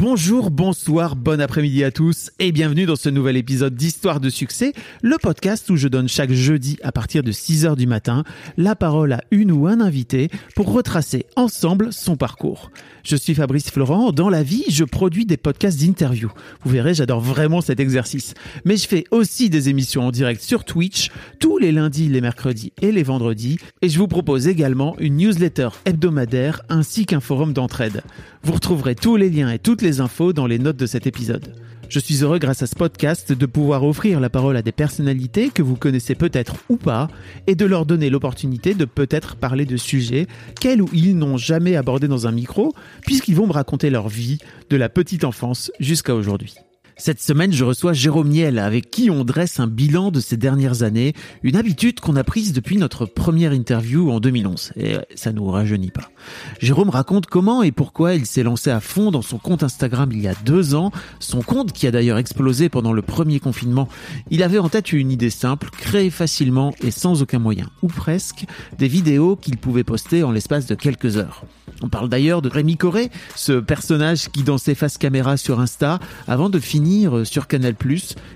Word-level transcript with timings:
Bonjour, 0.00 0.52
bonsoir, 0.52 1.16
bon 1.16 1.40
après-midi 1.40 1.82
à 1.82 1.90
tous 1.90 2.30
et 2.38 2.52
bienvenue 2.52 2.86
dans 2.86 2.94
ce 2.94 3.08
nouvel 3.08 3.36
épisode 3.36 3.74
d'Histoire 3.74 4.20
de 4.20 4.30
succès, 4.30 4.72
le 5.02 5.16
podcast 5.20 5.68
où 5.70 5.76
je 5.76 5.88
donne 5.88 6.08
chaque 6.08 6.30
jeudi 6.30 6.78
à 6.84 6.92
partir 6.92 7.24
de 7.24 7.32
6h 7.32 7.74
du 7.74 7.88
matin 7.88 8.22
la 8.56 8.76
parole 8.76 9.12
à 9.12 9.24
une 9.32 9.50
ou 9.50 9.66
un 9.66 9.80
invité 9.80 10.30
pour 10.54 10.72
retracer 10.72 11.26
ensemble 11.34 11.92
son 11.92 12.14
parcours. 12.14 12.70
Je 13.02 13.16
suis 13.16 13.34
Fabrice 13.34 13.72
Florent, 13.72 14.12
dans 14.12 14.28
la 14.28 14.44
vie 14.44 14.62
je 14.68 14.84
produis 14.84 15.26
des 15.26 15.36
podcasts 15.36 15.80
d'interview. 15.80 16.30
Vous 16.62 16.70
verrez, 16.70 16.94
j'adore 16.94 17.20
vraiment 17.20 17.60
cet 17.60 17.80
exercice. 17.80 18.34
Mais 18.64 18.76
je 18.76 18.86
fais 18.86 19.02
aussi 19.10 19.50
des 19.50 19.68
émissions 19.68 20.06
en 20.06 20.12
direct 20.12 20.42
sur 20.42 20.64
Twitch 20.64 21.10
tous 21.40 21.58
les 21.58 21.72
lundis, 21.72 22.08
les 22.08 22.20
mercredis 22.20 22.72
et 22.80 22.92
les 22.92 23.02
vendredis 23.02 23.58
et 23.82 23.88
je 23.88 23.98
vous 23.98 24.06
propose 24.06 24.46
également 24.46 24.94
une 25.00 25.16
newsletter 25.16 25.70
hebdomadaire 25.86 26.62
ainsi 26.68 27.04
qu'un 27.04 27.18
forum 27.18 27.52
d'entraide. 27.52 28.04
Vous 28.42 28.52
retrouverez 28.52 28.94
tous 28.94 29.16
les 29.16 29.30
liens 29.30 29.50
et 29.50 29.58
toutes 29.58 29.82
les 29.82 30.00
infos 30.00 30.32
dans 30.32 30.46
les 30.46 30.58
notes 30.58 30.76
de 30.76 30.86
cet 30.86 31.06
épisode. 31.06 31.54
Je 31.88 31.98
suis 31.98 32.22
heureux 32.22 32.38
grâce 32.38 32.62
à 32.62 32.66
ce 32.66 32.74
podcast 32.74 33.32
de 33.32 33.46
pouvoir 33.46 33.82
offrir 33.82 34.20
la 34.20 34.28
parole 34.28 34.58
à 34.58 34.62
des 34.62 34.72
personnalités 34.72 35.48
que 35.48 35.62
vous 35.62 35.74
connaissez 35.74 36.14
peut-être 36.14 36.56
ou 36.68 36.76
pas 36.76 37.08
et 37.46 37.54
de 37.54 37.64
leur 37.64 37.86
donner 37.86 38.10
l'opportunité 38.10 38.74
de 38.74 38.84
peut-être 38.84 39.36
parler 39.36 39.64
de 39.64 39.78
sujets 39.78 40.26
qu'elles 40.60 40.82
ou 40.82 40.88
ils 40.92 41.16
n'ont 41.16 41.38
jamais 41.38 41.76
abordés 41.76 42.08
dans 42.08 42.26
un 42.26 42.32
micro 42.32 42.74
puisqu'ils 43.06 43.36
vont 43.36 43.46
me 43.46 43.52
raconter 43.52 43.88
leur 43.88 44.08
vie 44.08 44.38
de 44.68 44.76
la 44.76 44.90
petite 44.90 45.24
enfance 45.24 45.72
jusqu'à 45.80 46.14
aujourd'hui. 46.14 46.56
Cette 47.00 47.22
semaine, 47.22 47.52
je 47.52 47.62
reçois 47.62 47.92
Jérôme 47.92 48.28
Niel, 48.28 48.58
avec 48.58 48.90
qui 48.90 49.08
on 49.08 49.24
dresse 49.24 49.60
un 49.60 49.68
bilan 49.68 50.10
de 50.10 50.18
ces 50.18 50.36
dernières 50.36 50.82
années, 50.82 51.14
une 51.44 51.54
habitude 51.54 52.00
qu'on 52.00 52.16
a 52.16 52.24
prise 52.24 52.52
depuis 52.52 52.76
notre 52.76 53.06
première 53.06 53.52
interview 53.52 54.10
en 54.10 54.18
2011. 54.18 54.72
Et 54.76 54.96
ça 55.14 55.30
nous 55.30 55.46
rajeunit 55.46 55.92
pas. 55.92 56.10
Jérôme 56.58 56.90
raconte 56.90 57.26
comment 57.26 57.62
et 57.62 57.70
pourquoi 57.70 58.14
il 58.16 58.26
s'est 58.26 58.42
lancé 58.42 58.70
à 58.70 58.80
fond 58.80 59.12
dans 59.12 59.22
son 59.22 59.38
compte 59.38 59.62
Instagram 59.62 60.10
il 60.10 60.20
y 60.20 60.26
a 60.26 60.34
deux 60.44 60.74
ans, 60.74 60.90
son 61.20 61.40
compte 61.40 61.70
qui 61.70 61.86
a 61.86 61.92
d'ailleurs 61.92 62.18
explosé 62.18 62.68
pendant 62.68 62.92
le 62.92 63.02
premier 63.02 63.38
confinement. 63.38 63.88
Il 64.32 64.42
avait 64.42 64.58
en 64.58 64.68
tête 64.68 64.92
une 64.92 65.12
idée 65.12 65.30
simple, 65.30 65.70
créer 65.70 66.10
facilement 66.10 66.74
et 66.82 66.90
sans 66.90 67.22
aucun 67.22 67.38
moyen, 67.38 67.70
ou 67.80 67.86
presque, 67.86 68.44
des 68.76 68.88
vidéos 68.88 69.36
qu'il 69.36 69.56
pouvait 69.56 69.84
poster 69.84 70.24
en 70.24 70.32
l'espace 70.32 70.66
de 70.66 70.74
quelques 70.74 71.16
heures. 71.16 71.44
On 71.80 71.88
parle 71.88 72.08
d'ailleurs 72.08 72.42
de 72.42 72.48
Rémi 72.48 72.76
Coré, 72.76 73.08
ce 73.36 73.52
personnage 73.52 74.30
qui 74.30 74.42
dansait 74.42 74.74
face 74.74 74.98
caméra 74.98 75.36
sur 75.36 75.60
Insta 75.60 76.00
avant 76.26 76.50
de 76.50 76.58
finir 76.58 76.87
sur 77.24 77.46
Canal+, 77.46 77.74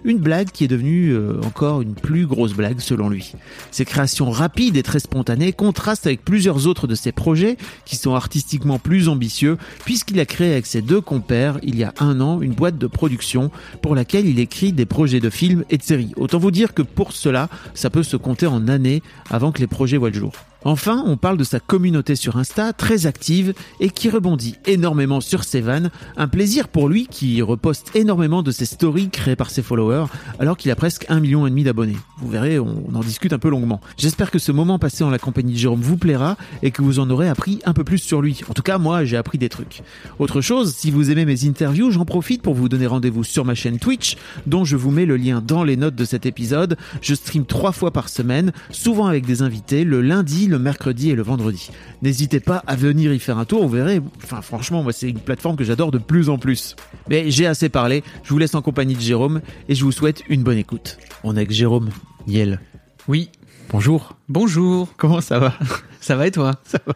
une 0.04 0.18
blague 0.18 0.50
qui 0.50 0.64
est 0.64 0.68
devenue 0.68 1.10
euh, 1.10 1.40
encore 1.44 1.82
une 1.82 1.94
plus 1.94 2.26
grosse 2.26 2.52
blague 2.52 2.80
selon 2.80 3.08
lui. 3.08 3.32
Ses 3.70 3.84
créations 3.84 4.30
rapides 4.30 4.76
et 4.76 4.82
très 4.82 5.00
spontanées 5.00 5.52
contrastent 5.52 6.06
avec 6.06 6.24
plusieurs 6.24 6.66
autres 6.66 6.86
de 6.86 6.94
ses 6.94 7.12
projets 7.12 7.56
qui 7.84 7.96
sont 7.96 8.14
artistiquement 8.14 8.78
plus 8.78 9.08
ambitieux 9.08 9.56
puisqu'il 9.84 10.20
a 10.20 10.26
créé 10.26 10.52
avec 10.52 10.66
ses 10.66 10.82
deux 10.82 11.00
compères 11.00 11.58
il 11.62 11.76
y 11.76 11.84
a 11.84 11.94
un 11.98 12.20
an 12.20 12.40
une 12.40 12.52
boîte 12.54 12.78
de 12.78 12.86
production 12.86 13.50
pour 13.80 13.94
laquelle 13.94 14.26
il 14.26 14.38
écrit 14.38 14.72
des 14.72 14.86
projets 14.86 15.20
de 15.20 15.30
films 15.30 15.64
et 15.70 15.78
de 15.78 15.82
séries. 15.82 16.12
Autant 16.16 16.38
vous 16.38 16.50
dire 16.50 16.74
que 16.74 16.82
pour 16.82 17.12
cela, 17.12 17.48
ça 17.74 17.90
peut 17.90 18.02
se 18.02 18.16
compter 18.16 18.46
en 18.46 18.68
années 18.68 19.02
avant 19.30 19.52
que 19.52 19.60
les 19.60 19.66
projets 19.66 19.96
voient 19.96 20.10
le 20.10 20.18
jour. 20.18 20.32
Enfin, 20.64 21.02
on 21.06 21.16
parle 21.16 21.36
de 21.36 21.44
sa 21.44 21.58
communauté 21.60 22.14
sur 22.14 22.36
Insta, 22.36 22.72
très 22.72 23.06
active 23.06 23.52
et 23.80 23.90
qui 23.90 24.08
rebondit 24.10 24.56
énormément 24.66 25.20
sur 25.20 25.42
ses 25.42 25.60
vannes. 25.60 25.90
Un 26.16 26.28
plaisir 26.28 26.68
pour 26.68 26.88
lui 26.88 27.06
qui 27.08 27.42
reposte 27.42 27.94
énormément 27.96 28.42
de 28.42 28.50
ses 28.50 28.64
stories 28.64 29.10
créées 29.10 29.36
par 29.36 29.50
ses 29.50 29.62
followers 29.62 30.06
alors 30.38 30.56
qu'il 30.56 30.70
a 30.70 30.76
presque 30.76 31.06
un 31.08 31.20
million 31.20 31.46
et 31.46 31.50
demi 31.50 31.64
d'abonnés. 31.64 31.96
Vous 32.18 32.28
verrez, 32.28 32.58
on 32.58 32.94
en 32.94 33.00
discute 33.00 33.32
un 33.32 33.38
peu 33.38 33.48
longuement. 33.48 33.80
J'espère 33.96 34.30
que 34.30 34.38
ce 34.38 34.52
moment 34.52 34.78
passé 34.78 35.02
en 35.02 35.10
la 35.10 35.18
compagnie 35.18 35.54
de 35.54 35.58
Jérôme 35.58 35.80
vous 35.80 35.96
plaira 35.96 36.36
et 36.62 36.70
que 36.70 36.82
vous 36.82 37.00
en 37.00 37.10
aurez 37.10 37.28
appris 37.28 37.58
un 37.64 37.72
peu 37.72 37.82
plus 37.82 37.98
sur 37.98 38.22
lui. 38.22 38.40
En 38.48 38.54
tout 38.54 38.62
cas, 38.62 38.78
moi, 38.78 39.04
j'ai 39.04 39.16
appris 39.16 39.38
des 39.38 39.48
trucs. 39.48 39.82
Autre 40.18 40.40
chose, 40.40 40.74
si 40.74 40.90
vous 40.90 41.10
aimez 41.10 41.24
mes 41.24 41.44
interviews, 41.44 41.90
j'en 41.90 42.04
profite 42.04 42.42
pour 42.42 42.54
vous 42.54 42.68
donner 42.68 42.86
rendez-vous 42.86 43.24
sur 43.24 43.44
ma 43.44 43.54
chaîne 43.54 43.78
Twitch, 43.78 44.16
dont 44.46 44.64
je 44.64 44.76
vous 44.76 44.90
mets 44.90 45.06
le 45.06 45.16
lien 45.16 45.42
dans 45.44 45.64
les 45.64 45.76
notes 45.76 45.96
de 45.96 46.04
cet 46.04 46.26
épisode. 46.26 46.76
Je 47.00 47.14
stream 47.14 47.46
trois 47.46 47.72
fois 47.72 47.90
par 47.90 48.08
semaine, 48.08 48.52
souvent 48.70 49.06
avec 49.06 49.26
des 49.26 49.42
invités, 49.42 49.84
le 49.84 50.00
lundi, 50.00 50.46
le 50.52 50.58
mercredi 50.58 51.10
et 51.10 51.14
le 51.14 51.22
vendredi. 51.22 51.70
N'hésitez 52.02 52.40
pas 52.40 52.62
à 52.66 52.76
venir 52.76 53.12
y 53.12 53.18
faire 53.18 53.38
un 53.38 53.44
tour, 53.44 53.62
vous 53.62 53.68
verrez. 53.70 54.00
Enfin, 54.22 54.40
franchement, 54.42 54.82
moi, 54.82 54.92
c'est 54.92 55.08
une 55.08 55.18
plateforme 55.18 55.56
que 55.56 55.64
j'adore 55.64 55.90
de 55.90 55.98
plus 55.98 56.28
en 56.28 56.38
plus. 56.38 56.76
Mais 57.08 57.30
j'ai 57.30 57.46
assez 57.46 57.68
parlé, 57.68 58.04
je 58.22 58.30
vous 58.30 58.38
laisse 58.38 58.54
en 58.54 58.62
compagnie 58.62 58.94
de 58.94 59.00
Jérôme 59.00 59.40
et 59.68 59.74
je 59.74 59.84
vous 59.84 59.92
souhaite 59.92 60.22
une 60.28 60.42
bonne 60.42 60.58
écoute. 60.58 60.98
On 61.24 61.34
est 61.34 61.38
avec 61.38 61.50
Jérôme 61.50 61.90
Niel. 62.26 62.60
Oui. 63.08 63.30
Bonjour. 63.70 64.16
Bonjour. 64.28 64.94
Comment 64.96 65.20
ça 65.20 65.38
va? 65.38 65.54
Ça 66.00 66.16
va 66.16 66.26
et 66.26 66.30
toi? 66.30 66.52
Ça 66.64 66.78
va. 66.86 66.94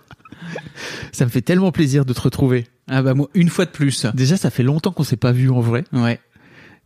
Ça 1.12 1.24
me 1.24 1.30
fait 1.30 1.40
tellement 1.40 1.72
plaisir 1.72 2.04
de 2.04 2.12
te 2.12 2.20
retrouver. 2.20 2.66
Ah 2.88 3.02
bah 3.02 3.14
moi, 3.14 3.28
une 3.34 3.48
fois 3.48 3.64
de 3.64 3.70
plus. 3.70 4.06
Déjà, 4.14 4.36
ça 4.36 4.50
fait 4.50 4.62
longtemps 4.62 4.92
qu'on 4.92 5.04
s'est 5.04 5.16
pas 5.16 5.32
vu 5.32 5.50
en 5.50 5.60
vrai. 5.60 5.84
Ouais. 5.92 6.20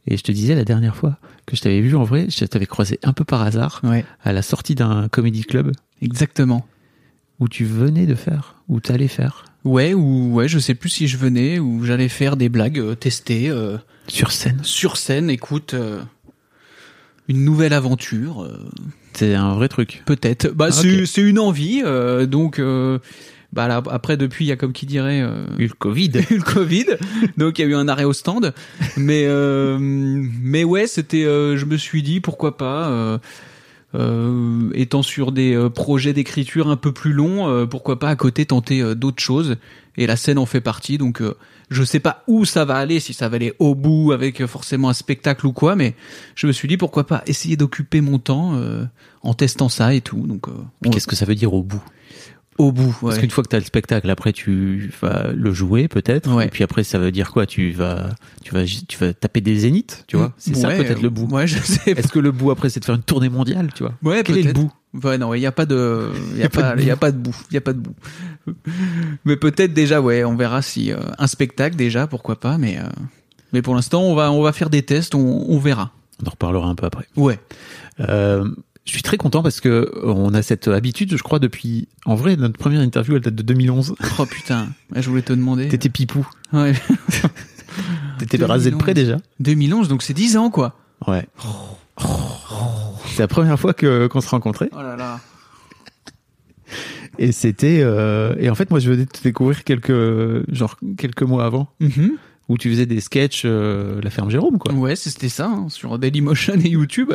Et 0.07 0.17
je 0.17 0.23
te 0.23 0.33
disais 0.33 0.55
la 0.55 0.65
dernière 0.65 0.97
fois 0.97 1.19
que 1.47 1.57
je 1.57 1.63
t'avais 1.63 1.81
vu 1.81 1.95
en 1.95 2.05
vrai, 2.05 2.27
je 2.31 2.45
t'avais 2.45 2.67
croisé 2.67 2.99
un 3.03 3.13
peu 3.13 3.25
par 3.25 3.43
hasard 3.43 3.81
Ouais. 3.85 4.05
à 4.25 4.33
la 4.33 4.43
sortie 4.43 4.75
d'un 4.75 5.09
comedy 5.09 5.43
club 5.45 5.73
Exactement. 6.03 6.67
où 7.39 7.49
tu 7.49 7.65
venais 7.65 8.07
de 8.07 8.15
faire, 8.15 8.57
où 8.69 8.81
t'allais 8.81 9.09
faire 9.09 9.45
Ouais, 9.65 9.93
ou 9.93 10.33
ouais, 10.35 10.49
je 10.49 10.59
sais 10.59 10.75
plus 10.75 10.89
si 10.89 11.07
je 11.07 11.19
venais 11.19 11.59
ou 11.59 11.85
j'allais 11.85 12.09
faire 12.09 12.37
des 12.37 12.49
blagues, 12.49 12.79
euh, 12.79 12.95
tester 12.95 13.51
euh, 13.51 13.77
sur 14.09 14.33
scène. 14.33 14.61
sur 14.63 14.97
scène. 14.97 15.29
Écoute, 15.29 15.75
euh, 15.75 16.01
une 17.29 17.45
nouvelle 17.45 17.75
aventure, 17.75 18.43
euh, 18.43 18.59
C'est 19.13 19.35
un 19.35 19.55
vrai 19.55 19.69
truc. 19.69 20.03
peut-être. 20.07 20.49
Bah 20.49 20.69
Ah, 20.71 20.73
c'est 20.73 21.21
une 21.23 21.39
envie, 21.39 21.83
donc. 22.27 22.61
Bah 23.53 23.67
là, 23.69 23.83
après 23.91 24.17
depuis 24.17 24.45
il 24.45 24.49
y 24.49 24.53
a 24.53 24.57
comme 24.57 24.73
qui 24.73 24.87
dirait 24.87 25.21
euh, 25.23 25.45
Eu 25.59 25.67
le 25.67 25.75
Covid. 25.79 26.11
eu 26.31 26.37
le 26.37 26.43
Covid, 26.43 26.87
donc 27.37 27.59
il 27.59 27.63
y 27.63 27.65
a 27.65 27.69
eu 27.69 27.75
un 27.75 27.89
arrêt 27.89 28.05
au 28.05 28.13
stand. 28.13 28.55
Mais 28.97 29.25
euh, 29.27 29.77
mais 29.81 30.65
ouais, 30.65 30.87
c'était. 30.87 31.25
euh, 31.25 31.57
je 31.57 31.65
me 31.67 31.77
suis 31.77 32.03
dit 32.03 32.21
pourquoi 32.21 32.57
pas. 32.57 32.89
euh, 32.89 33.19
euh, 33.95 34.71
étant 34.75 35.03
sur 35.03 35.33
des 35.33 35.53
euh, 35.55 35.69
projets 35.69 36.13
d'écriture 36.13 36.69
un 36.69 36.77
peu 36.77 36.93
plus 36.93 37.13
longs, 37.13 37.49
euh, 37.49 37.67
pourquoi 37.67 37.99
pas 37.99 38.09
à 38.09 38.15
côté 38.17 38.47
tenter 38.47 38.95
d'autres 38.95 39.23
choses. 39.23 39.57
Et 39.97 40.07
la 40.07 40.15
scène 40.17 40.39
en 40.39 40.47
fait 40.47 40.61
partie, 40.61 40.97
donc 40.97 41.21
euh, 41.21 41.35
je 41.71 41.83
sais 41.83 41.99
pas 41.99 42.23
où 42.29 42.45
ça 42.45 42.65
va 42.65 42.77
aller, 42.77 43.01
si 43.01 43.13
ça 43.13 43.29
va 43.29 43.35
aller 43.37 43.53
au 43.59 43.75
bout 43.75 44.13
avec 44.13 44.47
forcément 44.47 44.89
un 44.91 44.93
spectacle 44.95 45.45
ou 45.47 45.53
quoi, 45.53 45.75
mais 45.75 45.95
je 46.37 46.47
me 46.47 46.53
suis 46.53 46.69
dit 46.69 46.77
pourquoi 46.77 47.05
pas 47.05 47.23
essayer 47.27 47.57
d'occuper 47.57 48.01
mon 48.01 48.19
temps 48.21 48.53
euh, 48.55 48.85
en 49.23 49.35
testant 49.35 49.69
ça 49.69 49.93
et 49.93 50.01
tout. 50.01 50.25
Donc 50.25 50.47
euh, 50.49 50.53
qu'est-ce 50.93 51.09
que 51.09 51.17
ça 51.17 51.25
veut 51.27 51.35
dire 51.35 51.53
au 51.53 51.65
bout? 51.65 51.83
Au 52.61 52.73
bout, 52.73 52.95
Parce 53.01 53.19
qu'une 53.19 53.31
fois 53.31 53.43
que 53.43 53.49
t'as 53.49 53.59
le 53.59 53.65
spectacle, 53.65 54.09
après 54.11 54.33
tu 54.33 54.93
vas 55.01 55.29
le 55.33 55.53
jouer 55.53 55.89
peut-être. 55.89 56.31
Ouais. 56.33 56.47
Et 56.47 56.49
puis 56.49 56.63
après, 56.65 56.85
ça 56.85 56.99
veut 56.99 57.11
dire 57.11 57.31
quoi? 57.31 57.47
Tu 57.47 57.73
vas, 57.73 58.11
tu 58.45 58.55
vas, 58.55 58.65
tu 58.65 58.99
vas 58.99 59.13
taper 59.13 59.41
des 59.41 59.57
zéniths, 59.57 60.05
tu 60.07 60.17
vois? 60.17 60.33
C'est 60.39 60.55
ça 60.55 60.69
peut-être 60.69 61.03
le 61.03 61.11
bout. 61.11 61.27
Ouais, 61.35 61.47
je 61.47 61.59
sais. 61.59 61.93
Est-ce 61.93 62.09
que 62.09 62.19
le 62.19 62.33
bout 62.33 62.51
après, 62.51 62.69
c'est 62.69 62.81
de 62.81 62.85
faire 62.85 62.95
une 62.95 63.03
tournée 63.03 63.29
mondiale, 63.29 63.71
tu 63.75 63.83
vois? 63.83 63.95
Ouais, 64.03 64.23
Quel 64.25 64.39
est 64.39 64.43
le 64.43 64.53
bout? 64.53 64.71
Ouais, 65.05 65.19
non, 65.19 65.35
il 65.35 65.41
y 65.41 65.47
a 65.47 65.53
pas 65.53 65.67
de, 65.67 66.11
il 66.33 66.39
y 66.39 66.43
a 66.43 66.49
pas 66.51 66.75
il 66.77 66.85
y 66.85 66.91
a 66.91 66.97
pas 66.97 67.13
de 67.13 67.17
bout, 67.19 67.37
il 67.51 67.55
y 67.55 67.57
a 67.57 67.61
pas 67.61 67.73
de 67.73 67.79
bout. 67.79 67.95
Mais 69.25 69.37
peut-être 69.37 69.73
déjà, 69.73 70.01
ouais, 70.01 70.25
on 70.25 70.37
verra 70.37 70.63
si 70.63 70.93
euh, 70.93 70.97
un 71.19 71.27
spectacle 71.27 71.77
déjà, 71.77 72.07
pourquoi 72.07 72.39
pas, 72.39 72.59
mais 72.59 72.79
euh, 72.79 72.83
mais 73.53 73.63
pour 73.63 73.75
l'instant, 73.75 74.03
on 74.03 74.15
va 74.15 74.33
on 74.33 74.43
va 74.43 74.53
faire 74.53 74.71
des 74.71 74.83
tests, 74.83 75.15
on, 75.15 75.47
on 75.49 75.59
verra. 75.59 75.93
On 76.23 76.27
en 76.27 76.31
reparlera 76.31 76.69
un 76.69 76.75
peu 76.75 76.87
après. 76.87 77.07
Ouais. 77.17 77.39
Euh, 78.01 78.45
je 78.91 78.97
suis 78.97 79.03
très 79.05 79.17
content 79.17 79.41
parce 79.43 79.61
que 79.61 79.69
euh, 79.69 79.91
on 80.05 80.35
a 80.35 80.43
cette 80.43 80.67
habitude, 80.67 81.17
je 81.17 81.23
crois, 81.23 81.39
depuis. 81.39 81.87
En 82.07 82.17
vrai, 82.17 82.35
notre 82.37 82.59
première 82.59 82.81
interview, 82.83 83.15
elle 83.15 83.23
date 83.23 83.37
de 83.37 83.43
2011. 83.45 83.95
Oh 84.19 84.27
putain, 84.27 84.67
je 84.95 85.09
voulais 85.09 85.23
te 85.23 85.33
demander. 85.33 85.69
T'étais 85.69 85.89
pipou. 85.89 86.27
Ouais. 86.53 86.73
T'étais 88.19 88.45
rasé 88.45 88.71
de 88.73 88.77
près 88.77 88.93
2011. 88.95 89.19
déjà. 89.19 89.31
2011, 89.39 89.89
donc 89.89 90.03
c'est 90.03 90.13
10 90.13 90.37
ans 90.37 90.51
quoi. 90.51 90.75
Ouais. 91.07 91.27
C'est 93.07 93.21
la 93.21 93.29
première 93.29 93.59
fois 93.61 93.75
que 93.75 94.09
qu'on 94.09 94.21
se 94.21 94.29
rencontrait. 94.29 94.71
Oh 94.73 94.83
là 94.83 94.97
là. 94.97 95.21
Et 97.19 97.33
c'était. 97.33 97.81
euh, 97.83 98.35
Et 98.39 98.51
en 98.51 98.55
fait, 98.55 98.71
moi, 98.71 98.81
je 98.81 98.91
venais 98.91 99.05
de 99.05 99.11
te 99.11 99.23
découvrir 99.23 99.63
quelques 99.65 100.53
genre 100.53 100.77
quelques 100.97 101.23
mois 101.23 101.45
avant. 101.45 101.69
Mhm. 101.81 102.13
Où 102.51 102.59
tu 102.59 102.69
faisais 102.69 102.85
des 102.85 103.01
sketchs, 103.01 103.43
euh, 103.45 104.01
la 104.03 104.11
ferme 104.11 104.29
Jérôme, 104.29 104.59
quoi. 104.59 104.75
Ouais, 104.75 104.97
c'était 104.97 105.29
ça, 105.29 105.47
hein, 105.47 105.69
sur 105.69 106.01
Dailymotion 106.01 106.55
et 106.55 106.69
YouTube. 106.71 107.13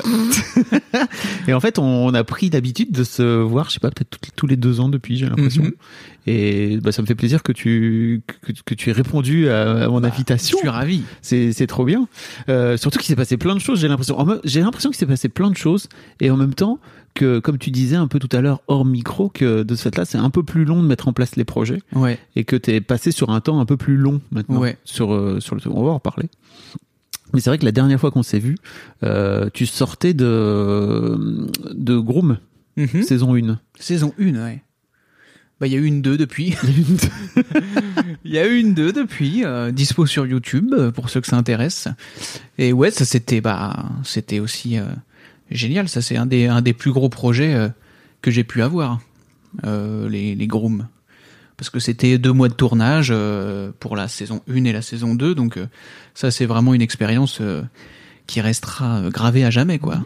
Et 1.50 1.54
en 1.54 1.60
fait, 1.60 1.78
on, 1.78 2.14
a 2.14 2.24
pris 2.24 2.50
l'habitude 2.50 2.94
de 2.94 3.04
se 3.04 3.42
voir, 3.42 3.68
je 3.68 3.74
sais 3.74 3.80
pas, 3.82 3.92
peut-être 3.92 4.18
tous 4.38 4.48
les 4.48 4.56
deux 4.56 4.80
ans 4.80 4.88
depuis, 4.88 5.18
j'ai 5.18 5.28
l'impression. 5.28 5.64
Mhm. 5.64 5.74
Et 6.28 6.78
bah, 6.78 6.94
ça 6.94 7.02
me 7.02 7.08
fait 7.08 7.16
plaisir 7.16 7.44
que 7.44 7.52
tu 7.52 8.22
que, 8.28 8.54
que 8.66 8.74
tu 8.74 8.90
aies 8.90 8.94
répondu 8.94 9.50
à, 9.50 9.84
à 9.84 9.88
mon 9.90 10.00
Bah, 10.00 10.08
invitation. 10.08 10.58
Je 10.58 10.62
suis 10.62 10.70
ravi. 10.70 11.04
C'est 11.22 11.52
c'est 11.52 11.68
trop 11.68 11.84
bien. 11.84 12.08
Euh, 12.48 12.78
surtout 12.78 12.98
qu'il 12.98 13.08
s'est 13.08 13.16
passé 13.18 13.36
plein 13.36 13.56
de 13.56 13.60
choses. 13.60 13.82
J'ai 13.82 13.90
l'impression. 13.90 14.18
J'ai 14.46 14.62
l'impression 14.62 14.90
qu'il 14.90 14.98
s'est 14.98 15.06
passé 15.06 15.28
plein 15.28 15.52
de 15.52 15.58
choses 15.58 15.90
et 16.22 16.32
en 16.32 16.38
même 16.38 16.54
temps 16.54 16.80
que, 17.16 17.40
comme 17.40 17.58
tu 17.58 17.72
disais 17.72 17.96
un 17.96 18.08
peu 18.08 18.20
tout 18.20 18.30
à 18.36 18.42
l'heure 18.42 18.62
hors 18.68 18.86
micro, 18.86 19.30
que 19.30 19.64
de 19.64 19.76
ce 19.76 19.82
fait-là, 19.84 20.06
c'est 20.06 20.18
un 20.20 20.30
peu 20.30 20.44
plus 20.44 20.66
long 20.66 20.84
de 20.84 20.88
mettre 20.88 21.08
en 21.08 21.14
place 21.14 21.36
les 21.36 21.46
projets 21.46 21.80
Ouais. 21.94 22.20
et 22.36 22.44
que 22.44 22.56
t'es 22.56 22.82
passé 22.82 23.12
sur 23.12 23.30
un 23.32 23.42
temps 23.42 23.60
un 23.60 23.66
peu 23.66 23.78
plus 23.78 23.98
long 23.98 24.22
maintenant. 24.32 24.60
Ouais. 24.60 24.78
Sur 24.84 25.14
euh, 25.14 25.40
sur 25.40 25.56
le. 25.56 25.62
On 25.68 25.84
va 25.84 25.90
en 25.92 25.96
reparler. 25.96 26.30
Mais 27.34 27.40
c'est 27.42 27.50
vrai 27.50 27.58
que 27.58 27.66
la 27.66 27.72
dernière 27.72 28.00
fois 28.00 28.12
qu'on 28.12 28.22
s'est 28.24 28.40
vu, 28.40 28.56
euh, 29.04 29.50
tu 29.54 29.66
sortais 29.66 30.14
de 30.14 31.48
de 31.74 31.98
Groom 31.98 32.38
Mhm. 32.78 33.04
saison 33.04 33.36
1. 33.36 33.60
Saison 33.80 34.14
1, 34.20 34.34
ouais. 34.36 34.62
Bah, 35.62 35.68
il 35.68 35.72
y 35.74 35.76
a 35.78 35.80
eu 35.80 35.86
une 35.86 36.02
2 36.02 36.18
depuis. 36.18 36.54
Il 38.26 38.32
y 38.32 38.38
a 38.38 38.46
eu 38.48 38.58
une 38.60 38.74
2 38.74 38.92
depuis, 38.94 39.46
euh, 39.46 39.72
dispo 39.72 40.06
sur 40.06 40.26
YouTube, 40.26 40.74
pour 40.94 41.10
ceux 41.10 41.22
que 41.22 41.28
ça 41.28 41.38
intéresse. 41.38 41.88
Et 42.58 42.74
ouais, 42.74 42.92
ça 42.92 43.06
c'était, 43.06 43.40
bah, 43.42 43.86
c'était 44.04 44.40
aussi 44.40 44.78
euh, 44.78 44.84
génial. 45.50 45.90
Ça, 45.90 46.02
c'est 46.02 46.18
un 46.18 46.26
des, 46.26 46.48
un 46.48 46.62
des 46.62 46.74
plus 46.74 46.92
gros 46.92 47.10
projets 47.10 47.54
euh, 47.54 47.70
que 48.22 48.32
j'ai 48.32 48.44
pu 48.44 48.62
avoir, 48.62 49.00
euh, 49.66 50.10
les, 50.10 50.36
les 50.36 50.48
Grooms. 50.48 50.88
Parce 51.58 51.70
que 51.70 51.80
c'était 51.80 52.18
deux 52.18 52.34
mois 52.34 52.50
de 52.50 52.54
tournage 52.54 53.10
euh, 53.12 53.72
pour 53.80 53.96
la 53.96 54.08
saison 54.08 54.42
1 54.50 54.66
et 54.66 54.74
la 54.74 54.82
saison 54.82 55.16
2. 55.16 55.36
Donc, 55.36 55.58
ça, 56.14 56.32
c'est 56.32 56.46
vraiment 56.46 56.74
une 56.74 56.82
expérience 56.82 57.42
qui 58.28 58.42
restera 58.42 59.10
gravée 59.10 59.46
à 59.46 59.52
jamais, 59.52 59.80
quoi. 59.80 60.06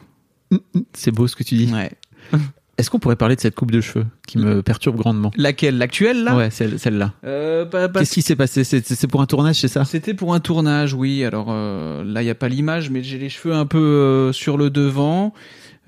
C'est 0.93 1.11
beau 1.11 1.27
ce 1.27 1.35
que 1.35 1.43
tu 1.43 1.55
dis. 1.55 1.71
Ouais. 1.73 1.91
Est-ce 2.79 2.89
qu'on 2.89 2.97
pourrait 2.99 3.15
parler 3.17 3.35
de 3.35 3.41
cette 3.41 3.55
coupe 3.55 3.71
de 3.71 3.81
cheveux 3.81 4.05
qui 4.25 4.37
me 4.37 4.61
perturbe 4.63 4.95
grandement 4.95 5.31
Laquelle? 5.35 5.77
L'actuelle, 5.77 6.23
là? 6.23 6.35
Ouais, 6.37 6.49
celle- 6.49 6.79
celle-là. 6.79 7.11
Euh, 7.25 7.65
bah, 7.65 7.89
Qu'est-ce 7.93 8.13
qui 8.13 8.21
s'est 8.21 8.35
passé? 8.37 8.63
C'est 8.63 8.85
c'est 8.85 9.07
pour 9.07 9.21
un 9.21 9.25
tournage, 9.25 9.57
c'est 9.57 9.67
ça? 9.67 9.83
C'était 9.85 10.13
pour 10.13 10.33
un 10.33 10.39
tournage, 10.39 10.93
oui. 10.93 11.25
Alors 11.25 11.47
euh, 11.49 12.03
là, 12.05 12.23
il 12.23 12.25
y 12.25 12.29
a 12.29 12.35
pas 12.35 12.47
l'image, 12.47 12.89
mais 12.89 13.03
j'ai 13.03 13.17
les 13.17 13.27
cheveux 13.29 13.53
un 13.53 13.65
peu 13.65 13.77
euh, 13.77 14.31
sur 14.31 14.57
le 14.57 14.69
devant. 14.69 15.33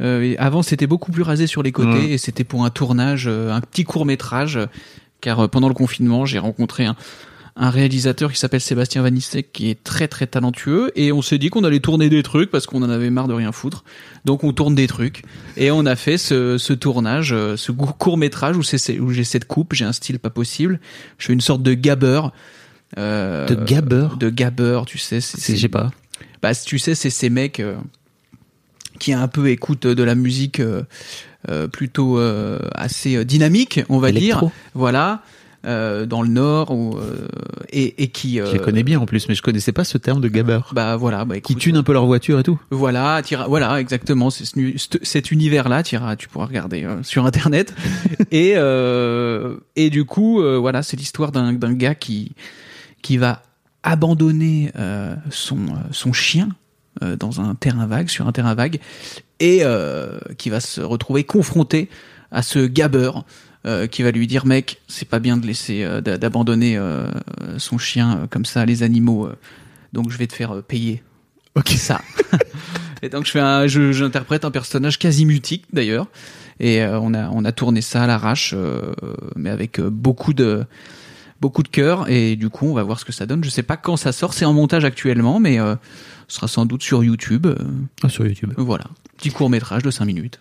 Euh, 0.01 0.21
et 0.21 0.37
avant, 0.37 0.63
c'était 0.63 0.87
beaucoup 0.87 1.11
plus 1.11 1.23
rasé 1.23 1.47
sur 1.47 1.63
les 1.63 1.71
côtés, 1.71 1.89
Ouais. 1.89 2.09
et 2.11 2.17
c'était 2.17 2.43
pour 2.43 2.65
un 2.65 2.69
tournage, 2.71 3.27
un 3.27 3.61
petit 3.61 3.85
court 3.85 4.05
métrage. 4.05 4.59
Car 5.21 5.47
pendant 5.49 5.67
le 5.67 5.75
confinement, 5.75 6.25
j'ai 6.25 6.39
rencontré 6.39 6.85
un, 6.85 6.95
un 7.57 7.69
réalisateur 7.69 8.31
qui 8.31 8.39
s'appelle 8.39 8.61
Sébastien 8.61 9.01
Vanissek, 9.01 9.51
qui 9.51 9.69
est 9.69 9.83
très 9.83 10.07
très 10.07 10.25
talentueux, 10.27 10.91
et 10.95 11.11
on 11.11 11.21
s'est 11.21 11.37
dit 11.37 11.49
qu'on 11.49 11.63
allait 11.65 11.79
tourner 11.81 12.09
des 12.09 12.23
trucs 12.23 12.49
parce 12.49 12.65
qu'on 12.65 12.81
en 12.81 12.89
avait 12.89 13.09
marre 13.09 13.27
de 13.27 13.33
rien 13.33 13.51
foutre. 13.51 13.83
Donc 14.23 14.43
on 14.45 14.53
tourne 14.53 14.73
des 14.73 14.87
trucs, 14.87 15.23
et 15.57 15.69
on 15.71 15.85
a 15.85 15.95
fait 15.95 16.17
ce, 16.17 16.57
ce 16.57 16.71
tournage, 16.73 17.33
euh, 17.33 17.57
ce 17.57 17.71
court 17.73 18.17
métrage 18.17 18.55
où, 18.57 18.63
c'est- 18.63 18.99
où 18.99 19.09
j'ai 19.11 19.23
cette 19.25 19.45
coupe, 19.45 19.73
j'ai 19.73 19.85
un 19.85 19.91
style 19.91 20.17
pas 20.19 20.29
possible. 20.29 20.79
Je 21.17 21.27
fais 21.27 21.33
une 21.33 21.41
sorte 21.41 21.61
de 21.61 21.73
gabber. 21.73 22.21
Euh, 22.97 23.45
De 23.47 23.55
gabber 23.55 24.07
de 24.19 24.29
gabber, 24.29 24.81
tu 24.85 24.97
sais. 24.97 25.19
C'est, 25.21 25.55
je 25.55 25.61
sais 25.61 25.67
pas. 25.69 25.91
Bah, 26.41 26.55
tu 26.55 26.79
sais, 26.79 26.95
c'est 26.95 27.09
ces 27.09 27.29
mecs 27.29 27.59
euh, 27.59 27.75
qui 28.99 29.13
un 29.13 29.27
peu 29.27 29.49
écoutent 29.49 29.87
de 29.87 30.03
la 30.03 30.15
musique 30.15 30.59
euh, 30.59 30.83
euh, 31.49 31.67
plutôt 31.67 32.19
assez 32.75 33.23
dynamique, 33.25 33.81
on 33.89 33.99
va 33.99 34.11
dire. 34.11 34.39
Voilà. 34.73 35.21
Euh, 35.65 36.05
dans 36.05 36.21
le 36.23 36.27
nord 36.29 36.71
ou, 36.71 36.97
euh, 36.97 37.27
et, 37.69 38.03
et 38.03 38.07
qui 38.07 38.37
Je 38.37 38.43
les 38.51 38.59
euh, 38.59 38.63
connais 38.63 38.83
bien 38.83 38.99
en 38.99 39.05
plus, 39.05 39.27
mais 39.29 39.35
je 39.35 39.41
connaissais 39.41 39.71
pas 39.71 39.83
ce 39.83 39.97
terme 39.97 40.19
de 40.21 40.27
gabber. 40.27 40.59
bah 40.73 40.95
voilà 40.95 41.23
bah 41.25 41.39
Qui 41.39 41.55
tunent 41.55 41.77
un 41.77 41.83
peu 41.83 41.93
leur 41.93 42.05
voiture 42.05 42.39
et 42.39 42.43
tout. 42.43 42.59
voilà, 42.71 43.21
t'iras- 43.23 43.47
voilà, 43.47 43.79
exactement. 43.79 44.29
C'est 44.29 44.45
ce 44.45 44.97
cet- 45.03 45.31
univers-là, 45.31 45.83
t'iras- 45.83 46.15
tu 46.15 46.27
pourras 46.27 46.45
regarder 46.47 46.87
sur 47.03 47.25
internet. 47.25 47.73
et 48.31 48.53
et 49.75 49.89
du 49.89 50.05
coup, 50.05 50.41
voilà, 50.59 50.81
c'est 50.83 50.97
l'histoire 50.97 51.31
d'un 51.31 51.53
d'un 51.53 51.73
gars 51.73 51.95
qui 51.95 52.31
qui 53.01 53.17
va 53.17 53.43
abandonner 53.83 54.71
son 55.29 55.57
son 55.91 56.13
chien 56.13 56.49
dans 57.19 57.39
un 57.41 57.55
terrain 57.55 57.85
vague, 57.87 58.09
sur 58.09 58.27
un 58.27 58.31
terrain 58.31 58.53
vague, 58.53 58.79
et 59.39 59.59
euh, 59.63 60.19
qui 60.37 60.49
va 60.49 60.59
se 60.59 60.81
retrouver 60.81 61.23
confronté 61.23 61.89
à 62.31 62.41
ce 62.41 62.59
gabber. 62.65 63.11
Euh, 63.65 63.87
qui 63.87 64.01
va 64.03 64.11
lui 64.11 64.27
dire 64.27 64.45
mec 64.45 64.81
c'est 64.87 65.07
pas 65.07 65.19
bien 65.19 65.37
de 65.37 65.45
laisser 65.45 65.83
euh, 65.83 66.01
d'a- 66.01 66.17
d'abandonner 66.17 66.77
euh, 66.77 67.07
son 67.57 67.77
chien 67.77 68.27
comme 68.31 68.45
ça 68.45 68.65
les 68.65 68.81
animaux 68.83 69.29
donc 69.93 70.09
je 70.11 70.17
vais 70.17 70.27
te 70.27 70.33
faire 70.33 70.61
payer 70.63 71.03
Ok. 71.55 71.69
ça. 71.77 72.01
et 73.01 73.09
donc 73.09 73.25
je 73.25 73.31
fais 73.31 73.39
un, 73.41 73.67
j'interprète 73.67 74.45
un 74.45 74.51
personnage 74.51 74.97
quasi 74.99 75.25
mutique 75.25 75.65
d'ailleurs. 75.73 76.07
Et 76.59 76.81
on 76.85 77.13
a 77.15 77.27
on 77.29 77.43
a 77.43 77.51
tourné 77.51 77.81
ça 77.81 78.03
à 78.03 78.07
l'arrache, 78.07 78.53
mais 79.35 79.49
avec 79.49 79.81
beaucoup 79.81 80.31
de 80.33 80.63
beaucoup 81.41 81.63
de 81.63 81.67
cœur. 81.67 82.07
Et 82.09 82.35
du 82.35 82.49
coup, 82.49 82.67
on 82.67 82.73
va 82.73 82.83
voir 82.83 82.99
ce 82.99 83.05
que 83.05 83.11
ça 83.11 83.25
donne. 83.25 83.43
Je 83.43 83.49
sais 83.49 83.63
pas 83.63 83.75
quand 83.77 83.97
ça 83.97 84.11
sort. 84.11 84.33
C'est 84.33 84.45
en 84.45 84.53
montage 84.53 84.85
actuellement, 84.85 85.39
mais 85.39 85.57
ce 85.57 85.77
sera 86.35 86.47
sans 86.47 86.65
doute 86.67 86.83
sur 86.83 87.03
YouTube. 87.03 87.47
Ah, 88.03 88.09
sur 88.09 88.25
YouTube. 88.27 88.53
voilà, 88.57 88.85
petit 89.21 89.29
court 89.29 89.49
métrage 89.49 89.83
de 89.83 89.91
5 89.91 90.05
minutes. 90.05 90.39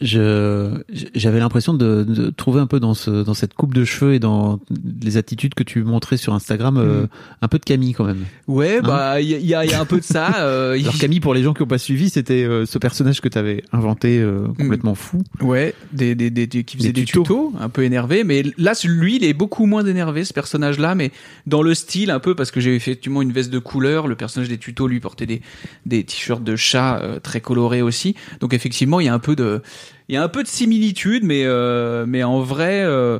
Je, 0.00 0.82
j'avais 1.14 1.38
l'impression 1.40 1.74
de, 1.74 2.04
de 2.04 2.30
trouver 2.30 2.60
un 2.60 2.66
peu 2.66 2.78
dans 2.80 2.94
ce, 2.94 3.22
dans 3.24 3.34
cette 3.34 3.54
coupe 3.54 3.74
de 3.74 3.84
cheveux 3.84 4.14
et 4.14 4.18
dans 4.18 4.60
les 5.02 5.16
attitudes 5.16 5.54
que 5.54 5.62
tu 5.62 5.82
montrais 5.82 6.16
sur 6.16 6.34
Instagram, 6.34 6.76
euh, 6.76 7.02
Mm. 7.02 7.08
un 7.42 7.48
peu 7.48 7.58
de 7.58 7.64
Camille 7.64 7.92
quand 7.94 8.04
même. 8.04 8.24
Ouais, 8.46 8.80
bah 8.82 9.20
il 9.20 9.28
y, 9.30 9.54
a- 9.54 9.64
y 9.64 9.72
a 9.72 9.80
un 9.80 9.84
peu 9.84 9.98
de 9.98 10.04
ça. 10.04 10.34
euh, 10.40 10.78
Alors 10.78 10.98
Camille, 10.98 11.20
pour 11.20 11.34
les 11.34 11.42
gens 11.42 11.54
qui 11.54 11.62
n'ont 11.62 11.68
pas 11.68 11.78
suivi, 11.78 12.10
c'était 12.10 12.44
euh, 12.44 12.66
ce 12.66 12.78
personnage 12.78 13.20
que 13.20 13.28
tu 13.28 13.38
avais 13.38 13.64
inventé 13.72 14.18
euh, 14.20 14.46
complètement 14.58 14.94
fou. 14.94 15.22
Ouais, 15.40 15.74
des, 15.92 16.14
des, 16.14 16.30
des, 16.30 16.46
des- 16.46 16.64
qui 16.64 16.76
faisait 16.76 16.88
Des 16.92 17.00
des 17.00 17.06
tutos. 17.06 17.22
tutos. 17.22 17.52
un 17.58 17.68
peu 17.68 17.82
énervé. 17.84 18.24
Mais 18.24 18.44
là, 18.58 18.72
lui, 18.84 19.16
il 19.16 19.24
est 19.24 19.32
beaucoup 19.34 19.66
moins 19.66 19.84
énervé, 19.84 20.24
ce 20.24 20.32
personnage-là, 20.34 20.94
mais 20.94 21.10
dans 21.46 21.62
le 21.62 21.74
style 21.74 22.10
un 22.10 22.20
peu, 22.20 22.34
parce 22.34 22.50
que 22.50 22.60
j'ai 22.60 22.74
effectivement 22.76 23.22
une 23.22 23.32
veste 23.32 23.50
de 23.50 23.58
couleur. 23.58 24.06
Le 24.06 24.14
personnage 24.16 24.48
des 24.48 24.58
tutos, 24.58 24.86
lui, 24.86 25.00
portait 25.00 25.26
des, 25.26 25.40
des 25.86 26.04
t-shirts 26.04 26.44
de 26.44 26.56
chat 26.56 27.00
très 27.22 27.40
colorés 27.40 27.82
aussi. 27.82 28.11
Donc 28.40 28.54
effectivement, 28.54 29.00
il 29.00 29.06
y 29.06 29.08
a 29.08 29.14
un 29.14 29.18
peu 29.18 29.34
de, 29.36 29.62
il 30.08 30.14
y 30.14 30.18
a 30.18 30.22
un 30.22 30.28
peu 30.28 30.42
de 30.42 30.48
similitude, 30.48 31.24
mais, 31.24 31.42
euh, 31.44 32.04
mais 32.06 32.22
en 32.22 32.40
vrai, 32.40 32.82
euh, 32.84 33.18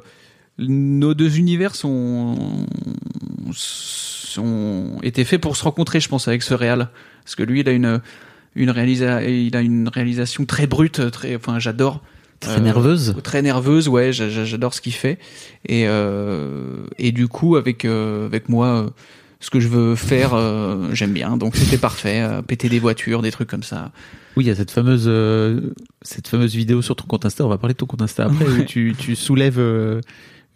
nos 0.58 1.14
deux 1.14 1.38
univers 1.38 1.74
sont, 1.74 2.66
sont, 3.52 4.98
étaient 5.02 5.24
faits 5.24 5.40
pour 5.40 5.56
se 5.56 5.64
rencontrer, 5.64 6.00
je 6.00 6.08
pense, 6.08 6.28
avec 6.28 6.42
ce 6.42 6.54
réal. 6.54 6.88
Parce 7.24 7.34
que 7.34 7.42
lui, 7.42 7.60
il 7.60 7.68
a 7.68 7.72
une, 7.72 8.00
une 8.54 8.70
réalisa 8.70 9.22
il 9.24 9.56
a 9.56 9.60
une 9.60 9.88
réalisation 9.88 10.44
très 10.44 10.66
brute, 10.66 11.10
très, 11.10 11.36
enfin, 11.36 11.58
j'adore. 11.58 12.02
Très 12.40 12.56
Euh, 12.56 12.60
nerveuse. 12.60 13.14
Très 13.22 13.40
nerveuse, 13.40 13.88
ouais, 13.88 14.12
j'a- 14.12 14.28
j'a- 14.28 14.44
j'adore 14.44 14.74
ce 14.74 14.80
qu'il 14.80 14.92
fait. 14.94 15.18
Et, 15.68 15.84
euh, 15.86 16.84
et 16.98 17.12
du 17.12 17.28
coup, 17.28 17.54
avec, 17.56 17.84
euh, 17.84 18.26
avec 18.26 18.48
moi, 18.48 18.66
euh, 18.66 18.90
ce 19.42 19.50
que 19.50 19.60
je 19.60 19.68
veux 19.68 19.94
faire, 19.96 20.32
euh, 20.32 20.88
j'aime 20.94 21.12
bien. 21.12 21.36
Donc 21.36 21.56
c'était 21.56 21.76
parfait. 21.76 22.22
euh, 22.22 22.40
péter 22.40 22.70
des 22.70 22.78
voitures, 22.78 23.20
des 23.20 23.30
trucs 23.30 23.48
comme 23.50 23.62
ça. 23.62 23.90
Oui, 24.36 24.44
il 24.44 24.46
y 24.46 24.50
a 24.50 24.54
cette 24.54 24.70
fameuse, 24.70 25.04
euh, 25.08 25.74
cette 26.00 26.28
fameuse 26.28 26.54
vidéo 26.54 26.80
sur 26.80 26.96
ton 26.96 27.04
compte 27.04 27.26
Insta. 27.26 27.44
On 27.44 27.48
va 27.50 27.58
parler 27.58 27.74
de 27.74 27.78
ton 27.78 27.84
compte 27.86 28.00
Insta 28.00 28.24
après, 28.24 28.46
Ouais. 28.46 28.60
où 28.60 28.64
tu, 28.64 28.94
tu 28.98 29.14
soulèves 29.14 29.58
euh, 29.58 30.00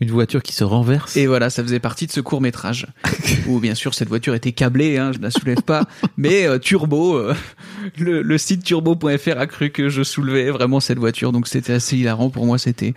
une 0.01 0.11
voiture 0.11 0.43
qui 0.43 0.55
se 0.55 0.65
renverse. 0.65 1.17
Et 1.17 1.27
voilà, 1.27 1.51
ça 1.51 1.63
faisait 1.63 1.79
partie 1.81 2.07
de 2.07 2.13
ce 2.13 2.21
court 2.21 2.41
métrage. 2.41 2.87
où 3.49 3.61
bien 3.61 3.75
sûr, 3.75 3.93
cette 3.93 4.09
voiture 4.09 4.35
était 4.35 4.53
câblée, 4.53 4.97
hein, 4.99 5.11
je 5.13 5.19
la 5.21 5.31
soulève 5.31 5.61
pas. 5.63 5.87
mais 6.17 6.47
euh, 6.47 6.59
Turbo, 6.59 7.17
euh, 7.17 7.35
le, 7.99 8.23
le 8.23 8.39
site 8.39 8.63
turbo.fr 8.65 9.37
a 9.39 9.47
cru 9.47 9.69
que 9.71 9.89
je 9.91 10.03
soulevais 10.03 10.51
vraiment 10.51 10.81
cette 10.81 10.99
voiture. 10.99 11.33
Donc 11.33 11.47
c'était 11.49 11.75
assez 11.75 11.99
hilarant 11.99 12.31
pour 12.31 12.47
moi. 12.47 12.57
C'était. 12.59 12.95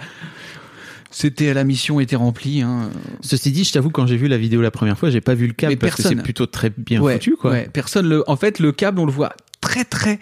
C'était 1.11 1.53
la 1.53 1.63
mission 1.63 1.99
était 1.99 2.15
remplie. 2.15 2.61
Hein. 2.61 2.89
Ceci 3.21 3.51
dit, 3.51 3.63
je 3.63 3.73
t'avoue, 3.73 3.89
quand 3.89 4.05
j'ai 4.05 4.17
vu 4.17 4.27
la 4.27 4.37
vidéo 4.37 4.61
la 4.61 4.71
première 4.71 4.97
fois, 4.97 5.09
j'ai 5.09 5.21
pas 5.21 5.33
vu 5.33 5.47
le 5.47 5.53
câble 5.53 5.73
Mais 5.73 5.77
parce 5.77 5.95
que 5.95 6.01
personne. 6.03 6.17
c'est 6.17 6.23
plutôt 6.23 6.45
très 6.45 6.69
bien 6.69 7.01
ouais, 7.01 7.13
foutu, 7.13 7.35
quoi. 7.35 7.51
ouais, 7.51 7.69
personne 7.71 8.07
le. 8.07 8.29
En 8.29 8.35
fait, 8.35 8.59
le 8.59 8.71
câble, 8.71 8.99
on 8.99 9.05
le 9.05 9.11
voit 9.11 9.33
très 9.61 9.83
très 9.85 10.19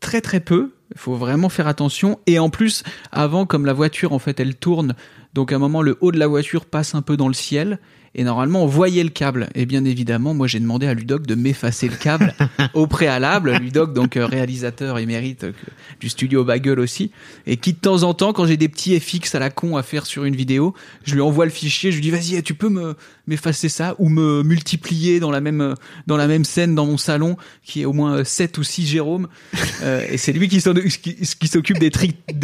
très 0.00 0.20
très 0.20 0.40
peu. 0.40 0.72
Il 0.94 1.00
faut 1.00 1.16
vraiment 1.16 1.48
faire 1.48 1.66
attention. 1.66 2.18
Et 2.26 2.38
en 2.38 2.50
plus, 2.50 2.82
avant, 3.12 3.46
comme 3.46 3.66
la 3.66 3.72
voiture, 3.72 4.12
en 4.12 4.18
fait, 4.18 4.40
elle 4.40 4.54
tourne. 4.54 4.94
Donc 5.38 5.52
à 5.52 5.54
un 5.54 5.60
moment, 5.60 5.82
le 5.82 5.96
haut 6.00 6.10
de 6.10 6.18
la 6.18 6.26
voiture 6.26 6.64
passe 6.66 6.96
un 6.96 7.02
peu 7.02 7.16
dans 7.16 7.28
le 7.28 7.34
ciel. 7.34 7.78
Et 8.14 8.24
normalement, 8.24 8.64
on 8.64 8.66
voyait 8.66 9.04
le 9.04 9.10
câble. 9.10 9.48
Et 9.54 9.66
bien 9.66 9.84
évidemment, 9.84 10.34
moi, 10.34 10.48
j'ai 10.48 10.58
demandé 10.58 10.86
à 10.88 10.94
Ludoc 10.94 11.26
de 11.26 11.36
m'effacer 11.36 11.88
le 11.88 11.94
câble 11.94 12.34
au 12.74 12.86
préalable. 12.88 13.52
Ludoc, 13.60 13.92
donc 13.92 14.16
euh, 14.16 14.26
réalisateur 14.26 14.98
émérite 14.98 15.44
euh, 15.44 15.52
du 16.00 16.08
studio 16.08 16.42
Bagel 16.42 16.80
aussi, 16.80 17.12
et 17.46 17.58
qui 17.58 17.74
de 17.74 17.78
temps 17.78 18.02
en 18.02 18.14
temps, 18.14 18.32
quand 18.32 18.46
j'ai 18.46 18.56
des 18.56 18.68
petits 18.68 18.98
FX 18.98 19.34
à 19.34 19.38
la 19.38 19.50
con 19.50 19.76
à 19.76 19.82
faire 19.84 20.06
sur 20.06 20.24
une 20.24 20.34
vidéo, 20.34 20.74
je 21.04 21.14
lui 21.14 21.20
envoie 21.20 21.44
le 21.44 21.50
fichier, 21.52 21.92
je 21.92 21.96
lui 21.96 22.02
dis 22.02 22.10
vas-y, 22.10 22.42
tu 22.42 22.54
peux 22.54 22.70
me 22.70 22.94
m'effacer 23.28 23.68
ça 23.68 23.94
ou 23.98 24.08
me 24.08 24.42
multiplier 24.42 25.20
dans 25.20 25.30
la 25.30 25.42
même 25.42 25.60
euh, 25.60 25.74
dans 26.06 26.16
la 26.16 26.26
même 26.26 26.46
scène 26.46 26.74
dans 26.74 26.86
mon 26.86 26.96
salon 26.96 27.36
qui 27.62 27.82
est 27.82 27.84
au 27.84 27.92
moins 27.92 28.24
7 28.24 28.56
ou 28.56 28.62
6 28.64 28.86
Jérôme 28.86 29.28
Euh, 29.82 30.02
et 30.10 30.16
c'est 30.16 30.32
lui 30.32 30.48
qui 30.48 30.60
s'en- 30.60 30.74
qui, 30.74 31.14
qui 31.14 31.46
s'occupe 31.46 31.78
des 31.78 31.90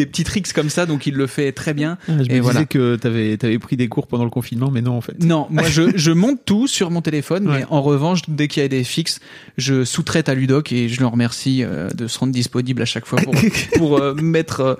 petits 0.06 0.22
tricks 0.22 0.52
comme 0.52 0.68
ça 0.70 0.86
donc 0.86 1.04
il 1.08 1.14
le 1.14 1.26
fait 1.26 1.50
très 1.50 1.74
bien 1.74 1.98
Ah, 2.06 2.12
je 2.12 2.12
me 2.14 2.20
Et 2.22 2.26
disais 2.28 2.40
voilà. 2.40 2.64
que 2.64 2.78
que 2.84 2.96
t'avais 2.96 3.38
avais 3.42 3.58
pris 3.58 3.76
des 3.76 3.88
cours 3.88 4.06
pendant 4.06 4.24
le 4.24 4.30
confinement, 4.30 4.70
mais 4.70 4.82
non 4.82 4.96
en 4.96 5.00
fait. 5.00 5.22
Non, 5.22 5.46
moi 5.50 5.64
je, 5.64 5.96
je 5.96 6.10
monte 6.10 6.40
tout 6.44 6.66
sur 6.66 6.90
mon 6.90 7.00
téléphone, 7.02 7.44
mais 7.44 7.64
en 7.70 7.82
revanche, 7.82 8.22
dès 8.28 8.48
qu'il 8.48 8.62
y 8.62 8.66
a 8.66 8.68
des 8.68 8.84
fixes, 8.84 9.20
je 9.56 9.84
sous-traite 9.84 10.28
à 10.28 10.34
Ludoc 10.34 10.72
et 10.72 10.88
je 10.88 11.00
le 11.00 11.06
remercie 11.06 11.62
euh, 11.62 11.88
de 11.90 12.06
se 12.06 12.18
rendre 12.18 12.32
disponible 12.32 12.82
à 12.82 12.84
chaque 12.84 13.06
fois 13.06 13.20
pour, 13.20 13.34
pour 13.76 13.98
euh, 13.98 14.14
mettre 14.14 14.78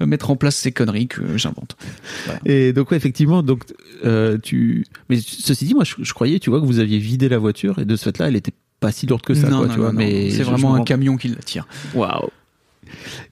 euh, 0.00 0.06
mettre 0.06 0.30
en 0.30 0.36
place 0.36 0.56
ces 0.56 0.72
conneries 0.72 1.08
que 1.08 1.36
j'invente. 1.36 1.76
Et 2.44 2.72
donc 2.72 2.90
ouais, 2.90 2.96
effectivement, 2.96 3.42
donc 3.42 3.64
tu. 4.42 4.86
Mais 5.08 5.18
ceci 5.20 5.64
dit, 5.64 5.74
moi 5.74 5.84
je, 5.84 6.12
croyais, 6.12 6.38
tu 6.38 6.50
vois, 6.50 6.60
que 6.60 6.66
vous 6.66 6.78
aviez 6.78 6.98
vidé 6.98 7.28
la 7.28 7.38
voiture 7.38 7.78
et 7.78 7.84
de 7.84 7.96
ce 7.96 8.04
fait-là, 8.04 8.28
elle 8.28 8.36
était 8.36 8.52
pas 8.80 8.92
si 8.92 9.06
lourde 9.06 9.22
que 9.22 9.34
ça, 9.34 9.48
non, 9.48 9.58
quoi, 9.58 9.66
non, 9.68 9.72
tu 9.72 9.80
vois. 9.80 9.92
non, 9.92 9.98
mais 9.98 10.30
c'est 10.30 10.42
vraiment 10.42 10.74
un 10.74 10.84
camion 10.84 11.16
qui 11.16 11.28
la 11.28 11.36
tire. 11.36 11.66
Waouh. 11.94 12.28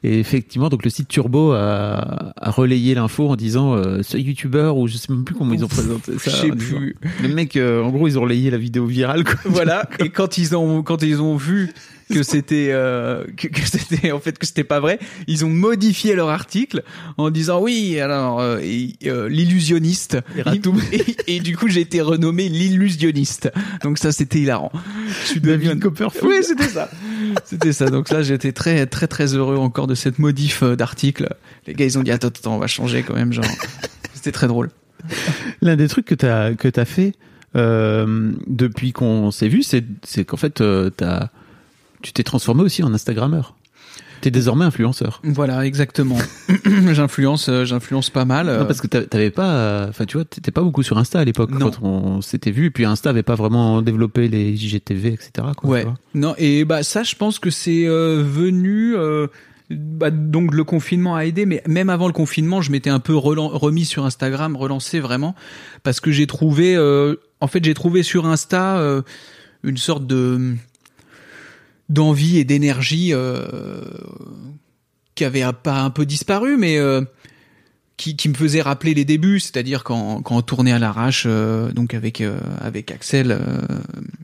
Et 0.03 0.19
effectivement, 0.19 0.69
donc 0.69 0.85
le 0.85 0.91
site 0.91 1.09
Turbo 1.09 1.53
a, 1.53 2.33
a 2.37 2.51
relayé 2.51 2.95
l'info 2.95 3.29
en 3.29 3.37
disant 3.37 3.75
euh, 3.75 4.03
ce 4.03 4.17
youtubeur 4.17 4.77
ou 4.77 4.87
je 4.87 4.97
sais 4.97 5.13
même 5.13 5.25
plus 5.25 5.35
comment 5.35 5.55
ils 5.55 5.65
ont 5.65 5.69
présenté 5.69 6.19
ça. 6.19 6.31
Je 6.31 6.37
sais 6.37 6.49
plus. 6.51 6.97
Les 7.23 7.29
mecs, 7.29 7.57
euh, 7.57 7.83
en 7.83 7.91
gros, 7.91 8.09
ils 8.09 8.19
ont 8.19 8.23
relayé 8.23 8.51
la 8.51 8.59
vidéo 8.59 8.87
virale. 8.87 9.25
Quoi. 9.25 9.37
voilà 9.45 9.89
et 9.99 10.11
quand 10.11 10.39
ils 10.39 10.57
ont 10.57 10.83
quand 10.83 11.03
ils 11.03 11.21
ont 11.21 11.37
vu 11.37 11.73
que 12.13 12.23
c'était 12.23 12.69
euh, 12.71 13.25
que, 13.37 13.49
que 13.49 13.61
c'était 13.67 14.13
en 14.13 14.21
fait 14.21 14.39
que 14.39 14.47
c'était 14.47 14.65
pas 14.65 14.81
vrai. 14.81 14.99
Ils 15.27 15.45
ont 15.45 15.51
modifié 15.51 16.15
leur 16.15 16.29
article 16.29 16.83
en 17.17 17.31
disant 17.31 17.61
oui 17.63 17.99
alors 18.01 18.41
euh, 18.41 18.59
et, 18.63 18.95
euh, 19.07 19.29
l'illusionniste. 19.29 20.19
Et, 20.93 21.37
et 21.37 21.41
du 21.41 21.57
coup 21.57 21.69
j'ai 21.69 21.81
été 21.81 22.01
renommé 22.01 22.49
l'illusionniste. 22.49 23.51
Donc 23.83 23.99
ça 23.99 24.13
c'était 24.13 24.41
hilarant. 24.41 24.73
David 25.37 25.71
un- 25.71 25.79
Copperfield. 25.79 26.27
oui 26.27 26.37
c'était 26.43 26.69
ça. 26.69 26.91
C'était 27.45 27.73
ça. 27.73 27.87
Donc 27.91 28.11
là 28.11 28.23
j'étais 28.23 28.53
très 28.53 28.87
très 28.87 29.07
très 29.07 29.35
heureux 29.35 29.57
encore 29.57 29.87
de 29.87 29.95
cette 29.95 30.19
modif 30.19 30.63
euh, 30.63 30.77
d'article. 30.77 31.35
Les 31.67 31.75
gars 31.75 31.85
ils 31.87 31.99
ont 31.99 32.03
dit 32.03 32.11
attends 32.11 32.29
attends 32.29 32.57
on 32.57 32.59
va 32.59 32.67
changer 32.67 33.03
quand 33.03 33.15
même 33.15 33.33
genre. 33.33 33.45
C'était 34.15 34.33
très 34.33 34.47
drôle. 34.49 34.71
L'un 35.61 35.77
des 35.77 35.89
trucs 35.89 36.07
que 36.07 36.15
tu 36.15 36.27
as, 36.27 36.55
que 36.55 36.69
as 36.81 36.85
fait 36.85 37.13
euh, 37.57 38.33
depuis 38.47 38.93
qu'on 38.93 39.31
s'est 39.31 39.49
vu, 39.49 39.63
c'est 39.63 39.85
c'est 40.03 40.25
qu'en 40.25 40.37
fait, 40.37 40.61
euh, 40.61 40.91
t'as- 40.91 41.31
tu 42.05 42.13
t'es 42.13 42.23
transformé 42.23 42.63
aussi 42.63 42.83
en 42.83 42.93
Instagrammeur. 42.95 43.57
Tu 44.21 44.29
es 44.29 44.31
désormais 44.31 44.65
influenceur. 44.65 45.21
voilà 45.25 45.67
exactement 45.67 46.17
j'influence 46.93 47.49
euh, 47.49 47.65
j'influence 47.65 48.11
pas 48.11 48.25
mal 48.25 48.49
euh, 48.49 48.61
Non, 48.61 48.67
parce 48.67 48.81
que 48.81 48.87
t'a- 48.87 49.05
t'avais 49.05 49.31
pas, 49.31 49.87
enfin 49.89 50.05
tu 50.07 50.17
vois, 50.17 50.25
t'étais 50.25 50.51
pas 50.51 50.63
beaucoup 50.63 50.83
sur 50.83 50.97
Insta 50.99 51.21
à 51.21 51.25
l'époque 51.25 51.51
quand 51.59 51.83
on 51.83 52.21
s'était 52.23 52.51
vu. 52.51 52.67
Et 52.67 52.71
puis 52.71 52.85
Insta 52.85 53.11
avait 53.11 53.23
pas 53.23 53.35
vraiment 53.35 53.83
développé 53.83 54.29
les 54.29 54.53
IGTV, 54.53 55.09
etc. 55.13 55.49
Quoi, 55.57 55.71
Ouais. 55.71 55.87
Non 56.15 56.35
et 56.39 56.65
bah 56.65 56.83
ça 56.83 57.03
je 57.03 57.15
pense 57.17 57.39
que 57.39 57.51
c'est 57.51 57.87
euh, 57.87 58.23
venu 58.25 58.95
euh, 58.97 59.27
bah, 59.71 60.11
donc 60.11 60.55
le 60.55 60.65
confinement 60.65 61.17
a 61.17 61.25
aidé 61.27 61.45
mais 61.47 61.63
même 61.67 61.91
avant 61.91 62.07
le 62.07 62.13
confinement 62.13 62.61
je 62.63 62.71
m'étais 62.71 62.91
un 62.91 63.01
peu 63.01 63.15
remis 63.17 63.85
sur 63.85 64.05
Instagram 64.07 64.57
relancé 64.57 65.01
vraiment 65.01 65.35
parce 65.83 66.01
que 66.01 66.13
j'ai 66.13 66.27
trouvé 66.27 66.77
euh, 66.77 67.17
en 67.41 67.47
fait 67.47 67.65
j'ai 67.65 67.75
trouvé 67.75 68.03
sur 68.03 68.27
Insta 68.27 68.79
une 69.63 69.77
sorte 69.79 70.07
de 70.07 70.55
d'envie 71.89 72.39
et 72.39 72.45
d'énergie 72.45 73.11
euh, 73.13 73.81
qui 75.15 75.25
avait 75.25 75.43
un- 75.43 75.53
pas 75.53 75.81
un 75.81 75.91
peu 75.91 76.07
disparu 76.07 76.57
mais 76.57 76.79
euh, 76.79 77.03
qui, 77.97 78.17
qui 78.17 78.29
me 78.29 78.35
faisait 78.35 78.61
rappeler 78.61 78.93
les 78.93 79.05
débuts, 79.05 79.39
c'est-à-dire 79.39 79.85
quand, 79.85 80.21
quand 80.23 80.37
on 80.37 80.43
tournait 80.43 80.73
à 80.73 80.81
l'arrache, 80.81 81.25
euh, 81.29 81.71
donc 81.71 81.95
avec 81.95 82.21
euh, 82.21 82.39
avec 82.61 82.91
Axel 82.91 83.31
euh, 83.31 83.39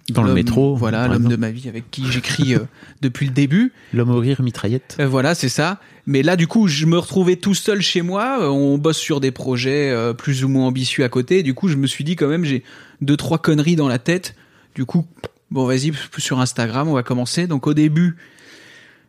Dans 0.09 0.25
le 0.25 0.35
métro, 0.35 0.75
voilà 0.75 1.07
l'homme 1.07 1.29
de 1.29 1.37
ma 1.37 1.52
vie 1.52 1.69
avec 1.69 1.88
qui 1.93 2.05
j'écris 2.11 2.57
euh, 2.57 2.61
depuis 3.00 3.26
le 3.26 3.33
début. 3.33 3.73
L'homme 3.95 4.11
au 4.11 4.19
rire 4.19 4.43
mitraillette. 4.43 4.97
Voilà, 4.99 5.37
c'est 5.37 5.49
ça. 5.49 5.79
Mais 6.07 6.25
là, 6.25 6.35
du 6.35 6.49
coup, 6.49 6.67
je 6.67 6.85
me 6.87 6.99
retrouvais 6.99 7.37
tout 7.37 7.55
seul 7.55 7.81
chez 7.81 8.02
moi. 8.02 8.50
On 8.50 8.76
bosse 8.76 8.99
sur 8.99 9.21
des 9.21 9.31
projets 9.31 9.90
euh, 9.90 10.14
plus 10.14 10.43
ou 10.43 10.49
moins 10.49 10.67
ambitieux 10.67 11.05
à 11.05 11.09
côté. 11.09 11.45
Du 11.45 11.55
coup, 11.55 11.69
je 11.69 11.76
me 11.76 11.87
suis 11.87 12.02
dit 12.02 12.17
quand 12.17 12.26
même, 12.26 12.45
j'ai 12.45 12.64
deux 13.02 13.17
trois 13.17 13.38
conneries 13.38 13.76
dans 13.76 13.87
la 13.87 14.00
tête. 14.00 14.35
Du 14.75 14.85
coup, 14.85 15.07
bon, 15.50 15.64
vas-y 15.66 15.92
sur 16.19 16.40
Instagram, 16.40 16.88
on 16.88 16.95
va 16.95 17.02
commencer. 17.02 17.47
Donc 17.47 17.66
au 17.66 17.75
début, 17.75 18.16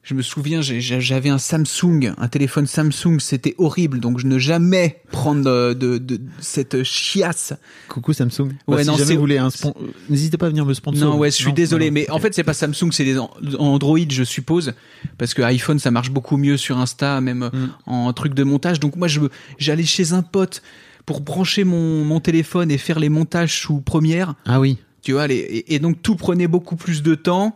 je 0.03 0.15
me 0.15 0.23
souviens, 0.23 0.61
j'avais 0.63 1.29
un 1.29 1.37
Samsung, 1.37 2.13
un 2.17 2.27
téléphone 2.27 2.65
Samsung, 2.65 3.19
c'était 3.19 3.53
horrible. 3.59 3.99
Donc 3.99 4.17
je 4.17 4.25
ne 4.25 4.39
jamais 4.39 5.01
prendre 5.11 5.43
de, 5.43 5.73
de, 5.75 5.97
de 5.99 6.19
cette 6.39 6.81
chiasse. 6.83 7.53
Coucou 7.87 8.11
Samsung. 8.11 8.49
Ouais, 8.67 8.77
Bah, 8.77 8.81
si 8.81 8.87
non, 8.87 8.93
jamais 8.95 9.05
c'est- 9.05 9.13
vous 9.13 9.19
voulez 9.19 9.37
un 9.37 9.49
spon- 9.51 9.75
euh, 9.79 9.87
n'hésitez 10.09 10.37
pas 10.37 10.47
à 10.47 10.49
venir 10.49 10.65
me 10.65 10.73
sponsor. 10.73 11.07
Non, 11.13 11.19
ouais, 11.19 11.29
je 11.29 11.35
suis 11.35 11.45
Non, 11.49 11.53
désolé, 11.53 11.87
non, 11.87 11.93
mais 11.93 12.09
en 12.09 12.17
fait, 12.17 12.33
c'est 12.33 12.43
pas 12.43 12.55
Samsung, 12.55 12.91
c'est 12.91 13.03
des 13.05 13.19
an- 13.19 13.29
Android, 13.59 13.99
je 14.09 14.23
suppose, 14.23 14.73
parce 15.19 15.35
que 15.35 15.43
iPhone, 15.43 15.77
ça 15.77 15.91
marche 15.91 16.09
beaucoup 16.09 16.37
mieux 16.37 16.57
sur 16.57 16.79
Insta, 16.79 17.21
même 17.21 17.51
Mm. 17.53 17.69
en 17.85 18.11
truc 18.13 18.33
de 18.33 18.43
montage. 18.43 18.79
Donc 18.79 18.95
moi, 18.95 19.07
je 19.07 19.19
j'allais 19.59 19.83
chez 19.85 20.13
un 20.13 20.23
pote 20.23 20.63
pour 21.05 21.21
brancher 21.21 21.63
mon, 21.63 22.03
mon 22.05 22.19
téléphone 22.19 22.71
et 22.71 22.79
faire 22.79 22.99
les 22.99 23.09
montages 23.09 23.59
sous 23.61 23.81
Première, 23.81 24.33
Ah 24.47 24.59
oui, 24.59 24.77
tu 25.01 25.13
vois, 25.13 25.27
les, 25.27 25.35
et, 25.37 25.75
et 25.75 25.79
donc 25.79 26.01
tout 26.01 26.15
prenait 26.15 26.47
beaucoup 26.47 26.75
plus 26.75 27.01
de 27.03 27.15
temps. 27.15 27.55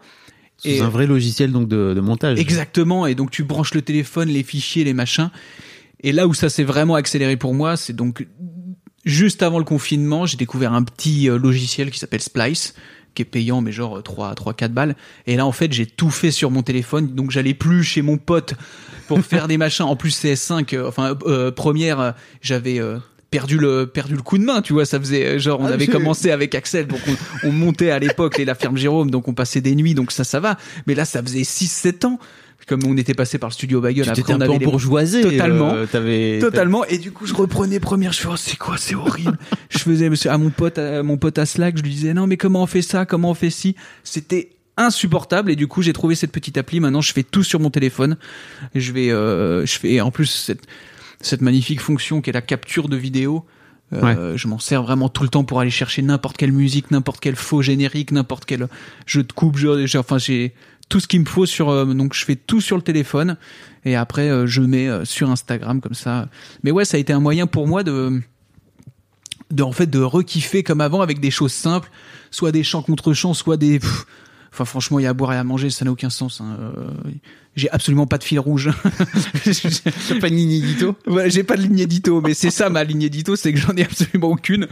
sous 0.57 0.67
Et- 0.69 0.81
un 0.81 0.89
vrai 0.89 1.07
logiciel 1.07 1.51
donc 1.51 1.67
de, 1.67 1.93
de 1.93 2.01
montage. 2.01 2.39
Exactement, 2.39 3.05
et 3.07 3.15
donc 3.15 3.31
tu 3.31 3.43
branches 3.43 3.73
le 3.73 3.81
téléphone, 3.81 4.29
les 4.29 4.43
fichiers, 4.43 4.83
les 4.83 4.93
machins. 4.93 5.29
Et 6.01 6.11
là 6.11 6.27
où 6.27 6.33
ça 6.33 6.49
s'est 6.49 6.63
vraiment 6.63 6.95
accéléré 6.95 7.37
pour 7.37 7.53
moi, 7.53 7.77
c'est 7.77 7.93
donc 7.93 8.27
juste 9.05 9.43
avant 9.43 9.59
le 9.59 9.65
confinement, 9.65 10.25
j'ai 10.25 10.37
découvert 10.37 10.73
un 10.73 10.83
petit 10.83 11.29
euh, 11.29 11.37
logiciel 11.37 11.89
qui 11.91 11.99
s'appelle 11.99 12.21
Splice, 12.21 12.73
qui 13.13 13.21
est 13.21 13.25
payant, 13.25 13.61
mais 13.61 13.71
genre 13.71 14.03
3, 14.03 14.35
3 14.35 14.53
4 14.53 14.73
balles. 14.73 14.95
Et 15.25 15.35
là, 15.37 15.45
en 15.45 15.51
fait, 15.51 15.71
j'ai 15.71 15.85
tout 15.85 16.09
fait 16.09 16.31
sur 16.31 16.51
mon 16.51 16.63
téléphone, 16.63 17.15
donc 17.15 17.31
j'allais 17.31 17.53
plus 17.53 17.83
chez 17.83 18.01
mon 18.01 18.17
pote 18.17 18.55
pour 19.07 19.21
faire 19.21 19.47
des 19.47 19.57
machins. 19.57 19.85
En 19.85 19.95
plus, 19.95 20.21
CS5, 20.21 20.75
euh, 20.75 20.87
enfin, 20.87 21.15
euh, 21.25 21.49
première, 21.51 21.99
euh, 21.99 22.11
j'avais... 22.41 22.79
perdu 23.31 23.57
le 23.57 23.85
perdu 23.87 24.15
le 24.15 24.21
coup 24.21 24.37
de 24.37 24.43
main 24.43 24.61
tu 24.61 24.73
vois 24.73 24.85
ça 24.85 24.99
faisait 24.99 25.25
euh, 25.25 25.39
genre 25.39 25.59
on 25.59 25.65
Ah, 25.65 25.71
avait 25.73 25.87
commencé 25.87 26.31
avec 26.31 26.55
Axel 26.55 26.87
donc 26.87 26.99
on, 27.43 27.49
on 27.49 27.51
montait 27.51 27.89
à 27.89 27.99
l'époque 27.99 28.37
les 28.37 28.45
la 28.45 28.55
ferme 28.55 28.77
Jérôme 28.77 29.11
donc 29.11 29.27
on 29.27 29.33
passait 29.33 29.61
des 29.61 29.75
nuits 29.75 29.93
donc 29.95 30.11
ça 30.11 30.23
ça 30.23 30.39
va 30.39 30.57
mais 30.87 30.95
là 30.95 31.03
ça 31.05 31.21
faisait 31.21 31.43
6 31.43 31.67
7 31.67 32.05
ans 32.05 32.19
comme 32.67 32.81
on 32.87 32.97
était 32.97 33.13
passé 33.13 33.37
par 33.37 33.49
le 33.49 33.53
studio 33.53 33.79
Bagel 33.81 34.05
Tu 34.05 34.09
après 34.09 34.33
un 34.33 34.37
on 34.37 34.39
peu 34.39 34.45
avait 34.45 34.57
les- 34.57 34.65
bourgeoisé. 34.65 35.21
Totalement. 35.21 35.73
euh, 35.75 35.85
t'avais- 35.85 36.39
Totalement. 36.39 36.83
Et 36.85 36.97
du 36.97 37.11
coup, 37.11 37.27
je 37.27 37.35
reprenais 37.35 37.79
première. 37.79 38.11
Je 38.11 38.21
fais, 38.21 38.27
oh, 38.31 38.35
c'est 38.37 38.57
quoi, 38.57 38.75
c'est 38.79 38.95
horrible. 38.95 39.37
je 39.69 39.77
faisais 39.77 40.09
monsieur, 40.09 40.31
à 40.31 40.39
mon 40.39 40.49
pote, 40.49 40.79
à 40.79 41.03
mon 41.03 41.17
pote 41.17 41.37
à 41.37 41.45
Slack, 41.45 41.77
je 41.77 41.83
lui 41.83 41.91
disais, 41.91 42.15
non, 42.15 42.25
mais 42.25 42.37
comment 42.37 42.63
on 42.63 42.65
fait 42.65 42.81
ça? 42.81 43.05
Comment 43.05 43.29
on 43.29 43.33
fait 43.35 43.51
ci? 43.51 43.75
C'était 44.03 44.49
insupportable. 44.77 45.51
Et 45.51 45.55
du 45.55 45.67
coup, 45.67 45.83
j'ai 45.83 45.93
trouvé 45.93 46.15
cette 46.15 46.31
petite 46.31 46.57
appli. 46.57 46.79
Maintenant, 46.79 47.01
je 47.01 47.13
fais 47.13 47.21
tout 47.21 47.43
sur 47.43 47.59
mon 47.59 47.69
téléphone. 47.69 48.17
Et 48.73 48.79
je 48.81 48.91
vais, 48.93 49.11
euh, 49.11 49.63
je 49.67 49.77
fais, 49.77 50.01
en 50.01 50.09
plus, 50.09 50.25
cette, 50.25 50.63
cette 51.21 51.41
magnifique 51.41 51.79
fonction 51.81 52.21
qui 52.21 52.29
est 52.29 52.33
la 52.33 52.41
capture 52.41 52.89
de 52.89 52.97
vidéo. 52.97 53.45
Euh, 53.93 54.35
Je 54.37 54.47
m'en 54.47 54.59
sers 54.59 54.81
vraiment 54.83 55.09
tout 55.09 55.23
le 55.23 55.29
temps 55.29 55.43
pour 55.43 55.59
aller 55.59 55.69
chercher 55.69 56.01
n'importe 56.01 56.37
quelle 56.37 56.51
musique, 56.51 56.91
n'importe 56.91 57.19
quel 57.19 57.35
faux 57.35 57.61
générique, 57.61 58.11
n'importe 58.11 58.45
quel 58.45 58.67
jeu 59.05 59.23
de 59.23 59.31
coupe. 59.31 59.57
jeu- 59.57 59.85
j'ai- 59.85 59.97
enfin, 59.99 60.17
j'ai 60.17 60.53
tout 60.89 60.99
ce 60.99 61.07
qu'il 61.07 61.19
me 61.21 61.25
faut 61.25 61.45
sur. 61.45 61.69
euh, 61.69 61.85
donc, 61.85 62.13
je 62.13 62.25
fais 62.25 62.35
tout 62.35 62.61
sur 62.61 62.75
le 62.77 62.81
téléphone 62.83 63.37
et 63.85 63.95
après 63.95 64.29
euh, 64.29 64.45
je 64.47 64.61
mets 64.61 64.87
euh, 64.87 65.05
sur 65.05 65.29
Instagram 65.29 65.81
comme 65.81 65.93
ça. 65.93 66.29
Mais 66.63 66.71
ouais, 66.71 66.83
ça 66.85 66.97
a 66.97 66.99
été 66.99 67.13
un 67.13 67.19
moyen 67.19 67.47
pour 67.47 67.67
moi 67.67 67.83
de 67.83 68.21
de 69.51 69.63
en 69.63 69.71
fait 69.71 69.87
de 69.87 69.99
rekiffer 69.99 70.63
comme 70.63 70.81
avant 70.81 71.01
avec 71.01 71.19
des 71.19 71.31
choses 71.31 71.53
simples, 71.53 71.89
soit 72.31 72.51
des 72.51 72.63
chants 72.63 72.81
contre 72.81 73.13
chants, 73.13 73.33
soit 73.35 73.57
des 73.57 73.79
pff, 73.79 74.05
Enfin, 74.55 74.63
franchement, 74.63 74.99
il 74.99 75.03
y 75.03 75.05
a 75.05 75.09
à 75.09 75.13
boire 75.13 75.33
et 75.33 75.37
à 75.37 75.43
manger, 75.43 75.69
ça 75.69 75.83
n'a 75.83 75.91
aucun 75.91 76.09
sens. 76.09 76.39
hein. 76.39 76.57
Euh, 76.77 76.87
J'ai 77.57 77.69
absolument 77.71 78.07
pas 78.07 78.17
de 78.17 78.23
fil 78.23 78.39
rouge. 78.39 78.69
T'as 79.43 80.19
pas 80.21 80.29
de 80.29 80.33
ligne 80.35 80.51
édito 80.63 80.95
Ouais, 81.07 81.29
j'ai 81.29 81.43
pas 81.43 81.57
de 81.57 81.61
ligne 81.63 81.79
édito, 81.79 82.21
mais 82.21 82.33
c'est 82.33 82.51
ça 82.51 82.69
ma 82.69 82.85
ligne 82.85 83.01
édito, 83.01 83.35
c'est 83.35 83.51
que 83.51 83.59
j'en 83.59 83.73
ai 83.75 83.83
absolument 83.83 84.29
aucune. 84.29 84.67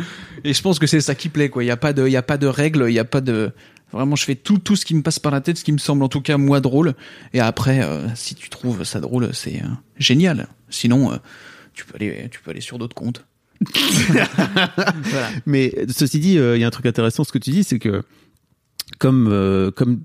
Et 0.45 0.53
je 0.53 0.61
pense 0.61 0.79
que 0.79 0.87
c'est 0.87 1.01
ça 1.01 1.15
qui 1.15 1.27
plaît, 1.27 1.49
quoi. 1.49 1.65
Il 1.65 1.67
y 1.67 1.71
a 1.71 1.75
pas 1.75 1.91
de, 1.91 2.07
il 2.07 2.11
y 2.13 2.17
a 2.17 2.21
pas 2.23 2.37
de 2.37 2.47
règles, 2.47 2.85
il 2.87 2.93
y 2.93 2.99
a 2.99 3.03
pas 3.05 3.19
de. 3.19 3.51
Vraiment, 3.91 4.15
je 4.15 4.23
fais 4.23 4.35
tout, 4.35 4.57
tout 4.57 4.75
ce 4.77 4.85
qui 4.85 4.95
me 4.95 5.01
passe 5.03 5.19
par 5.19 5.31
la 5.33 5.41
tête, 5.41 5.57
ce 5.57 5.63
qui 5.65 5.73
me 5.73 5.77
semble 5.77 6.01
en 6.03 6.07
tout 6.09 6.21
cas 6.21 6.37
moi 6.37 6.61
drôle. 6.61 6.93
Et 7.33 7.41
après, 7.41 7.83
euh, 7.83 8.07
si 8.15 8.35
tu 8.35 8.49
trouves 8.49 8.85
ça 8.85 8.99
drôle, 9.01 9.29
c'est 9.33 9.57
euh, 9.61 9.67
génial. 9.99 10.47
Sinon, 10.69 11.11
euh, 11.11 11.17
tu 11.73 11.85
peux 11.85 11.95
aller, 11.95 12.27
tu 12.31 12.39
peux 12.39 12.51
aller 12.51 12.61
sur 12.61 12.79
d'autres 12.79 12.95
comptes. 12.95 13.25
voilà. 14.09 15.29
Mais 15.45 15.73
ceci 15.89 16.19
dit, 16.19 16.37
euh, 16.37 16.57
il 16.57 16.61
y 16.61 16.63
a 16.63 16.67
un 16.67 16.71
truc 16.71 16.85
intéressant, 16.85 17.23
ce 17.23 17.31
que 17.31 17.37
tu 17.37 17.51
dis, 17.51 17.63
c'est 17.63 17.79
que 17.79 18.03
comme 19.00 19.27
euh, 19.31 19.71
comme 19.71 20.00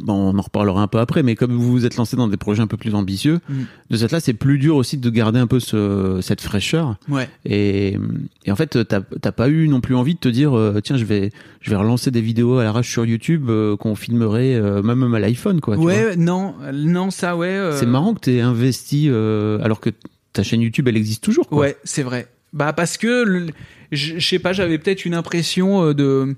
bon, 0.00 0.14
on 0.34 0.38
en 0.38 0.42
reparlera 0.42 0.82
un 0.82 0.88
peu 0.88 0.98
après, 0.98 1.22
mais 1.22 1.36
comme 1.36 1.52
vous 1.52 1.70
vous 1.70 1.86
êtes 1.86 1.96
lancé 1.96 2.16
dans 2.16 2.26
des 2.26 2.36
projets 2.36 2.62
un 2.62 2.66
peu 2.66 2.76
plus 2.76 2.94
ambitieux, 2.96 3.38
Mm. 3.48 3.54
de 3.90 3.96
cette 3.96 4.10
là, 4.10 4.18
c'est 4.18 4.32
plus 4.32 4.58
dur 4.58 4.74
aussi 4.76 4.96
de 4.96 5.08
garder 5.10 5.38
un 5.38 5.46
peu 5.46 5.60
ce, 5.60 6.18
cette 6.20 6.40
fraîcheur. 6.40 6.96
Ouais. 7.08 7.28
Et, 7.44 7.96
et 8.44 8.50
en 8.50 8.56
fait, 8.56 8.86
t'as 8.88 9.00
t'as 9.00 9.32
pas 9.32 9.48
eu 9.48 9.68
non 9.68 9.80
plus 9.80 9.94
envie 9.94 10.14
de 10.14 10.18
te 10.18 10.28
dire, 10.28 10.56
euh, 10.58 10.80
tiens, 10.82 10.96
je 10.96 11.04
vais 11.04 11.30
je 11.60 11.70
vais 11.70 11.76
relancer 11.76 12.10
des 12.10 12.20
vidéos 12.20 12.58
à 12.58 12.64
l'arrache 12.64 12.90
sur 12.90 13.04
YouTube 13.06 13.48
euh, 13.50 13.76
qu'on 13.76 13.94
filmerait 13.94 14.54
euh, 14.56 14.82
même 14.82 15.14
à 15.14 15.20
l'iPhone, 15.20 15.60
quoi. 15.60 15.76
tu 15.76 15.82
vois. 15.82 15.92
Ouais, 15.92 16.16
non, 16.16 16.54
non, 16.72 17.10
ça, 17.12 17.36
ouais. 17.36 17.46
euh, 17.46 17.76
C'est 17.78 17.86
marrant 17.86 18.14
que 18.14 18.20
t'aies 18.20 18.40
investi 18.40 19.06
euh, 19.08 19.58
alors 19.62 19.78
que 19.80 19.90
ta 20.32 20.42
chaîne 20.42 20.60
YouTube, 20.62 20.88
elle 20.88 20.96
existe 20.96 21.22
toujours. 21.22 21.46
Quoi. 21.48 21.58
Ouais, 21.58 21.76
c'est 21.84 22.02
vrai. 22.02 22.26
Bah 22.52 22.72
parce 22.72 22.98
que 22.98 23.46
je 23.92 24.18
sais 24.18 24.38
pas, 24.38 24.52
j'avais 24.52 24.78
peut-être 24.78 25.04
une 25.06 25.14
impression 25.14 25.84
euh, 25.86 25.94
de 25.94 26.34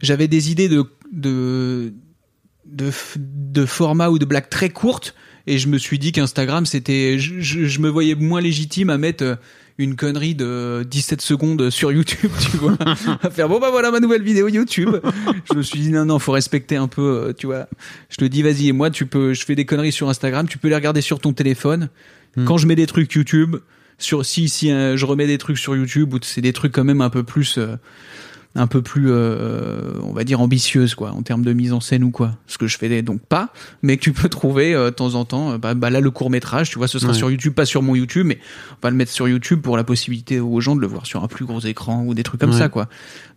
j'avais 0.00 0.28
des 0.28 0.50
idées 0.50 0.68
de 0.68 0.84
de 1.12 1.92
de 2.66 2.90
de 3.16 3.66
format 3.66 4.10
ou 4.10 4.18
de 4.18 4.24
blagues 4.24 4.48
très 4.48 4.70
courtes 4.70 5.14
et 5.46 5.58
je 5.58 5.68
me 5.68 5.78
suis 5.78 5.98
dit 5.98 6.12
qu'Instagram 6.12 6.66
c'était 6.66 7.18
je, 7.18 7.40
je, 7.40 7.64
je 7.64 7.80
me 7.80 7.88
voyais 7.88 8.14
moins 8.14 8.40
légitime 8.40 8.90
à 8.90 8.98
mettre 8.98 9.24
euh, 9.24 9.36
une 9.80 9.96
connerie 9.96 10.34
de 10.34 10.86
17 10.88 11.22
secondes 11.22 11.70
sur 11.70 11.90
YouTube, 11.90 12.30
tu 12.40 12.56
vois, 12.58 12.76
à 13.22 13.30
faire 13.30 13.48
bon 13.48 13.58
bah 13.58 13.70
voilà 13.70 13.90
ma 13.90 13.98
nouvelle 14.00 14.22
vidéo 14.22 14.48
YouTube. 14.48 14.96
je 15.50 15.56
me 15.56 15.62
suis 15.62 15.80
dit 15.80 15.90
non 15.90 16.04
non, 16.04 16.18
faut 16.18 16.32
respecter 16.32 16.76
un 16.76 16.86
peu, 16.86 17.02
euh, 17.02 17.32
tu 17.32 17.46
vois. 17.46 17.66
Je 18.10 18.16
te 18.16 18.24
dis 18.26 18.42
vas-y, 18.42 18.72
moi 18.72 18.90
tu 18.90 19.06
peux, 19.06 19.32
je 19.32 19.44
fais 19.44 19.54
des 19.54 19.64
conneries 19.64 19.92
sur 19.92 20.08
Instagram, 20.08 20.46
tu 20.46 20.58
peux 20.58 20.68
les 20.68 20.74
regarder 20.74 21.00
sur 21.00 21.18
ton 21.18 21.32
téléphone. 21.32 21.88
Hmm. 22.36 22.44
Quand 22.44 22.58
je 22.58 22.66
mets 22.66 22.76
des 22.76 22.86
trucs 22.86 23.12
YouTube, 23.14 23.56
sur 23.98 24.24
si 24.24 24.48
si 24.48 24.70
euh, 24.70 24.96
je 24.96 25.06
remets 25.06 25.26
des 25.26 25.38
trucs 25.38 25.58
sur 25.58 25.76
YouTube 25.76 26.14
ou 26.14 26.18
c'est 26.22 26.40
des 26.40 26.52
trucs 26.52 26.72
quand 26.72 26.84
même 26.84 27.00
un 27.00 27.10
peu 27.10 27.22
plus 27.22 27.58
euh, 27.58 27.76
un 28.56 28.66
peu 28.66 28.82
plus 28.82 29.06
euh, 29.10 29.92
on 30.02 30.12
va 30.12 30.24
dire 30.24 30.40
ambitieuse 30.40 30.96
quoi 30.96 31.12
en 31.12 31.22
termes 31.22 31.44
de 31.44 31.52
mise 31.52 31.72
en 31.72 31.80
scène 31.80 32.02
ou 32.02 32.10
quoi 32.10 32.32
ce 32.48 32.58
que 32.58 32.66
je 32.66 32.76
fais 32.78 33.00
donc 33.02 33.20
pas 33.20 33.52
mais 33.82 33.96
que 33.96 34.02
tu 34.02 34.12
peux 34.12 34.28
trouver 34.28 34.74
euh, 34.74 34.86
de 34.86 34.90
temps 34.90 35.14
en 35.14 35.24
temps 35.24 35.52
euh, 35.52 35.58
bah, 35.58 35.74
bah 35.74 35.88
là 35.88 36.00
le 36.00 36.10
court 36.10 36.30
métrage 36.30 36.68
tu 36.70 36.76
vois 36.78 36.88
ce 36.88 36.98
sera 36.98 37.12
Ouais. 37.12 37.16
sur 37.18 37.30
YouTube 37.30 37.54
pas 37.54 37.64
sur 37.64 37.80
mon 37.82 37.94
YouTube 37.94 38.26
mais 38.26 38.38
on 38.72 38.76
va 38.82 38.90
le 38.90 38.96
mettre 38.96 39.12
sur 39.12 39.28
YouTube 39.28 39.60
pour 39.60 39.76
la 39.76 39.84
possibilité 39.84 40.40
aux 40.40 40.60
gens 40.60 40.74
de 40.74 40.80
le 40.80 40.88
voir 40.88 41.06
sur 41.06 41.22
un 41.22 41.28
plus 41.28 41.44
gros 41.44 41.60
écran 41.60 42.04
ou 42.04 42.12
des 42.14 42.24
trucs 42.24 42.40
comme 42.40 42.50
Ouais. 42.50 42.58
ça 42.58 42.68
quoi 42.68 42.88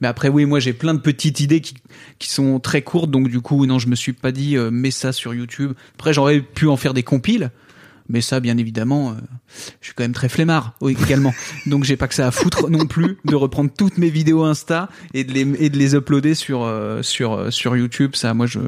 mais 0.01 0.07
après 0.07 0.29
oui 0.29 0.45
moi 0.45 0.59
j'ai 0.59 0.73
plein 0.73 0.95
de 0.95 0.99
petites 0.99 1.39
idées 1.41 1.61
qui 1.61 1.75
qui 2.17 2.31
sont 2.31 2.59
très 2.59 2.81
courtes 2.81 3.11
donc 3.11 3.29
du 3.29 3.39
coup 3.39 3.67
non 3.67 3.77
je 3.77 3.89
me 3.89 3.95
suis 3.95 4.13
pas 4.13 4.31
dit 4.31 4.57
euh, 4.57 4.71
mets 4.71 4.89
ça 4.91 5.11
sur 5.11 5.35
YouTube 5.35 5.73
après 5.93 6.13
j'aurais 6.13 6.41
pu 6.41 6.67
en 6.67 6.75
faire 6.75 6.95
des 6.95 7.03
compiles 7.03 7.51
mais 8.09 8.21
ça, 8.21 8.39
bien 8.39 8.57
évidemment, 8.57 9.11
euh, 9.11 9.13
je 9.79 9.87
suis 9.87 9.93
quand 9.93 10.03
même 10.03 10.13
très 10.13 10.29
flemmard 10.29 10.73
oui, 10.81 10.97
également. 11.01 11.33
Donc 11.65 11.83
j'ai 11.83 11.95
pas 11.95 12.07
que 12.07 12.15
ça 12.15 12.27
à 12.27 12.31
foutre 12.31 12.69
non 12.69 12.85
plus 12.85 13.17
de 13.25 13.35
reprendre 13.35 13.71
toutes 13.75 13.97
mes 13.97 14.09
vidéos 14.09 14.43
Insta 14.43 14.89
et 15.13 15.23
de 15.23 15.31
les 15.31 15.41
et 15.59 15.69
de 15.69 15.77
les 15.77 15.95
uploader 15.95 16.35
sur 16.35 16.63
euh, 16.63 17.01
sur 17.01 17.33
euh, 17.33 17.49
sur 17.51 17.75
YouTube. 17.77 18.15
Ça, 18.15 18.33
moi, 18.33 18.45
je 18.45 18.59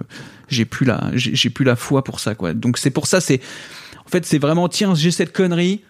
j'ai 0.47 0.65
plus 0.65 0.85
la 0.85 1.11
j'ai 1.13 1.35
j'ai 1.35 1.49
plus 1.49 1.65
la 1.65 1.75
foi 1.75 2.03
pour 2.03 2.19
ça 2.19 2.33
quoi. 2.35 2.53
Donc 2.53 2.77
c'est 2.77 2.91
pour 2.91 3.07
ça, 3.07 3.19
c'est 3.19 3.41
en 4.05 4.09
fait 4.09 4.25
c'est 4.25 4.39
vraiment 4.39 4.69
tiens 4.69 4.95
j'ai 4.95 5.11
cette 5.11 5.33
connerie. 5.33 5.83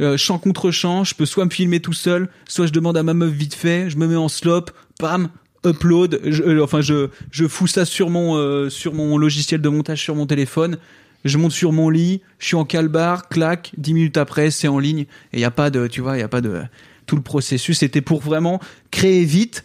euh, 0.00 0.16
champ 0.16 0.38
contre 0.38 0.70
champ, 0.70 1.04
je 1.04 1.14
peux 1.14 1.26
soit 1.26 1.44
me 1.44 1.50
filmer 1.50 1.80
tout 1.80 1.92
seul, 1.92 2.28
soit 2.48 2.66
je 2.66 2.72
demande 2.72 2.96
à 2.96 3.02
ma 3.02 3.14
meuf 3.14 3.30
vite 3.32 3.54
fait, 3.54 3.90
je 3.90 3.98
me 3.98 4.06
mets 4.06 4.16
en 4.16 4.28
slop, 4.28 4.70
pam, 4.98 5.28
upload, 5.64 6.20
je, 6.24 6.60
enfin 6.60 6.80
je 6.80 7.10
je 7.30 7.46
fous 7.46 7.66
ça 7.66 7.84
sur 7.84 8.10
mon 8.10 8.68
sur 8.70 8.94
mon 8.94 9.18
logiciel 9.18 9.60
de 9.60 9.68
montage 9.68 10.00
sur 10.00 10.16
mon 10.16 10.26
téléphone, 10.26 10.78
je 11.24 11.38
monte 11.38 11.52
sur 11.52 11.72
mon 11.72 11.90
lit, 11.90 12.22
je 12.38 12.46
suis 12.46 12.56
en 12.56 12.64
calbar, 12.64 13.28
clac, 13.28 13.72
dix 13.76 13.94
minutes 13.94 14.16
après, 14.16 14.50
c'est 14.50 14.68
en 14.68 14.78
ligne, 14.78 15.00
et 15.00 15.38
il 15.38 15.40
y 15.40 15.44
a 15.44 15.50
pas 15.50 15.70
de, 15.70 15.86
tu 15.86 16.00
vois, 16.00 16.16
il 16.16 16.20
y 16.20 16.24
a 16.24 16.28
pas 16.28 16.40
de 16.40 16.62
tout 17.06 17.16
le 17.16 17.22
processus. 17.22 17.78
C'était 17.78 18.00
pour 18.00 18.20
vraiment 18.20 18.60
créer 18.90 19.24
vite, 19.24 19.64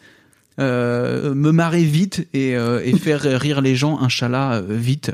euh, 0.60 1.34
me 1.34 1.52
marrer 1.52 1.84
vite 1.84 2.28
et, 2.34 2.56
euh, 2.56 2.82
et 2.84 2.98
faire 2.98 3.22
rire 3.22 3.62
les 3.62 3.76
gens, 3.76 4.00
inchallah, 4.00 4.56
euh, 4.56 4.66
vite. 4.70 5.12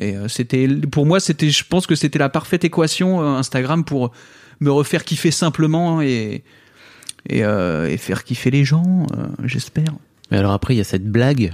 Et 0.00 0.14
c'était, 0.28 0.68
pour 0.68 1.06
moi, 1.06 1.18
c'était, 1.18 1.50
je 1.50 1.64
pense 1.64 1.86
que 1.88 1.96
c'était 1.96 2.20
la 2.20 2.28
parfaite 2.28 2.64
équation 2.64 3.20
Instagram 3.20 3.84
pour 3.84 4.12
me 4.60 4.70
refaire 4.70 5.04
kiffer 5.04 5.32
simplement 5.32 6.00
et 6.00 6.44
et, 7.28 7.40
et 7.40 7.96
faire 7.96 8.22
kiffer 8.22 8.50
les 8.52 8.64
gens, 8.64 9.06
j'espère. 9.42 9.92
Mais 10.30 10.38
alors 10.38 10.52
après, 10.52 10.74
il 10.74 10.78
y 10.78 10.80
a 10.80 10.84
cette 10.84 11.10
blague 11.10 11.52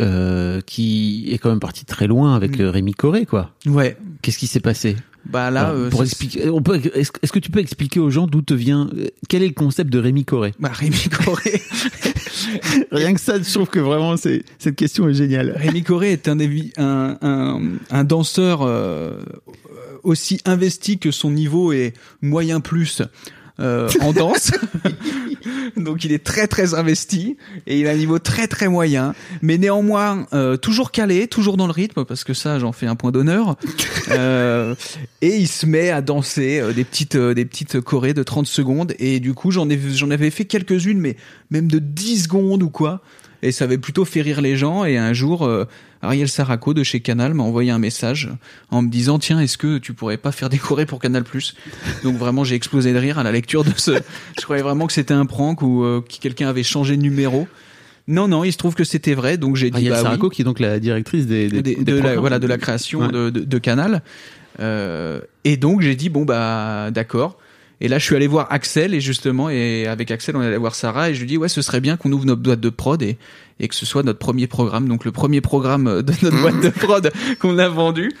euh, 0.00 0.60
qui 0.64 1.28
est 1.30 1.38
quand 1.38 1.50
même 1.50 1.60
partie 1.60 1.84
très 1.84 2.06
loin 2.06 2.34
avec 2.34 2.58
Mm. 2.58 2.62
euh, 2.62 2.70
Rémi 2.70 2.94
Coré, 2.94 3.26
quoi. 3.26 3.50
Ouais. 3.66 3.96
Qu'est-ce 4.22 4.38
qui 4.38 4.46
s'est 4.46 4.60
passé? 4.60 4.96
Bah 5.26 5.50
là, 5.50 5.66
Alors, 5.68 5.76
euh, 5.78 5.90
pour 5.90 6.02
expliquer, 6.02 6.48
on 6.48 6.62
peut, 6.62 6.80
est-ce, 6.94 7.10
que 7.32 7.38
tu 7.38 7.50
peux 7.50 7.60
expliquer 7.60 8.00
aux 8.00 8.08
gens 8.08 8.26
d'où 8.26 8.40
te 8.40 8.54
vient, 8.54 8.88
quel 9.28 9.42
est 9.42 9.48
le 9.48 9.52
concept 9.54 9.90
de 9.92 9.98
Rémi 9.98 10.24
Coré? 10.24 10.54
Bah, 10.58 10.70
Rémi 10.72 10.96
Coré. 11.24 11.60
Rien 12.90 13.12
que 13.14 13.20
ça, 13.20 13.36
je 13.40 13.52
trouve 13.52 13.68
que 13.68 13.78
vraiment 13.80 14.16
c'est, 14.16 14.44
cette 14.58 14.76
question 14.76 15.08
est 15.08 15.14
géniale. 15.14 15.52
Rémi 15.56 15.82
Coré 15.82 16.12
est 16.12 16.26
un, 16.28 16.38
évi- 16.38 16.72
un, 16.78 17.18
un, 17.20 17.60
un 17.90 18.04
danseur 18.04 18.62
euh, 18.62 19.20
aussi 20.02 20.40
investi 20.46 20.98
que 20.98 21.10
son 21.10 21.30
niveau 21.30 21.72
est 21.72 21.92
moyen 22.22 22.60
plus 22.60 23.02
euh, 23.60 23.90
en 24.00 24.12
danse. 24.14 24.52
Donc 25.76 26.04
il 26.04 26.12
est 26.12 26.24
très 26.24 26.46
très 26.46 26.74
investi 26.74 27.36
et 27.66 27.80
il 27.80 27.86
a 27.86 27.90
un 27.90 27.96
niveau 27.96 28.18
très 28.18 28.46
très 28.46 28.68
moyen, 28.68 29.14
mais 29.42 29.58
néanmoins 29.58 30.26
euh, 30.32 30.56
toujours 30.56 30.90
calé, 30.90 31.28
toujours 31.28 31.56
dans 31.56 31.66
le 31.66 31.72
rythme 31.72 32.04
parce 32.04 32.24
que 32.24 32.34
ça 32.34 32.58
j'en 32.58 32.72
fais 32.72 32.86
un 32.86 32.96
point 32.96 33.12
d'honneur. 33.12 33.56
Euh, 34.10 34.74
et 35.20 35.36
il 35.36 35.46
se 35.46 35.66
met 35.66 35.90
à 35.90 36.00
danser 36.02 36.58
euh, 36.58 36.72
des 36.72 36.84
petites 36.84 37.14
euh, 37.14 37.32
des 37.32 37.44
petites 37.44 37.80
chorés 37.80 38.12
de 38.12 38.24
30 38.24 38.46
secondes. 38.46 38.92
Et 38.98 39.20
du 39.20 39.34
coup 39.34 39.52
j'en 39.52 39.68
ai 39.68 39.78
j'en 39.94 40.10
avais 40.10 40.30
fait 40.30 40.46
quelques-unes 40.46 40.98
mais 40.98 41.16
même 41.50 41.70
de 41.70 41.78
10 41.78 42.24
secondes 42.24 42.62
ou 42.64 42.70
quoi. 42.70 43.02
Et 43.42 43.52
ça 43.52 43.64
avait 43.64 43.78
plutôt 43.78 44.04
fait 44.04 44.22
rire 44.22 44.40
les 44.40 44.56
gens. 44.56 44.84
Et 44.84 44.98
un 44.98 45.12
jour 45.12 45.44
euh, 45.44 45.64
Ariel 46.02 46.28
Saraco 46.28 46.72
de 46.72 46.82
chez 46.82 47.00
Canal 47.00 47.34
m'a 47.34 47.42
envoyé 47.42 47.70
un 47.70 47.78
message 47.78 48.30
en 48.70 48.80
me 48.82 48.88
disant 48.88 49.18
tiens 49.18 49.38
est-ce 49.40 49.58
que 49.58 49.78
tu 49.78 49.92
pourrais 49.92 50.16
pas 50.16 50.32
faire 50.32 50.48
chorés 50.58 50.86
pour 50.86 50.98
Canal 50.98 51.24
Plus? 51.24 51.54
Donc 52.04 52.16
vraiment 52.16 52.42
j'ai 52.44 52.54
explosé 52.54 52.92
de 52.94 52.98
rire 52.98 53.18
à 53.18 53.22
la 53.22 53.32
lecture 53.32 53.64
de 53.64 53.72
ce 53.76 53.92
je 54.38 54.42
croyais 54.42 54.62
vraiment 54.62 54.86
que 54.86 54.92
c'était 54.94 55.14
un 55.14 55.26
prank 55.26 55.60
ou 55.62 55.84
euh, 55.84 56.00
que 56.00 56.18
quelqu'un 56.18 56.48
avait 56.48 56.62
changé 56.62 56.96
de 56.96 57.02
numéro. 57.02 57.46
Non 58.08 58.28
non 58.28 58.44
il 58.44 58.52
se 58.52 58.56
trouve 58.58 58.74
que 58.74 58.84
c'était 58.84 59.14
vrai 59.14 59.36
donc 59.36 59.56
j'ai 59.56 59.70
dit 59.70 59.88
Ariel 59.90 60.02
bah 60.04 60.16
oui. 60.20 60.30
qui 60.30 60.40
est 60.42 60.44
donc 60.44 60.58
la 60.58 60.80
directrice 60.80 61.26
des, 61.26 61.48
des, 61.48 61.60
des- 61.62 61.76
de 61.76 61.98
la, 61.98 62.16
voilà 62.16 62.38
de 62.38 62.46
la 62.46 62.56
création 62.56 63.00
Ouais. 63.00 63.08
de, 63.08 63.30
de, 63.30 63.40
de 63.40 63.58
Canal. 63.58 64.02
Euh, 64.58 65.20
et 65.44 65.56
donc 65.56 65.80
j'ai 65.80 65.94
dit 65.96 66.08
bon 66.08 66.24
bah 66.24 66.90
d'accord 66.90 67.36
et 67.80 67.88
là 67.88 67.98
je 67.98 68.04
suis 68.04 68.16
allé 68.16 68.26
voir 68.26 68.46
Axel 68.50 68.94
et 68.94 69.00
justement 69.00 69.50
et 69.50 69.86
avec 69.86 70.10
Axel 70.10 70.36
on 70.36 70.42
est 70.42 70.46
allé 70.46 70.56
voir 70.56 70.74
Sarah 70.74 71.10
et 71.10 71.14
je 71.14 71.20
lui 71.20 71.26
dis 71.26 71.36
ouais 71.36 71.48
ce 71.48 71.62
serait 71.62 71.80
bien 71.80 71.96
qu'on 71.96 72.12
ouvre 72.12 72.26
notre 72.26 72.42
boîte 72.42 72.60
de 72.60 72.70
prod 72.70 73.02
et, 73.02 73.16
et 73.58 73.68
que 73.68 73.74
ce 73.74 73.86
soit 73.86 74.02
notre 74.02 74.18
premier 74.18 74.46
programme 74.46 74.88
donc 74.88 75.04
le 75.04 75.12
premier 75.12 75.40
programme 75.40 76.02
de 76.02 76.12
notre 76.22 76.40
boîte 76.40 76.60
de 76.60 76.68
prod 76.70 77.10
qu'on 77.38 77.58
a 77.58 77.68
vendu 77.68 78.12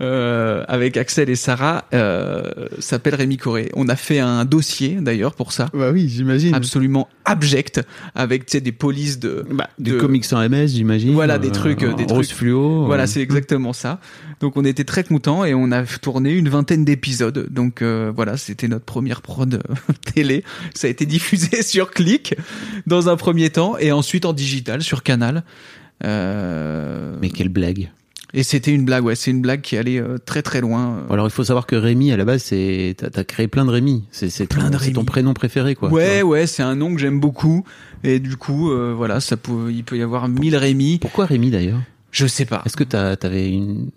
euh, 0.00 0.64
avec 0.68 0.96
Axel 0.96 1.28
et 1.28 1.34
Sarah 1.34 1.84
euh, 1.92 2.42
s'appelle 2.78 3.16
Rémi 3.16 3.36
Coré 3.36 3.70
on 3.74 3.88
a 3.88 3.96
fait 3.96 4.20
un 4.20 4.44
dossier 4.44 4.98
d'ailleurs 5.00 5.34
pour 5.34 5.52
ça 5.52 5.68
Bah 5.74 5.90
oui, 5.92 6.08
j'imagine. 6.08 6.54
absolument 6.54 7.08
abject 7.24 7.80
avec 8.14 8.46
tu 8.46 8.52
sais 8.52 8.60
des 8.60 8.72
polices 8.72 9.18
de 9.18 9.44
Bah, 9.50 9.68
du 9.78 9.96
comics 9.96 10.24
en 10.32 10.48
MS, 10.48 10.68
j'imagine. 10.68 11.14
Voilà, 11.14 11.38
des 11.38 11.50
trucs, 11.50 11.82
euh, 11.82 11.94
des 11.94 12.04
rose 12.04 12.28
trucs. 12.28 12.38
fluo. 12.38 12.86
Voilà, 12.86 13.02
euh. 13.04 13.06
c'est 13.06 13.20
exactement 13.20 13.72
ça. 13.72 14.00
Donc 14.40 14.56
on 14.56 14.64
était 14.64 14.84
très 14.84 15.02
contents 15.04 15.44
et 15.44 15.52
on 15.54 15.72
a 15.72 15.82
tourné 15.82 16.32
une 16.32 16.48
vingtaine 16.48 16.84
d'épisodes. 16.84 17.48
Donc 17.50 17.82
euh, 17.82 18.12
voilà, 18.14 18.36
c'était 18.36 18.68
notre 18.68 18.84
première 18.84 19.20
prod 19.20 19.60
télé. 20.14 20.44
Ça 20.74 20.86
a 20.86 20.90
été 20.90 21.06
diffusé 21.06 21.62
sur 21.62 21.90
Click 21.90 22.34
dans 22.86 23.08
un 23.08 23.16
premier 23.16 23.50
temps 23.50 23.76
et 23.78 23.90
ensuite 23.92 24.24
en 24.24 24.32
digital 24.32 24.82
sur 24.82 25.02
Canal. 25.02 25.42
Euh, 26.04 27.16
Mais 27.20 27.30
quelle 27.30 27.48
blague. 27.48 27.90
Et 28.34 28.42
c'était 28.42 28.72
une 28.72 28.84
blague, 28.84 29.04
ouais, 29.04 29.14
c'est 29.14 29.30
une 29.30 29.40
blague 29.40 29.62
qui 29.62 29.76
allait 29.76 29.98
euh, 29.98 30.18
très 30.18 30.42
très 30.42 30.60
loin. 30.60 31.02
Alors 31.08 31.26
il 31.26 31.30
faut 31.30 31.44
savoir 31.44 31.66
que 31.66 31.76
Rémi 31.76 32.12
à 32.12 32.16
la 32.18 32.26
base 32.26 32.42
c'est 32.42 32.94
t'as, 32.98 33.24
créé 33.24 33.48
plein 33.48 33.64
de 33.64 33.70
Rémi. 33.70 34.04
C'est, 34.10 34.28
c'est 34.28 34.46
ton, 34.46 35.04
prénom 35.04 35.32
préféré 35.32 35.74
quoi. 35.74 35.88
ouais, 35.90 36.20
ouais, 36.20 36.46
c'est 36.46 36.62
un 36.62 36.74
nom 36.74 36.94
que 36.94 37.00
j'aime 37.00 37.20
beaucoup 37.20 37.64
et 38.04 38.20
du 38.20 38.36
coup, 38.36 38.70
euh, 38.70 38.94
voilà, 38.96 39.20
ça 39.20 39.36
peut, 39.36 39.70
il 39.72 39.84
peut 39.84 39.96
y 39.96 40.02
avoir 40.02 40.28
mille 40.28 40.56
Rémi. 40.56 40.98
Pourquoi 41.00 41.26
Rémi 41.26 41.50
d'ailleurs? 41.50 41.80
Je 42.10 42.26
sais 42.26 42.44
pas. 42.44 42.62
Est-ce 42.64 42.76
que 42.76 42.84
t'avais 42.84 43.50
une 43.50 43.90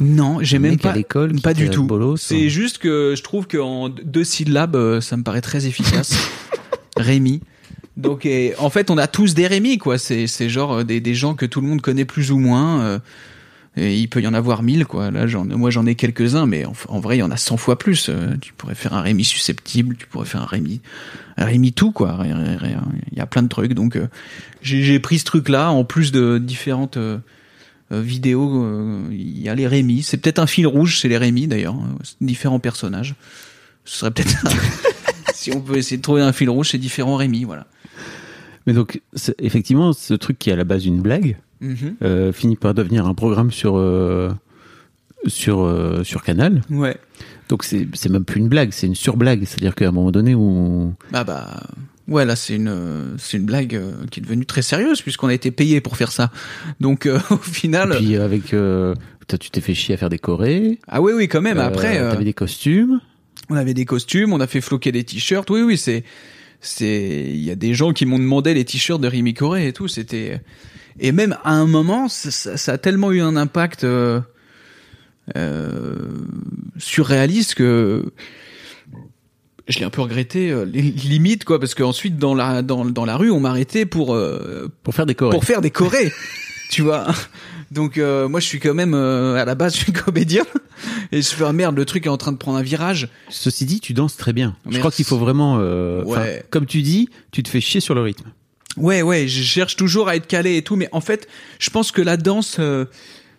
Non, 0.00 0.38
j'ai 0.40 0.58
même 0.58 0.78
pas. 0.78 0.90
à 0.90 0.94
l'école 0.94 1.40
Pas 1.40 1.54
du 1.54 1.70
tout. 1.70 2.16
C'est 2.16 2.36
hein? 2.36 2.48
juste 2.48 2.78
que 2.78 3.14
je 3.16 3.22
trouve 3.22 3.46
qu'en 3.46 3.88
deux 3.88 4.24
syllabes, 4.24 4.76
euh, 4.76 5.00
ça 5.00 5.16
me 5.16 5.22
paraît 5.22 5.40
très 5.40 5.66
efficace. 5.66 6.14
Rémi. 6.96 7.40
Donc, 7.96 8.26
et, 8.26 8.54
en 8.58 8.70
fait, 8.70 8.90
on 8.90 8.98
a 8.98 9.06
tous 9.06 9.34
des 9.34 9.46
Rémi, 9.46 9.78
quoi. 9.78 9.98
C'est, 9.98 10.26
genre 10.48 10.78
euh, 10.78 10.84
des, 10.84 11.00
des 11.00 11.14
gens 11.14 11.34
que 11.34 11.46
tout 11.46 11.60
le 11.60 11.66
monde 11.66 11.80
connaît 11.80 12.04
plus 12.04 12.30
ou 12.32 12.38
moins. 12.38 12.80
euh, 12.80 12.98
et 13.76 13.96
il 13.96 14.08
peut 14.08 14.20
y 14.20 14.26
en 14.26 14.34
avoir 14.34 14.62
mille, 14.62 14.86
quoi. 14.86 15.10
Là, 15.10 15.26
moi, 15.56 15.70
j'en 15.70 15.86
ai 15.86 15.94
quelques-uns, 15.94 16.46
mais 16.46 16.64
en, 16.64 16.72
en 16.88 16.98
vrai, 17.00 17.16
il 17.16 17.20
y 17.20 17.22
en 17.22 17.30
a 17.30 17.36
100 17.36 17.56
fois 17.58 17.78
plus. 17.78 18.08
Euh, 18.08 18.34
tu 18.40 18.52
pourrais 18.52 18.74
faire 18.74 18.92
un 18.94 19.02
Rémi 19.02 19.24
susceptible, 19.24 19.96
tu 19.96 20.06
pourrais 20.06 20.26
faire 20.26 20.42
un 20.42 20.46
Rémi, 20.46 20.80
un 21.36 21.44
Rémi 21.44 21.72
tout, 21.72 21.92
quoi. 21.92 22.18
Il 22.24 23.16
y 23.16 23.20
a 23.20 23.26
plein 23.26 23.42
de 23.42 23.48
trucs. 23.48 23.74
Donc, 23.74 23.94
euh, 23.96 24.08
j'ai, 24.62 24.98
pris 24.98 25.18
ce 25.20 25.24
truc-là, 25.24 25.70
en 25.70 25.84
plus 25.84 26.10
de 26.10 26.38
différentes 26.38 26.96
euh, 26.96 27.18
euh, 27.92 28.00
vidéos. 28.00 28.64
euh, 28.64 29.06
Il 29.12 29.40
y 29.40 29.48
a 29.48 29.54
les 29.54 29.66
Rémi. 29.68 30.02
C'est 30.02 30.16
peut-être 30.16 30.40
un 30.40 30.46
fil 30.48 30.66
rouge, 30.66 30.98
c'est 31.00 31.08
les 31.08 31.18
Rémi, 31.18 31.46
d'ailleurs. 31.46 31.76
euh, 31.76 32.02
différents 32.20 32.58
personnages. 32.60 33.14
Ce 33.84 33.98
serait 34.00 34.10
peut-être 34.10 34.34
si 35.34 35.52
on 35.52 35.60
peut 35.60 35.76
essayer 35.76 35.96
de 35.98 36.02
trouver 36.02 36.22
un 36.22 36.32
fil 36.32 36.50
rouge, 36.50 36.70
c'est 36.70 36.78
différents 36.78 37.16
Rémi, 37.16 37.44
voilà. 37.44 37.66
Mais 38.66 38.74
donc 38.74 39.00
c'est- 39.14 39.34
effectivement 39.40 39.94
ce 39.94 40.12
truc 40.12 40.38
qui 40.38 40.50
est 40.50 40.52
à 40.52 40.56
la 40.56 40.64
base 40.64 40.84
une 40.84 41.00
blague 41.00 41.36
Mhm. 41.60 41.96
euh, 42.02 42.32
finit 42.32 42.56
par 42.56 42.74
devenir 42.74 43.06
un 43.06 43.14
programme 43.14 43.50
sur 43.50 43.76
euh, 43.76 44.30
sur 45.26 45.62
euh, 45.62 46.04
sur 46.04 46.22
Canal. 46.22 46.62
Ouais. 46.70 46.96
Donc 47.48 47.64
c'est 47.64 47.88
c'est 47.94 48.08
même 48.10 48.24
plus 48.24 48.40
une 48.40 48.48
blague, 48.48 48.70
c'est 48.72 48.86
une 48.86 48.94
surblague. 48.94 49.44
C'est-à-dire 49.44 49.74
qu'à 49.74 49.88
un 49.88 49.92
moment 49.92 50.10
donné 50.10 50.34
où 50.34 50.94
Bah 51.12 51.24
bah. 51.24 51.62
Ouais, 52.06 52.24
là 52.24 52.36
c'est 52.36 52.54
une 52.54 53.16
c'est 53.18 53.36
une 53.36 53.44
blague 53.44 53.78
qui 54.10 54.20
est 54.20 54.22
devenue 54.22 54.46
très 54.46 54.62
sérieuse 54.62 55.02
puisqu'on 55.02 55.28
a 55.28 55.34
été 55.34 55.50
payé 55.50 55.80
pour 55.82 55.96
faire 55.98 56.10
ça. 56.10 56.30
Donc 56.80 57.04
euh, 57.06 57.18
au 57.30 57.36
final, 57.36 57.90
puis 57.96 58.16
avec 58.16 58.54
euh, 58.54 58.94
toi, 59.26 59.36
tu 59.38 59.50
t'es 59.50 59.60
fait 59.60 59.74
chier 59.74 59.94
à 59.94 59.98
faire 59.98 60.08
des 60.08 60.18
chorés. 60.18 60.78
ah 60.88 61.02
oui 61.02 61.12
oui 61.14 61.28
quand 61.28 61.42
même. 61.42 61.58
Après, 61.58 61.98
euh, 61.98 62.10
t'avais 62.12 62.24
des 62.24 62.32
costumes. 62.32 63.00
on 63.50 63.56
avait 63.56 63.74
des 63.74 63.84
costumes, 63.84 64.32
on 64.32 64.40
a 64.40 64.46
fait 64.46 64.62
floquer 64.62 64.90
des 64.90 65.04
t-shirts. 65.04 65.50
Oui 65.50 65.60
oui 65.62 65.76
c'est 65.76 66.02
c'est 66.62 67.26
il 67.30 67.44
y 67.44 67.50
a 67.50 67.54
des 67.56 67.74
gens 67.74 67.92
qui 67.92 68.06
m'ont 68.06 68.18
demandé 68.18 68.54
les 68.54 68.64
t-shirts 68.64 69.00
de 69.02 69.06
Rémi 69.08 69.34
Coré 69.34 69.68
et 69.68 69.72
tout. 69.74 69.86
C'était 69.88 70.40
et 71.00 71.12
même 71.12 71.36
à 71.44 71.52
un 71.52 71.66
moment 71.66 72.08
ça, 72.08 72.30
ça- 72.30 72.56
ça 72.56 72.72
a 72.72 72.78
tellement 72.78 73.12
eu 73.12 73.20
un 73.20 73.36
impact. 73.36 73.84
euh, 73.84 74.20
euh, 75.36 75.94
surréaliste 76.78 77.54
que 77.54 78.04
je 79.68 79.78
l'ai 79.78 79.84
un 79.84 79.90
peu 79.90 80.00
regretté 80.00 80.50
euh, 80.50 80.64
li- 80.64 80.92
limite 80.92 81.44
quoi 81.44 81.60
parce 81.60 81.74
qu'ensuite 81.74 82.16
dans 82.16 82.34
la 82.34 82.62
dans, 82.62 82.86
dans 82.86 83.04
la 83.04 83.16
rue 83.18 83.30
on 83.30 83.38
m'arrêtait 83.40 83.84
pour 83.84 84.14
euh, 84.14 84.68
Pour 84.82 84.94
faire 84.94 85.04
des 85.04 85.14
chorés. 85.14 85.32
pour 85.34 85.44
faire 85.44 85.60
des 85.60 85.70
chorés 85.70 86.10
tu 86.70 86.80
vois 86.80 87.06
donc 87.70 87.98
euh, 87.98 88.26
moi 88.28 88.40
je 88.40 88.46
suis 88.46 88.58
quand 88.58 88.72
même 88.72 88.94
euh, 88.94 89.34
à 89.36 89.44
la 89.44 89.54
base 89.54 89.74
je 89.74 89.80
suis 89.80 89.92
comédien 89.92 90.44
et 91.12 91.20
je 91.20 91.28
fais 91.28 91.44
ah 91.44 91.52
merde 91.52 91.76
le 91.76 91.84
truc 91.84 92.06
est 92.06 92.10
en 92.10 92.16
train 92.16 92.32
de 92.32 92.38
prendre 92.38 92.56
un 92.56 92.62
virage 92.62 93.08
Ceci 93.28 93.66
dit, 93.66 93.80
tu 93.80 93.92
danses 93.92 94.16
très 94.16 94.32
bien. 94.32 94.56
Je 94.70 94.78
crois 94.78 94.90
qu'il 94.90 95.04
faut 95.04 95.18
vraiment, 95.18 95.58
euh, 95.60 96.02
Ouais. 96.04 96.42
comme 96.50 96.64
tu 96.64 96.80
dis, 96.80 97.10
tu 97.32 97.42
te 97.42 97.48
fais 97.50 97.60
chier 97.60 97.80
sur 97.80 97.94
le 97.94 98.00
rythme. 98.00 98.30
Ouais, 98.80 99.02
ouais, 99.02 99.28
je 99.28 99.42
cherche 99.42 99.76
toujours 99.76 100.08
à 100.08 100.16
être 100.16 100.26
calé 100.26 100.56
et 100.56 100.62
tout, 100.62 100.76
mais 100.76 100.88
en 100.92 101.00
fait, 101.00 101.28
je 101.58 101.70
pense 101.70 101.92
que 101.92 102.02
la 102.02 102.16
danse, 102.16 102.56
euh, 102.58 102.84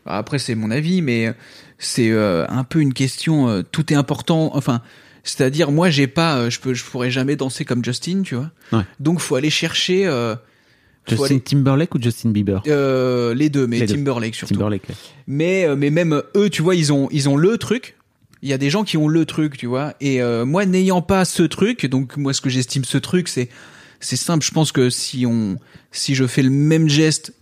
après 0.05 0.39
c'est 0.39 0.55
mon 0.55 0.71
avis, 0.71 1.01
mais 1.01 1.33
c'est 1.77 2.09
euh, 2.11 2.45
un 2.49 2.63
peu 2.63 2.79
une 2.81 2.93
question, 2.93 3.49
euh, 3.49 3.61
tout 3.63 3.91
est 3.93 3.95
important, 3.95 4.51
enfin, 4.55 4.81
c'est-à-dire 5.23 5.71
moi 5.71 5.89
j'ai 5.89 6.07
pas, 6.07 6.37
euh, 6.37 6.49
je 6.49 6.59
peux, 6.59 6.73
je 6.73 6.83
pourrais 6.83 7.11
jamais 7.11 7.35
danser 7.35 7.65
comme 7.65 7.83
Justin, 7.83 8.21
tu 8.23 8.35
vois. 8.35 8.51
Ouais. 8.71 8.83
Donc 8.99 9.19
faut 9.19 9.35
aller 9.35 9.49
chercher 9.49 10.05
euh, 10.07 10.35
faut 11.07 11.15
Justin 11.15 11.25
aller- 11.35 11.39
Timberlake 11.41 11.95
ou 11.95 12.01
Justin 12.01 12.29
Bieber? 12.31 12.61
Euh, 12.67 13.33
les 13.33 13.49
deux, 13.49 13.67
mais 13.67 13.79
Les 13.79 13.85
deux. 13.87 13.95
Timberlake 13.95 14.35
surtout. 14.35 14.53
Timberlake. 14.55 14.87
ouais. 14.89 14.95
Mais 15.27 15.65
euh, 15.65 15.75
mais 15.75 15.89
même 15.89 16.21
eux, 16.35 16.49
tu 16.49 16.61
vois, 16.61 16.75
ils 16.75 16.91
ont 16.93 17.07
ils 17.11 17.29
ont 17.29 17.37
le 17.37 17.57
truc. 17.57 17.95
Il 18.41 18.47
y 18.47 18.53
a 18.53 18.57
des 18.57 18.69
gens 18.69 18.85
qui 18.85 18.95
ont 18.95 19.09
le 19.09 19.25
truc, 19.25 19.57
tu 19.57 19.65
vois. 19.67 19.93
Et 19.99 20.21
euh, 20.21 20.45
moi, 20.45 20.65
n'ayant 20.65 21.01
pas 21.01 21.25
ce 21.25 21.43
truc, 21.43 21.85
donc 21.87 22.15
moi, 22.15 22.31
ce 22.31 22.39
que 22.39 22.49
j'estime 22.49 22.85
ce 22.85 22.97
truc, 22.97 23.27
c'est 23.27 23.49
c'est 23.99 24.15
simple. 24.15 24.45
Je 24.45 24.51
pense 24.51 24.71
que 24.71 24.89
si 24.89 25.25
on 25.25 25.57
si 25.91 26.15
je 26.15 26.27
fais 26.27 26.41
le 26.43 26.49
même 26.49 26.87
geste, 26.89 27.33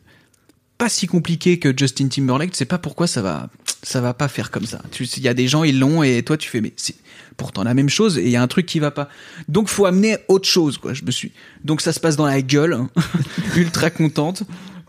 pas 0.77 0.89
si 0.89 1.07
compliqué 1.07 1.59
que 1.59 1.73
Justin 1.75 2.07
Timberlake, 2.07 2.51
tu 2.51 2.57
sais 2.57 2.65
pas 2.65 2.77
pourquoi 2.77 3.07
ça 3.07 3.21
va 3.21 3.49
ça 3.83 4.01
va 4.01 4.13
pas 4.13 4.27
faire 4.27 4.51
comme 4.51 4.65
ça. 4.65 4.81
Tu 4.91 5.03
il 5.05 5.23
y 5.23 5.27
a 5.27 5.33
des 5.33 5.47
gens 5.47 5.63
ils 5.63 5.79
l'ont 5.79 6.03
et 6.03 6.23
toi 6.23 6.37
tu 6.37 6.49
fais 6.49 6.61
mais 6.61 6.73
c'est 6.77 6.95
pourtant 7.35 7.63
la 7.63 7.73
même 7.73 7.89
chose 7.89 8.17
et 8.17 8.23
il 8.23 8.29
y 8.29 8.35
a 8.35 8.41
un 8.41 8.47
truc 8.47 8.65
qui 8.65 8.79
va 8.79 8.91
pas. 8.91 9.09
Donc 9.47 9.69
faut 9.69 9.85
amener 9.85 10.17
autre 10.27 10.47
chose 10.47 10.77
quoi. 10.77 10.93
Je 10.93 11.03
me 11.03 11.11
suis 11.11 11.31
donc 11.63 11.81
ça 11.81 11.93
se 11.93 11.99
passe 11.99 12.15
dans 12.15 12.25
la 12.25 12.41
gueule, 12.41 12.73
hein. 12.73 12.89
ultra 13.55 13.89
contente, 13.89 14.43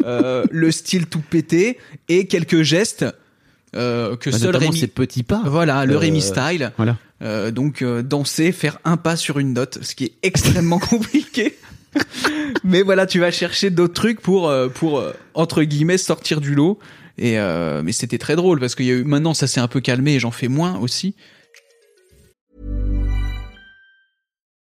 euh, 0.05 0.45
le 0.51 0.71
style 0.71 1.07
tout 1.07 1.21
pété 1.21 1.79
et 2.09 2.27
quelques 2.27 2.63
gestes 2.63 3.05
euh, 3.77 4.17
que 4.17 4.31
Bah, 4.31 4.39
seul 4.39 4.57
Rémi 4.57 4.79
ces 4.79 4.87
petits 4.87 5.23
pas. 5.23 5.43
voilà 5.45 5.85
le 5.85 5.95
Euh, 5.95 5.99
Rémi 5.99 6.23
style. 6.23 6.73
Voilà. 6.79 6.97
Euh, 7.21 7.51
donc 7.51 7.83
euh, 7.83 8.03
danser, 8.03 8.53
faire 8.53 8.79
un 8.85 8.97
pas 8.97 9.17
sur 9.17 9.39
une 9.39 9.53
note, 9.53 9.79
ce 9.83 9.95
qui 9.95 10.05
est 10.05 10.15
extrêmement 10.23 10.79
compliqué. 10.91 11.59
Mais 12.65 12.83
voilà, 12.83 13.07
tu 13.07 13.21
vas 13.21 13.31
chercher 13.31 13.71
d'autres 13.71 13.95
trucs 13.95 14.21
pour 14.21 14.49
euh, 14.49 14.69
pour 14.69 14.99
euh, 14.99 15.13
entre 15.35 15.63
guillemets 15.63 15.99
sortir 15.99 16.41
du 16.41 16.55
lot. 16.55 16.79
Et 17.17 17.39
euh, 17.39 17.83
mais 17.83 17.93
c'était 17.93 18.19
très 18.19 18.37
drôle 18.37 18.61
parce 18.61 18.75
qu'il 18.75 18.87
y 18.87 18.91
a 18.91 18.95
eu 18.95 19.05
maintenant 19.05 19.35
ça 19.35 19.47
s'est 19.47 19.61
un 19.61 19.69
peu 19.69 19.81
calmé 19.81 20.15
et 20.15 20.21
j'en 20.21 20.31
fais 20.31 20.49
moins 20.49 20.79
aussi. 20.79 21.15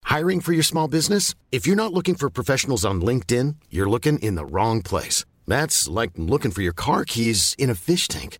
Hiring 0.10 0.42
for 0.42 0.54
your 0.54 0.64
small 0.64 0.88
business? 0.88 1.36
If 1.52 1.68
you're 1.68 1.78
not 1.78 1.94
looking 1.94 2.16
for 2.16 2.32
professionals 2.32 2.84
on 2.84 3.00
LinkedIn, 3.00 3.54
you're 3.72 3.90
looking 3.90 4.18
in 4.24 4.36
the 4.36 4.46
wrong 4.52 4.82
place. 4.82 5.24
That's 5.48 5.88
like 5.88 6.12
looking 6.18 6.52
for 6.52 6.64
your 6.64 6.74
car 6.74 7.06
keys 7.06 7.54
in 7.60 7.70
a 7.70 7.76
fish 7.76 8.08
tank. 8.08 8.40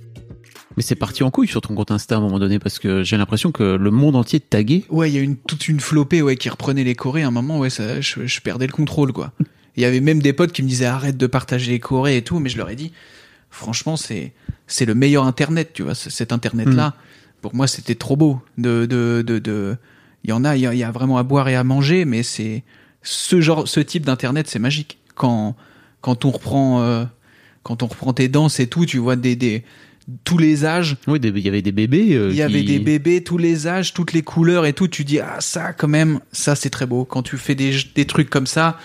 Mais 0.77 0.83
c'est 0.83 0.95
parti 0.95 1.23
en 1.23 1.31
couille 1.31 1.47
sur 1.47 1.61
ton 1.61 1.75
compte 1.75 1.91
Insta 1.91 2.15
à 2.15 2.17
un 2.17 2.21
moment 2.21 2.39
donné 2.39 2.59
parce 2.59 2.79
que 2.79 3.03
j'ai 3.03 3.17
l'impression 3.17 3.51
que 3.51 3.63
le 3.63 3.91
monde 3.91 4.15
entier 4.15 4.39
te 4.39 4.45
taguait. 4.49 4.85
Ouais, 4.89 5.09
il 5.09 5.15
y 5.15 5.17
a 5.17 5.21
une 5.21 5.35
toute 5.35 5.67
une 5.67 5.79
flopée 5.79 6.21
ouais 6.21 6.37
qui 6.37 6.49
reprenait 6.49 6.83
les 6.83 6.95
chorés. 6.95 7.23
À 7.23 7.27
un 7.27 7.31
moment, 7.31 7.59
ouais, 7.59 7.69
ça, 7.69 7.99
je, 7.99 8.25
je 8.25 8.41
perdais 8.41 8.67
le 8.67 8.73
contrôle 8.73 9.11
quoi. 9.11 9.31
Il 9.77 9.83
y 9.83 9.85
avait 9.85 10.01
même 10.01 10.21
des 10.21 10.33
potes 10.33 10.51
qui 10.51 10.63
me 10.63 10.67
disaient 10.67 10.85
arrête 10.85 11.15
de 11.15 11.27
partager 11.27 11.71
les 11.71 11.79
chorés 11.79 12.17
et 12.17 12.23
tout, 12.23 12.39
mais 12.39 12.49
je 12.49 12.57
leur 12.57 12.69
ai 12.69 12.75
dit 12.75 12.91
franchement 13.49 13.95
c'est 13.95 14.33
c'est 14.67 14.85
le 14.85 14.95
meilleur 14.95 15.25
internet, 15.25 15.71
tu 15.73 15.83
vois, 15.83 15.95
cet 15.95 16.31
internet 16.31 16.67
là. 16.67 16.95
Pour 17.41 17.55
moi, 17.55 17.67
c'était 17.67 17.95
trop 17.95 18.15
beau. 18.15 18.41
De 18.57 18.85
de 18.85 19.23
de 19.25 19.39
de. 19.39 19.77
Il 20.23 20.29
y 20.29 20.33
en 20.33 20.45
a, 20.45 20.55
il 20.55 20.61
y 20.61 20.67
a, 20.67 20.73
il 20.73 20.77
y 20.77 20.83
a 20.83 20.91
vraiment 20.91 21.17
à 21.17 21.23
boire 21.23 21.49
et 21.49 21.55
à 21.55 21.63
manger, 21.63 22.05
mais 22.05 22.21
c'est 22.21 22.63
ce 23.01 23.41
genre, 23.41 23.67
ce 23.67 23.79
type 23.79 24.05
d'internet, 24.05 24.47
c'est 24.47 24.59
magique. 24.59 24.99
Quand 25.15 25.55
quand 26.01 26.25
on 26.25 26.31
reprend 26.31 26.81
euh, 26.81 27.05
quand 27.63 27.83
on 27.83 27.87
reprend 27.87 28.13
tes 28.13 28.27
danses 28.27 28.59
et 28.59 28.67
tout, 28.67 28.85
tu 28.85 28.97
vois 28.97 29.15
des 29.15 29.35
des 29.35 29.63
tous 30.23 30.37
les 30.37 30.65
âges. 30.65 30.97
Oui, 31.07 31.19
il 31.23 31.39
y 31.39 31.47
avait 31.47 31.61
des 31.61 31.71
bébés. 31.71 32.13
euh, 32.15 32.29
Il 32.31 32.35
y 32.35 32.41
avait 32.41 32.63
des 32.63 32.79
bébés, 32.79 33.23
tous 33.23 33.37
les 33.37 33.67
âges, 33.67 33.93
toutes 33.93 34.13
les 34.13 34.21
couleurs 34.21 34.65
et 34.65 34.73
tout. 34.73 34.87
Tu 34.87 35.03
dis, 35.03 35.19
ah, 35.19 35.37
ça, 35.39 35.73
quand 35.73 35.87
même, 35.87 36.19
ça, 36.31 36.55
c'est 36.55 36.69
très 36.69 36.85
beau. 36.85 37.05
Quand 37.05 37.23
tu 37.23 37.37
fais 37.37 37.55
des, 37.55 37.75
des 37.95 38.05
trucs 38.05 38.29
comme 38.29 38.47
ça, 38.47 38.77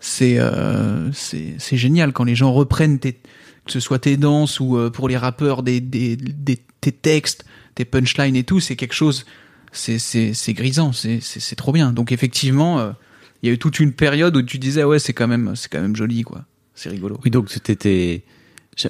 c'est 0.00 0.38
euh, 0.38 1.10
c'est 1.12 1.76
génial. 1.76 2.12
Quand 2.12 2.24
les 2.24 2.34
gens 2.34 2.52
reprennent 2.52 2.98
tes, 2.98 3.14
que 3.14 3.72
ce 3.72 3.80
soit 3.80 3.98
tes 3.98 4.16
danses 4.16 4.60
ou 4.60 4.76
euh, 4.76 4.90
pour 4.90 5.08
les 5.08 5.16
rappeurs, 5.16 5.62
des, 5.62 5.80
des, 5.80 6.16
des, 6.16 6.58
tes 6.80 6.92
textes, 6.92 7.44
tes 7.74 7.84
punchlines 7.84 8.36
et 8.36 8.44
tout, 8.44 8.60
c'est 8.60 8.76
quelque 8.76 8.94
chose, 8.94 9.26
c'est 9.72 10.52
grisant, 10.54 10.92
c'est 10.92 11.56
trop 11.56 11.72
bien. 11.72 11.92
Donc, 11.92 12.12
effectivement, 12.12 12.94
il 13.42 13.48
y 13.48 13.50
a 13.50 13.54
eu 13.54 13.58
toute 13.58 13.80
une 13.80 13.92
période 13.92 14.36
où 14.36 14.42
tu 14.42 14.58
disais, 14.58 14.84
ouais, 14.84 14.98
c'est 14.98 15.12
quand 15.12 15.28
même, 15.28 15.54
c'est 15.54 15.70
quand 15.70 15.80
même 15.80 15.96
joli, 15.96 16.22
quoi. 16.22 16.44
C'est 16.74 16.90
rigolo. 16.90 17.18
Oui, 17.24 17.30
donc 17.32 17.50
c'était 17.50 18.22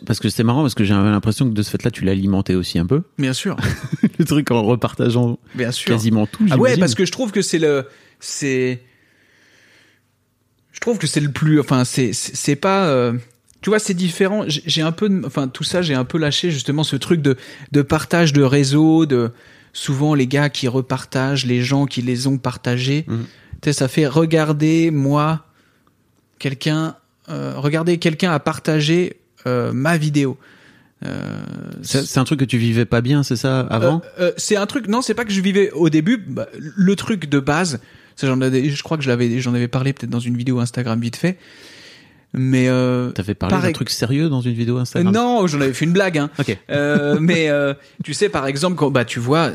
parce 0.07 0.21
que 0.21 0.29
c'est 0.29 0.45
marrant 0.45 0.63
parce 0.63 0.75
que 0.75 0.85
j'avais 0.85 1.09
l'impression 1.11 1.49
que 1.49 1.55
de 1.55 1.63
ce 1.63 1.71
fait-là 1.71 1.91
tu 1.91 2.05
l'alimentais 2.05 2.55
aussi 2.55 2.79
un 2.79 2.87
peu 2.87 3.03
Bien 3.19 3.33
sûr, 3.33 3.57
le 4.19 4.25
truc 4.25 4.51
en 4.51 4.63
repartageant 4.63 5.39
bien 5.55 5.73
sûr. 5.73 5.87
quasiment 5.93 6.27
tout. 6.27 6.47
Ah 6.51 6.57
ouais, 6.59 6.77
parce 6.77 6.95
que 6.95 7.05
je 7.07 7.13
trouve 7.13 7.31
que 7.33 7.43
c'est 7.43 7.59
le, 7.59 7.87
c'est, 8.21 8.83
je 10.73 10.81
trouve 10.81 10.99
que 10.99 11.07
c'est 11.07 11.21
le 11.21 11.31
plus, 11.33 11.61
enfin 11.61 11.85
c'est 11.85 12.57
pas, 12.57 12.87
euh, 12.89 13.15
tu 13.61 13.71
vois, 13.71 13.79
c'est 13.79 13.95
différent. 13.95 14.45
J'ai 14.47 14.83
un 14.83 14.93
peu, 14.93 15.09
de- 15.09 15.23
enfin 15.27 15.49
tout 15.49 15.65
ça, 15.65 15.83
j'ai 15.83 15.95
un 15.95 16.05
peu 16.05 16.19
lâché 16.19 16.51
justement 16.51 16.85
ce 16.85 16.97
truc 16.97 17.21
de 17.23 17.37
de 17.73 17.83
partage 17.83 18.33
de 18.33 18.43
réseau, 18.43 19.07
de 19.07 19.31
souvent 19.73 20.15
les 20.15 20.27
gars 20.27 20.49
qui 20.51 20.69
repartagent, 20.69 21.47
les 21.47 21.63
gens 21.63 21.87
qui 21.87 22.03
les 22.03 22.27
ont 22.27 22.39
partagés. 22.39 23.05
Mhm. 23.09 23.25
Tu 23.61 23.71
sais, 23.71 23.73
ça 23.73 23.89
fait 23.89 24.07
regarder 24.07 24.91
moi, 24.93 25.47
quelqu'un, 26.39 26.95
euh, 27.29 27.55
regarder 27.57 27.99
quelqu'un 27.99 28.31
a 28.31 28.39
partagé 28.39 29.17
euh, 29.49 29.73
ma 29.73 29.97
vidéo. 29.97 30.39
Euh, 31.07 31.17
c'est 31.83 32.19
un 32.19 32.25
truc 32.25 32.41
que 32.41 32.45
tu 32.45 32.59
vivais 32.59 32.85
pas 32.85 33.01
bien, 33.01 33.23
c'est 33.23 33.37
ça 33.37 33.61
avant? 33.61 34.03
euh, 34.19 34.29
euh, 34.29 34.33
c'est 34.37 34.57
un 34.57 34.67
truc. 34.67 34.89
Non, 34.89 35.01
c'est 35.01 35.15
pas 35.15 35.25
que 35.25 35.31
je 35.33 35.41
vivais 35.41 35.71
au 35.71 35.91
début. 35.91 36.17
bah, 36.17 36.49
le 36.59 36.97
truc 36.97 37.29
de 37.29 37.39
base, 37.39 37.81
avais- 38.43 38.69
je 38.69 38.83
crois 38.83 38.97
que 38.97 39.05
je 39.05 39.09
l'avais, 39.09 39.39
j'en 39.41 39.55
avais 39.55 39.69
parlé 39.69 39.93
peut-être 39.93 40.11
dans 40.11 40.19
une 40.19 40.37
vidéo 40.37 40.59
Instagram 40.59 41.01
vite 41.01 41.15
fait. 41.17 41.39
Mais 42.35 42.69
euh, 42.69 43.11
T'avais 43.13 43.35
parlé 43.35 43.55
d'un 43.57 43.73
truc 43.73 43.91
sérieux 43.91 44.29
dans 44.29 44.41
une 44.41 44.55
vidéo 44.55 44.77
Instagram? 44.79 45.15
Non, 45.15 45.47
j'en 45.47 45.61
avais 45.61 45.73
fait 45.73 45.85
une 45.85 45.93
blague. 45.93 46.19
Hein. 46.19 46.31
Ok. 46.39 46.57
Mais 47.21 47.49
tu 48.03 48.13
sais, 48.13 48.29
par 48.29 48.47
exemple, 48.49 48.77
quand 48.77 48.91
bah 48.91 49.05
tu 49.05 49.21
vois, 49.21 49.53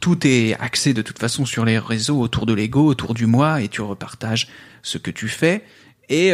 tout 0.00 0.18
est 0.26 0.54
axé 0.60 0.92
de 0.92 1.00
toute 1.02 1.18
façon 1.18 1.46
sur 1.46 1.64
les 1.64 1.78
réseaux 1.78 2.20
autour 2.20 2.44
de 2.44 2.52
l'ego, 2.52 2.84
autour 2.86 3.14
du 3.14 3.24
moi, 3.26 3.62
et 3.62 3.68
tu 3.68 3.80
repartages 3.80 4.48
ce 4.82 4.98
que 4.98 5.10
tu 5.10 5.28
fais. 5.28 5.62
Et, 6.10 6.26
et 6.28 6.32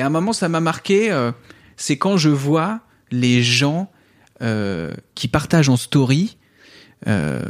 à 0.00 0.06
un 0.06 0.10
moment, 0.10 0.34
ça 0.34 0.48
m'a 0.50 0.60
marqué. 0.60 1.10
C'est 1.78 1.96
quand 1.96 2.18
je 2.18 2.28
vois 2.28 2.80
les 3.10 3.42
gens 3.42 3.90
euh, 4.42 4.92
qui 5.14 5.26
partagent 5.28 5.70
en 5.70 5.78
story 5.78 6.36
euh, 7.06 7.40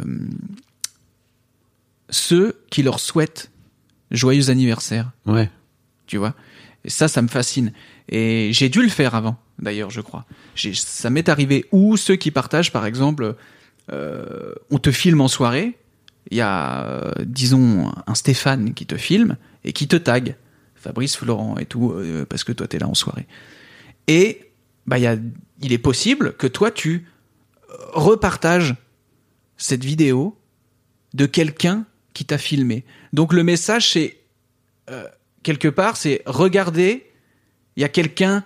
ceux 2.10 2.62
qui 2.70 2.82
leur 2.82 3.00
souhaitent 3.00 3.50
joyeux 4.10 4.50
anniversaire 4.50 5.10
Ouais. 5.26 5.50
tu 6.06 6.16
vois? 6.16 6.34
Et 6.84 6.90
ça, 6.90 7.08
ça 7.08 7.20
me 7.22 7.28
fascine. 7.28 7.72
Et 8.08 8.50
j'ai 8.52 8.68
dû 8.68 8.82
le 8.82 8.88
faire 8.88 9.14
avant, 9.14 9.36
d'ailleurs, 9.58 9.90
je 9.90 10.00
crois. 10.00 10.24
Ça 10.74 11.10
m'est 11.10 11.28
arrivé 11.28 11.66
où 11.72 11.96
ceux 11.96 12.16
qui 12.16 12.30
partagent, 12.30 12.72
par 12.72 12.86
exemple, 12.86 13.34
euh, 13.92 14.54
on 14.70 14.78
te 14.78 14.90
filme 14.90 15.20
en 15.20 15.28
soirée, 15.28 15.76
il 16.30 16.36
y 16.36 16.40
a, 16.40 16.84
euh, 16.86 17.12
disons, 17.24 17.92
un 18.06 18.14
Stéphane 18.14 18.74
qui 18.74 18.86
te 18.86 18.96
filme 18.96 19.36
et 19.64 19.72
qui 19.72 19.88
te 19.88 19.96
tag. 19.96 20.36
Fabrice 20.76 21.16
Florent 21.16 21.58
et 21.58 21.66
tout, 21.66 21.90
euh, 21.92 22.24
parce 22.24 22.44
que 22.44 22.52
toi 22.52 22.68
t'es 22.68 22.78
là 22.78 22.86
en 22.88 22.94
soirée. 22.94 23.26
Et 24.08 24.50
bah, 24.86 24.96
il 24.98 25.72
est 25.72 25.78
possible 25.78 26.34
que 26.36 26.46
toi 26.46 26.70
tu 26.70 27.06
repartages 27.92 28.74
cette 29.56 29.84
vidéo 29.84 30.36
de 31.14 31.26
quelqu'un 31.26 31.84
qui 32.14 32.24
t'a 32.24 32.38
filmé. 32.38 32.84
Donc 33.12 33.32
le 33.32 33.44
message 33.44 33.92
c'est 33.92 34.18
euh, 34.90 35.06
quelque 35.42 35.68
part 35.68 35.96
c'est 35.96 36.22
regardez, 36.26 37.06
il 37.76 37.82
y 37.82 37.84
a 37.84 37.88
quelqu'un 37.88 38.44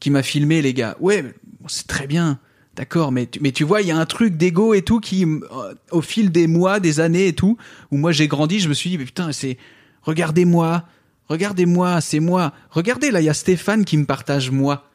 qui 0.00 0.10
m'a 0.10 0.22
filmé 0.22 0.62
les 0.62 0.74
gars. 0.74 0.96
Ouais, 1.00 1.24
c'est 1.66 1.86
très 1.86 2.06
bien. 2.06 2.40
D'accord, 2.76 3.12
mais 3.12 3.26
tu, 3.26 3.38
mais 3.40 3.52
tu 3.52 3.62
vois, 3.62 3.82
il 3.82 3.88
y 3.88 3.92
a 3.92 3.96
un 3.96 4.06
truc 4.06 4.36
d'ego 4.36 4.74
et 4.74 4.82
tout 4.82 4.98
qui, 4.98 5.24
euh, 5.24 5.74
au 5.92 6.00
fil 6.00 6.32
des 6.32 6.48
mois, 6.48 6.80
des 6.80 6.98
années 6.98 7.28
et 7.28 7.32
tout, 7.32 7.56
où 7.92 7.96
moi 7.96 8.10
j'ai 8.10 8.26
grandi, 8.26 8.58
je 8.58 8.68
me 8.68 8.74
suis 8.74 8.90
dit, 8.90 8.98
mais 8.98 9.04
putain, 9.04 9.30
c'est, 9.30 9.58
regardez-moi, 10.02 10.84
regardez-moi, 11.28 12.00
c'est 12.00 12.18
moi. 12.18 12.52
Regardez, 12.70 13.12
là, 13.12 13.20
il 13.20 13.24
y 13.24 13.28
a 13.28 13.34
Stéphane 13.34 13.84
qui 13.84 13.96
me 13.96 14.06
partage 14.06 14.50
moi. 14.50 14.90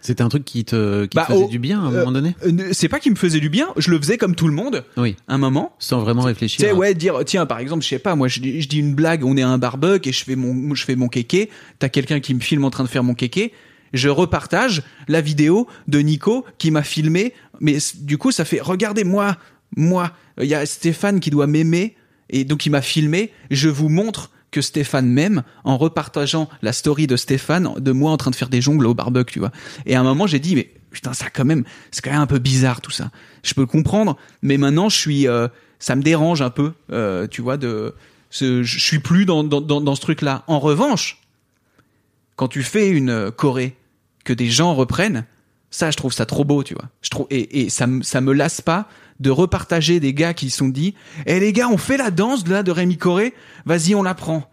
C'était 0.00 0.22
un 0.22 0.28
truc 0.28 0.44
qui 0.44 0.64
te, 0.64 1.02
qui 1.04 1.08
te 1.10 1.16
Bah, 1.16 1.24
faisait 1.26 1.44
oh, 1.46 1.48
du 1.48 1.58
bien 1.58 1.80
à 1.80 1.84
un 1.86 1.92
euh, 1.92 1.98
moment 2.00 2.12
donné? 2.12 2.36
Euh, 2.46 2.68
C'est 2.72 2.88
pas 2.88 3.00
qui 3.00 3.10
me 3.10 3.16
faisait 3.16 3.40
du 3.40 3.48
bien, 3.48 3.68
je 3.76 3.90
le 3.90 3.98
faisais 3.98 4.16
comme 4.16 4.34
tout 4.36 4.46
le 4.46 4.54
monde, 4.54 4.84
Oui, 4.96 5.16
un 5.26 5.38
moment. 5.38 5.74
sans 5.80 5.98
vraiment 6.00 6.22
Tu 6.22 6.28
réfléchir. 6.28 6.60
sais, 6.60 6.72
ouais, 6.72 6.94
dire, 6.94 7.18
tiens, 7.26 7.46
par 7.46 7.58
exemple, 7.58 7.82
je 7.82 7.88
sais 7.88 7.98
pas, 7.98 8.14
moi, 8.14 8.28
je, 8.28 8.40
dis- 8.40 8.60
je 8.62 8.68
dis 8.68 8.78
une 8.78 8.94
blague, 8.94 9.24
on 9.24 9.36
est 9.36 9.42
à 9.42 9.48
un 9.48 9.58
barbecue 9.58 10.08
et 10.08 10.12
je 10.12 10.24
fais 10.24 10.36
mon, 10.36 10.74
je 10.74 10.84
fais 10.84 10.94
mon 10.96 11.08
kéké, 11.08 11.50
t'as 11.80 11.88
quelqu'un 11.88 12.20
qui 12.20 12.32
me 12.34 12.40
filme 12.40 12.64
en 12.64 12.70
train 12.70 12.84
de 12.84 12.88
faire 12.88 13.02
mon 13.02 13.14
kéké, 13.14 13.52
je 13.92 14.08
repartage 14.08 14.82
la 15.08 15.20
vidéo 15.20 15.66
de 15.88 15.98
Nico 15.98 16.44
qui 16.58 16.70
m'a 16.70 16.82
filmé, 16.82 17.32
mais 17.60 17.78
du 18.00 18.18
coup, 18.18 18.30
ça 18.30 18.44
fait, 18.44 18.60
regardez, 18.60 19.02
moi, 19.02 19.36
moi, 19.76 20.12
il 20.40 20.46
y 20.46 20.54
a 20.54 20.64
Stéphane 20.64 21.18
qui 21.20 21.30
doit 21.30 21.46
m'aimer, 21.48 21.96
et 22.30 22.44
donc 22.44 22.66
il 22.66 22.70
m'a 22.70 22.82
filmé, 22.82 23.32
je 23.50 23.68
vous 23.68 23.88
montre 23.88 24.30
que 24.50 24.60
Stéphane 24.60 25.08
m'aime 25.08 25.42
en 25.64 25.76
repartageant 25.76 26.48
la 26.62 26.72
story 26.72 27.06
de 27.06 27.16
Stéphane 27.16 27.74
de 27.78 27.92
moi 27.92 28.10
en 28.10 28.16
train 28.16 28.30
de 28.30 28.36
faire 28.36 28.48
des 28.48 28.60
jongles 28.60 28.86
au 28.86 28.94
barbecue, 28.94 29.34
tu 29.34 29.38
vois. 29.38 29.52
Et 29.86 29.94
à 29.94 30.00
un 30.00 30.04
moment, 30.04 30.26
j'ai 30.26 30.38
dit, 30.38 30.54
mais 30.54 30.70
putain, 30.90 31.12
ça 31.12 31.26
quand 31.30 31.44
même, 31.44 31.64
c'est 31.90 32.02
quand 32.02 32.10
même 32.10 32.20
un 32.20 32.26
peu 32.26 32.38
bizarre 32.38 32.80
tout 32.80 32.90
ça. 32.90 33.10
Je 33.42 33.54
peux 33.54 33.62
le 33.62 33.66
comprendre, 33.66 34.16
mais 34.42 34.56
maintenant, 34.56 34.88
je 34.88 34.96
suis, 34.96 35.28
euh, 35.28 35.48
ça 35.78 35.96
me 35.96 36.02
dérange 36.02 36.42
un 36.42 36.50
peu, 36.50 36.72
euh, 36.90 37.26
tu 37.26 37.42
vois, 37.42 37.56
de, 37.56 37.94
je 38.30 38.62
suis 38.64 38.98
plus 38.98 39.26
dans, 39.26 39.44
dans, 39.44 39.60
dans, 39.60 39.94
ce 39.94 40.00
truc-là. 40.00 40.44
En 40.46 40.58
revanche, 40.58 41.20
quand 42.36 42.48
tu 42.48 42.62
fais 42.62 42.88
une 42.88 43.10
euh, 43.10 43.30
choré, 43.30 43.76
que 44.24 44.32
des 44.32 44.50
gens 44.50 44.74
reprennent, 44.74 45.24
ça, 45.70 45.90
je 45.90 45.96
trouve 45.96 46.12
ça 46.12 46.26
trop 46.26 46.44
beau, 46.44 46.62
tu 46.62 46.74
vois. 46.74 46.88
Je 47.02 47.10
trouve, 47.10 47.26
et, 47.30 47.62
et 47.62 47.68
ça, 47.70 47.86
ça 48.02 48.20
me 48.20 48.32
lasse 48.32 48.60
pas 48.60 48.88
de 49.20 49.30
repartager 49.30 50.00
des 50.00 50.14
gars 50.14 50.34
qui 50.34 50.50
se 50.50 50.58
sont 50.58 50.68
dit, 50.68 50.94
eh 51.26 51.40
les 51.40 51.52
gars, 51.52 51.68
on 51.68 51.76
fait 51.78 51.96
la 51.96 52.10
danse 52.10 52.46
là 52.46 52.62
de 52.62 52.70
Rémi 52.70 52.96
Coré, 52.96 53.34
vas-y, 53.66 53.94
on 53.94 54.02
l'apprend. 54.02 54.48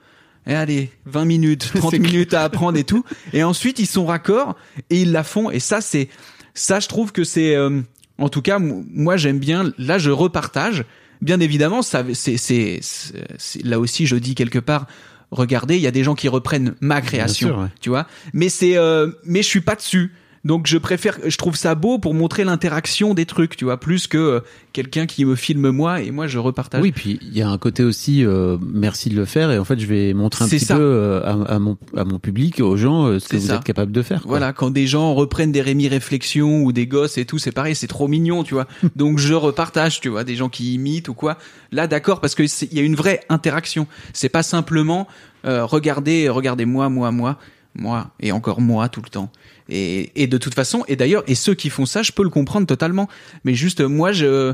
Et 0.48 0.54
allez, 0.54 0.92
20 1.06 1.26
minutes, 1.26 1.72
30 1.76 1.92
C'est 1.92 2.00
minutes 2.00 2.34
à 2.34 2.44
apprendre 2.44 2.78
et 2.78 2.84
tout. 2.84 3.04
Et 3.34 3.44
ensuite, 3.44 3.80
ils 3.80 3.88
sont 3.88 4.06
raccords 4.06 4.56
et 4.90 5.02
ils 5.02 5.12
la 5.12 5.24
font. 5.24 5.50
Et 5.52 5.60
ça, 5.60 5.82
c'est, 5.82 6.10
ça, 6.54 6.80
je 6.80 6.88
trouve 6.88 7.12
que 7.12 7.24
c'est, 7.24 7.56
euh, 7.56 7.82
en 8.18 8.30
tout 8.30 8.42
cas, 8.42 8.60
moi, 8.60 9.18
j'aime 9.18 9.40
bien. 9.40 9.72
Là, 9.78 9.98
je 9.98 10.12
repartage. 10.12 10.84
Bien 11.22 11.40
évidemment, 11.40 11.82
ça, 11.82 12.04
c'est, 12.14 12.38
c'est, 12.38 12.80
c'est- 12.82 13.24
c'est- 13.38 13.64
là 13.64 13.80
aussi, 13.80 14.06
je 14.06 14.16
dis 14.16 14.36
quelque 14.36 14.60
part, 14.60 14.86
regardez, 15.32 15.76
il 15.78 15.82
y 15.82 15.88
a 15.88 15.92
des 15.92 16.04
gens 16.04 16.14
qui 16.16 16.28
reprennent 16.28 16.76
ma 16.82 17.02
création, 17.02 17.48
sûr, 17.48 17.58
ouais. 17.60 17.68
tu 17.82 17.90
vois. 17.90 18.06
Mais 18.34 18.50
c'est, 18.50 18.78
euh, 18.78 19.10
mais 19.24 19.42
je 19.42 19.48
suis 19.48 19.62
pas 19.62 19.76
dessus. 19.76 20.12
Donc 20.46 20.68
je 20.68 20.78
préfère, 20.78 21.18
je 21.26 21.38
trouve 21.38 21.56
ça 21.58 21.74
beau 21.76 21.98
pour 22.00 22.14
montrer 22.14 22.44
l'interaction 22.44 23.14
des 23.16 23.26
trucs, 23.26 23.58
tu 23.58 23.66
vois, 23.66 23.80
plus 23.80 24.06
que 24.08 24.18
euh, 24.18 24.40
quelqu'un 24.74 25.08
qui 25.08 25.26
me 25.26 25.36
filme 25.36 25.72
moi 25.72 26.02
et 26.02 26.12
moi 26.12 26.28
je 26.28 26.38
repartage. 26.38 26.82
Oui, 26.84 26.92
puis 26.92 27.20
il 27.24 27.36
y 27.36 27.42
a 27.42 27.50
un 27.50 27.58
côté 27.58 27.84
aussi, 27.84 28.24
euh, 28.24 28.58
merci 28.62 29.10
de 29.10 29.16
le 29.16 29.26
faire, 29.26 29.50
et 29.52 29.58
en 29.58 29.66
fait, 29.66 29.80
je 29.80 29.88
vais 29.88 30.14
montrer 30.14 30.46
un 30.46 30.48
petit 30.48 30.60
ça. 30.64 30.76
peu 30.76 30.82
euh, 30.82 31.24
à, 31.26 31.56
à 31.56 31.60
mon, 31.60 31.78
à 31.98 32.06
mon 32.06 32.20
public, 32.20 32.60
aux 32.60 32.78
gens, 32.78 33.08
euh, 33.08 33.20
ce 33.20 33.28
que 33.28 33.38
vous 33.38 33.48
ça. 33.48 33.56
êtes 33.56 33.64
capable 33.64 33.92
de 33.92 34.02
faire. 34.04 34.22
quoi. 34.22 34.30
Voilà, 34.30 34.54
quand 34.54 34.70
des 34.70 34.86
gens 34.88 35.16
reprennent 35.16 35.52
des 35.52 35.62
Rémi 35.64 35.88
réflexions 35.88 36.62
ou 36.64 36.72
des 36.72 36.86
gosses 36.86 37.18
et 37.18 37.26
tout, 37.26 37.40
c'est 37.40 37.52
pareil, 37.52 37.74
c'est 37.76 37.88
trop 37.88 38.08
mignon, 38.08 38.44
tu 38.44 38.54
vois. 38.54 38.68
Donc 38.96 39.18
je 39.18 39.34
repartage, 39.34 40.00
tu 40.00 40.10
vois, 40.10 40.24
des 40.24 40.36
gens 40.36 40.50
qui 40.50 40.76
imitent 40.76 41.10
ou 41.10 41.16
quoi. 41.16 41.38
Là, 41.72 41.88
d'accord, 41.88 42.22
parce 42.22 42.36
que 42.36 42.46
c'est- 42.46 42.68
il 42.72 42.78
y 42.78 42.82
a 42.82 42.84
une 42.84 42.96
vraie 42.96 43.22
interaction. 43.30 43.88
C'est 44.14 44.30
pas 44.30 44.44
simplement 44.44 45.08
euh, 45.46 45.66
regardez, 45.66 46.30
regardez 46.30 46.66
moi, 46.66 46.90
moi, 46.90 47.12
moi, 47.12 47.38
moi 47.76 48.12
et 48.20 48.32
encore 48.32 48.62
moi 48.62 48.90
tout 48.90 49.02
le 49.04 49.10
temps. 49.10 49.32
Et, 49.70 50.12
et 50.22 50.28
de 50.28 50.38
toute 50.38 50.54
façon, 50.54 50.84
et 50.88 50.96
d'ailleurs, 50.96 51.24
et 51.28 51.36
ceux 51.36 51.56
qui 51.56 51.70
font 51.70 51.86
ça, 51.86 52.04
je 52.04 52.12
peux 52.12 52.24
le 52.24 52.30
comprendre 52.30 52.68
totalement. 52.68 53.08
Mais 53.44 53.56
juste, 53.56 53.82
moi, 53.82 54.12
je 54.12 54.54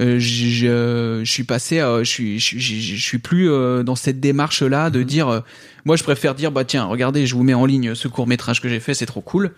euh, 0.00 0.18
je, 0.18 1.20
je 1.24 1.30
suis 1.30 1.44
passé, 1.44 1.78
à- 1.78 2.02
je 2.02 2.10
suis, 2.10 2.40
je, 2.40 2.44
suis- 2.58 2.82
je 2.82 3.02
suis 3.02 3.18
plus 3.18 3.48
euh, 3.50 3.84
dans 3.84 3.94
cette 3.94 4.18
démarche 4.18 4.62
là 4.62 4.90
de 4.90 5.04
dire, 5.04 5.28
euh, 5.28 5.40
moi 5.84 5.94
je 5.94 6.02
préfère 6.02 6.34
dire 6.34 6.50
bah 6.50 6.64
tiens 6.64 6.84
regardez 6.84 7.28
je 7.28 7.34
vous 7.36 7.44
mets 7.44 7.54
en 7.54 7.64
ligne 7.64 7.94
ce 7.94 8.08
court 8.08 8.26
métrage 8.26 8.60
que 8.60 8.68
j'ai 8.68 8.80
fait 8.80 8.94
c'est 8.94 9.06
trop 9.06 9.20
cool. 9.20 9.52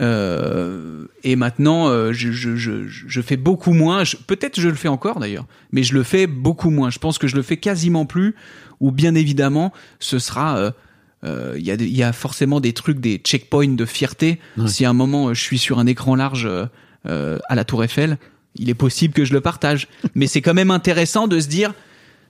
Euh, 0.00 1.06
et 1.24 1.34
maintenant 1.36 1.88
euh, 1.88 2.12
je, 2.12 3.20
fais 3.22 3.36
beaucoup 3.36 3.72
moins, 3.72 4.02
peut-être 4.26 4.60
je 4.60 4.68
le 4.68 4.74
fais 4.74 4.88
encore 4.88 5.18
d'ailleurs, 5.20 5.46
mais 5.72 5.82
je 5.82 5.94
le 5.94 6.02
fais 6.02 6.26
beaucoup 6.26 6.70
moins. 6.70 6.90
Je 6.90 6.98
pense 6.98 7.18
que 7.18 7.26
je 7.26 7.36
le 7.36 7.42
fais 7.42 7.56
quasiment 7.56 8.06
plus. 8.06 8.34
Ou 8.80 8.92
bien 8.92 9.14
évidemment 9.14 9.72
ce 9.98 10.18
sera 10.18 10.72
euh, 11.24 11.52
euh, 11.52 11.58
il 11.58 11.64
y, 11.66 11.70
a 11.70 11.76
des- 11.76 11.86
il 11.86 11.96
y 11.96 12.02
a 12.02 12.12
forcément 12.12 12.60
des 12.60 12.72
trucs, 12.72 13.00
des 13.00 13.16
checkpoints 13.18 13.74
de 13.74 13.84
fierté. 13.84 14.38
Ouais. 14.56 14.68
Si 14.68 14.84
à 14.84 14.90
un 14.90 14.94
moment 14.94 15.28
euh, 15.28 15.34
je 15.34 15.42
suis 15.42 15.58
sur 15.58 15.78
un 15.78 15.86
écran 15.86 16.14
large 16.14 16.46
euh, 16.46 16.66
euh, 17.06 17.38
à 17.48 17.54
la 17.54 17.64
Tour 17.64 17.82
Eiffel, 17.84 18.18
il 18.56 18.68
est 18.70 18.74
possible 18.74 19.14
que 19.14 19.24
je 19.24 19.32
le 19.32 19.40
partage. 19.40 19.88
Mais 20.14 20.26
c'est 20.26 20.42
quand 20.42 20.54
même 20.54 20.70
intéressant 20.70 21.26
de 21.28 21.38
se 21.40 21.48
dire, 21.48 21.74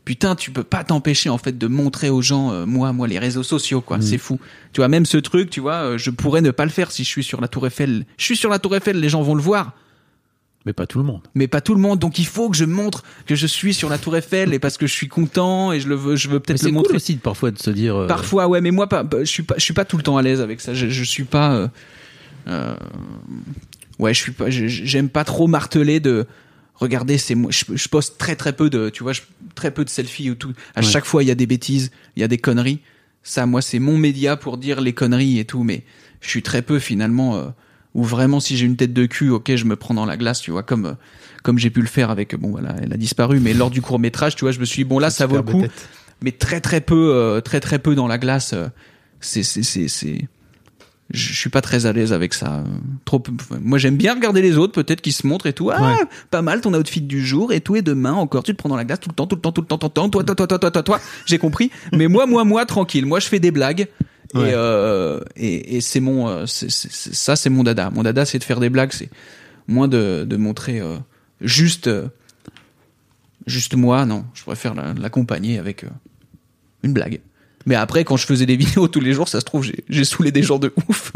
putain, 0.04 0.34
tu 0.34 0.50
peux 0.50 0.62
pas 0.64 0.84
t'empêcher 0.84 1.28
en 1.28 1.38
fait 1.38 1.56
de 1.58 1.66
montrer 1.66 2.08
aux 2.10 2.22
gens, 2.22 2.50
euh, 2.52 2.64
moi, 2.66 2.92
moi, 2.92 3.06
les 3.08 3.18
réseaux 3.18 3.42
sociaux, 3.42 3.80
quoi. 3.82 4.00
C'est 4.00 4.16
fou. 4.18 4.38
Tu 4.72 4.80
vois, 4.80 4.88
même 4.88 5.04
ce 5.06 5.18
truc, 5.18 5.50
tu 5.50 5.60
vois, 5.60 5.74
euh, 5.74 5.98
je 5.98 6.10
pourrais 6.10 6.40
ne 6.40 6.50
pas 6.50 6.64
le 6.64 6.70
faire 6.70 6.90
si 6.90 7.04
je 7.04 7.08
suis 7.08 7.24
sur 7.24 7.40
la 7.42 7.48
Tour 7.48 7.66
Eiffel. 7.66 8.06
Je 8.16 8.24
suis 8.24 8.36
sur 8.36 8.48
la 8.50 8.58
Tour 8.58 8.74
Eiffel, 8.76 8.98
les 9.00 9.08
gens 9.10 9.22
vont 9.22 9.34
le 9.34 9.42
voir 9.42 9.72
Mais 10.68 10.74
pas 10.74 10.86
tout 10.86 10.98
le 10.98 11.04
monde. 11.04 11.22
mais 11.34 11.48
pas 11.48 11.62
tout 11.62 11.74
le 11.74 11.80
monde. 11.80 11.98
Donc 11.98 12.18
il 12.18 12.26
faut 12.26 12.50
que 12.50 12.56
je 12.56 12.66
montre 12.66 13.02
que 13.24 13.34
je 13.34 13.46
suis 13.46 13.72
sur 13.72 13.88
la 13.88 13.96
Tour 13.96 14.14
Eiffel 14.18 14.52
et 14.52 14.58
parce 14.58 14.76
que 14.76 14.86
je 14.86 14.92
suis 14.92 15.08
content 15.08 15.72
et 15.72 15.80
je 15.80 15.88
le 15.88 15.94
veux, 15.94 16.14
je 16.14 16.28
veux 16.28 16.40
peut-être 16.40 16.58
c'est 16.58 16.66
le 16.66 16.72
cool 16.72 16.76
montrer. 16.82 16.96
aussi 16.96 17.14
de, 17.14 17.20
parfois 17.20 17.50
de 17.50 17.58
se 17.58 17.70
dire. 17.70 17.96
euh, 17.96 18.06
Parfois, 18.06 18.48
ouais, 18.48 18.60
mais 18.60 18.70
moi, 18.70 18.86
pas, 18.86 19.02
je 19.20 19.24
suis 19.24 19.42
pas, 19.44 19.54
je 19.56 19.62
suis 19.64 19.72
pas 19.72 19.86
tout 19.86 19.96
le 19.96 20.02
temps 20.02 20.18
à 20.18 20.22
l'aise 20.22 20.42
avec 20.42 20.60
ça. 20.60 20.74
Je, 20.74 20.88
je 20.88 21.04
suis 21.04 21.24
pas, 21.24 21.54
euh, 21.54 21.68
euh, 22.48 22.76
ouais, 23.98 24.12
je 24.12 24.20
suis 24.20 24.32
pas, 24.32 24.50
j'aime 24.50 25.08
pas 25.08 25.24
trop 25.24 25.46
marteler 25.46 26.00
de. 26.00 26.26
Regardez, 26.74 27.16
c'est 27.16 27.34
moi. 27.34 27.50
Je, 27.50 27.64
je 27.74 27.88
poste 27.88 28.18
très 28.18 28.36
très 28.36 28.52
peu 28.52 28.68
de, 28.68 28.90
tu 28.90 29.02
vois, 29.02 29.14
je- 29.14 29.22
très 29.54 29.70
peu 29.70 29.84
de 29.86 29.90
selfies 29.90 30.30
ou 30.30 30.34
tout. 30.34 30.52
À 30.76 30.80
Ouais. 30.80 30.86
chaque 30.86 31.06
fois, 31.06 31.22
il 31.24 31.28
y 31.28 31.32
a 31.32 31.34
des 31.34 31.46
bêtises, 31.46 31.90
il 32.16 32.20
y 32.20 32.24
a 32.24 32.28
des 32.28 32.36
conneries. 32.38 32.80
Ça, 33.22 33.46
moi, 33.46 33.62
c'est 33.62 33.78
mon 33.78 33.96
média 33.96 34.36
pour 34.36 34.58
dire 34.58 34.82
les 34.82 34.92
conneries 34.92 35.38
et 35.38 35.44
tout. 35.46 35.64
Mais 35.64 35.82
je 36.20 36.28
suis 36.28 36.42
très 36.42 36.60
peu 36.62 36.78
finalement. 36.78 37.52
Euh, 37.94 37.98
ou 38.00 38.04
vraiment, 38.04 38.40
si 38.40 38.56
j'ai 38.56 38.66
une 38.66 38.76
tête 38.76 38.92
de 38.92 39.06
cul, 39.06 39.30
ok, 39.30 39.54
je 39.54 39.64
me 39.64 39.76
prends 39.76 39.94
dans 39.94 40.06
la 40.06 40.16
glace, 40.16 40.40
tu 40.40 40.50
vois, 40.50 40.62
comme 40.62 40.86
euh, 40.86 40.92
comme 41.42 41.58
j'ai 41.58 41.70
pu 41.70 41.80
le 41.80 41.86
faire 41.86 42.10
avec. 42.10 42.34
Bon, 42.36 42.50
voilà, 42.50 42.74
elle 42.82 42.92
a 42.92 42.96
disparu, 42.96 43.40
mais 43.40 43.54
lors 43.54 43.70
du 43.70 43.80
court 43.82 43.98
métrage, 43.98 44.36
tu 44.36 44.44
vois, 44.44 44.52
je 44.52 44.60
me 44.60 44.64
suis 44.64 44.84
dit, 44.84 44.88
bon 44.88 44.98
là, 44.98 45.10
ça 45.10 45.26
vaut 45.26 45.36
le 45.36 45.42
coup 45.42 45.62
tête. 45.62 45.88
mais 46.22 46.32
très 46.32 46.60
très 46.60 46.80
peu 46.80 47.12
euh, 47.14 47.40
très 47.40 47.60
très 47.60 47.78
peu 47.78 47.94
dans 47.94 48.06
la 48.08 48.18
glace 48.18 48.52
euh, 48.52 48.66
c'est 49.20 49.42
c'est 49.42 49.62
c'est 49.62 49.88
c'est 49.88 50.28
je 51.10 51.32
suis 51.32 51.48
pas 51.48 51.60
très 51.62 51.86
à 51.86 51.92
l'aise 51.92 52.12
avec 52.12 52.34
ça 52.34 52.56
euh, 52.58 52.64
trop 53.04 53.22
moi 53.62 53.78
j'aime 53.78 53.96
bien 53.96 54.14
regarder 54.14 54.42
les 54.42 54.58
autres 54.58 54.74
peut-être 54.74 55.00
qui 55.00 55.12
se 55.12 55.26
montrent 55.26 55.46
et 55.46 55.52
tout 55.54 55.70
ah 55.70 55.80
Ouais. 55.80 56.04
pas 56.30 56.42
mal 56.42 56.60
ton 56.60 56.74
outfit 56.74 57.00
du 57.00 57.24
jour 57.24 57.52
et 57.52 57.60
tout 57.60 57.76
et 57.76 57.82
demain 57.82 58.12
encore 58.12 58.42
tu 58.42 58.52
te 58.52 58.58
prends 58.58 58.68
dans 58.68 58.76
la 58.76 58.84
glace 58.84 59.00
tout 59.00 59.08
le 59.08 59.14
temps 59.14 59.26
tout 59.26 59.36
le 59.36 59.40
temps 59.40 59.52
tout 59.52 59.60
le 59.62 59.66
temps 59.68 59.78
tout 59.78 59.86
le 59.86 59.92
temps 59.92 60.08
toi 60.10 60.22
toi 60.24 60.34
toi 60.36 60.46
toi 60.48 60.58
toi 60.58 60.70
toi 60.70 60.82
toi 60.82 61.00
j'ai 61.24 61.38
compris 61.38 61.70
mais 61.92 62.08
moi 62.08 62.26
moi 62.26 62.44
moi 62.44 62.66
tranquille 62.66 63.06
moi 63.06 63.20
je 63.20 63.26
fais 63.28 63.40
des 63.40 63.50
blagues 63.52 63.86
Ouais. 64.34 64.50
et, 64.50 64.52
euh, 64.54 65.20
et 65.36 65.76
et 65.76 65.80
c'est 65.80 66.00
mon 66.00 66.28
euh, 66.28 66.46
c'est- 66.46 66.70
c'est- 66.70 66.92
c'est- 66.92 67.14
ça 67.14 67.34
c'est 67.36 67.50
mon 67.50 67.62
dada. 67.64 67.90
Mon 67.90 68.02
dada 68.02 68.24
c'est 68.26 68.38
de 68.38 68.44
faire 68.44 68.60
des 68.60 68.68
blagues 68.70 68.92
c'est 68.92 69.08
moins 69.66 69.88
de 69.88 70.24
de 70.28 70.36
montrer 70.36 70.80
euh, 70.80 70.96
juste 71.40 71.86
euh, 71.88 72.08
juste 73.46 73.74
moi 73.74 74.04
non. 74.06 74.24
Je 74.34 74.42
préfère 74.42 74.74
la- 74.74 74.94
l'accompagner 74.94 75.58
avec 75.58 75.84
euh, 75.84 75.88
une 76.82 76.92
blague. 76.92 77.20
Mais 77.66 77.74
après 77.74 78.04
quand 78.04 78.16
je 78.16 78.26
faisais 78.26 78.46
des 78.46 78.56
vidéos 78.64 78.88
tous 78.88 79.00
les 79.00 79.12
jours 79.12 79.28
ça 79.28 79.40
se 79.40 79.44
trouve 79.44 79.64
j'ai 79.64 79.84
j'ai 79.88 80.04
saoulé 80.04 80.30
des 80.32 80.42
gens 80.42 80.58
de 80.58 80.72
ouf. 80.88 81.12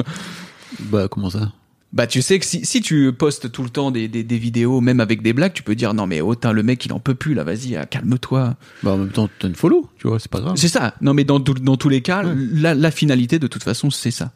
Bah, 0.81 1.07
comment 1.09 1.29
ça? 1.31 1.53
Bah 1.93 2.07
tu 2.07 2.23
sais 2.23 2.39
que 2.39 2.45
si, 2.45 2.65
si 2.65 2.81
tu 2.81 3.13
postes 3.13 3.53
tout 3.53 3.63
le 3.63 3.69
temps 3.69 3.91
des, 3.91 4.09
des, 4.09 4.25
des 4.25 4.39
vidéos 4.39 4.81
même 4.81 5.01
avec 5.01 5.23
des 5.23 5.33
blagues 5.33 5.53
tu 5.53 5.63
peux 5.63 5.75
dire 5.75 5.93
non 5.95 6.07
mais 6.07 6.21
oh 6.21 6.35
tain, 6.35 6.53
le 6.53 6.63
mec 6.63 6.85
il 6.87 6.93
en 6.93 7.01
peut 7.01 7.15
plus 7.15 7.35
là 7.35 7.45
vas-y 7.45 7.77
ah, 7.77 7.87
calme-toi. 7.87 8.57
Bah, 8.83 8.93
en 8.93 8.99
même 8.99 9.11
temps, 9.11 9.29
t'as 9.39 9.49
une 9.49 9.55
follow, 9.55 9.89
tu 9.99 10.09
vois, 10.09 10.19
c'est 10.19 10.31
pas 10.31 10.41
grave. 10.41 10.57
c'est 10.57 10.69
ça. 10.69 10.95
Non 11.01 11.15
mais 11.15 11.25
dans, 11.25 11.39
dans 11.39 11.77
tous 11.77 11.89
les 11.89 12.01
cas 12.01 12.23
la, 12.25 12.75
la 12.75 12.91
finalité 12.91 13.39
de 13.39 13.47
toute 13.47 13.63
façon 13.63 13.91
c'est 13.91 14.11
ça. 14.11 14.33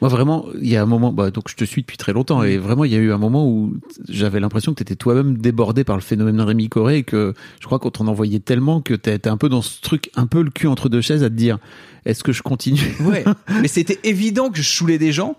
Moi, 0.00 0.08
vraiment, 0.08 0.46
il 0.60 0.68
y 0.68 0.76
a 0.76 0.82
un 0.82 0.86
moment, 0.86 1.12
bah, 1.12 1.30
donc 1.30 1.48
je 1.48 1.56
te 1.56 1.64
suis 1.64 1.82
depuis 1.82 1.96
très 1.96 2.12
longtemps, 2.12 2.42
et 2.44 2.56
vraiment, 2.56 2.84
il 2.84 2.92
y 2.92 2.94
a 2.94 2.98
eu 2.98 3.10
un 3.10 3.18
moment 3.18 3.48
où 3.48 3.74
j'avais 4.08 4.38
l'impression 4.38 4.72
que 4.72 4.78
t'étais 4.78 4.94
toi-même 4.94 5.38
débordé 5.38 5.82
par 5.82 5.96
le 5.96 6.02
phénomène 6.02 6.36
de 6.36 6.42
Rémi 6.42 6.68
Coré, 6.68 6.98
et 6.98 7.02
que 7.02 7.34
je 7.60 7.66
crois 7.66 7.78
qu'on 7.78 7.90
t'en 7.90 8.06
envoyait 8.06 8.38
tellement 8.38 8.80
que 8.80 8.94
t'étais 8.94 9.28
un 9.28 9.36
peu 9.36 9.48
dans 9.48 9.62
ce 9.62 9.80
truc, 9.80 10.10
un 10.14 10.26
peu 10.26 10.42
le 10.42 10.50
cul 10.50 10.68
entre 10.68 10.88
deux 10.88 11.00
chaises 11.00 11.24
à 11.24 11.30
te 11.30 11.34
dire, 11.34 11.58
est-ce 12.04 12.22
que 12.22 12.32
je 12.32 12.42
continue? 12.42 12.80
Ouais, 13.00 13.24
mais 13.60 13.68
c'était 13.68 13.98
évident 14.04 14.50
que 14.50 14.58
je 14.58 14.68
saoulais 14.68 14.98
des 14.98 15.12
gens. 15.12 15.36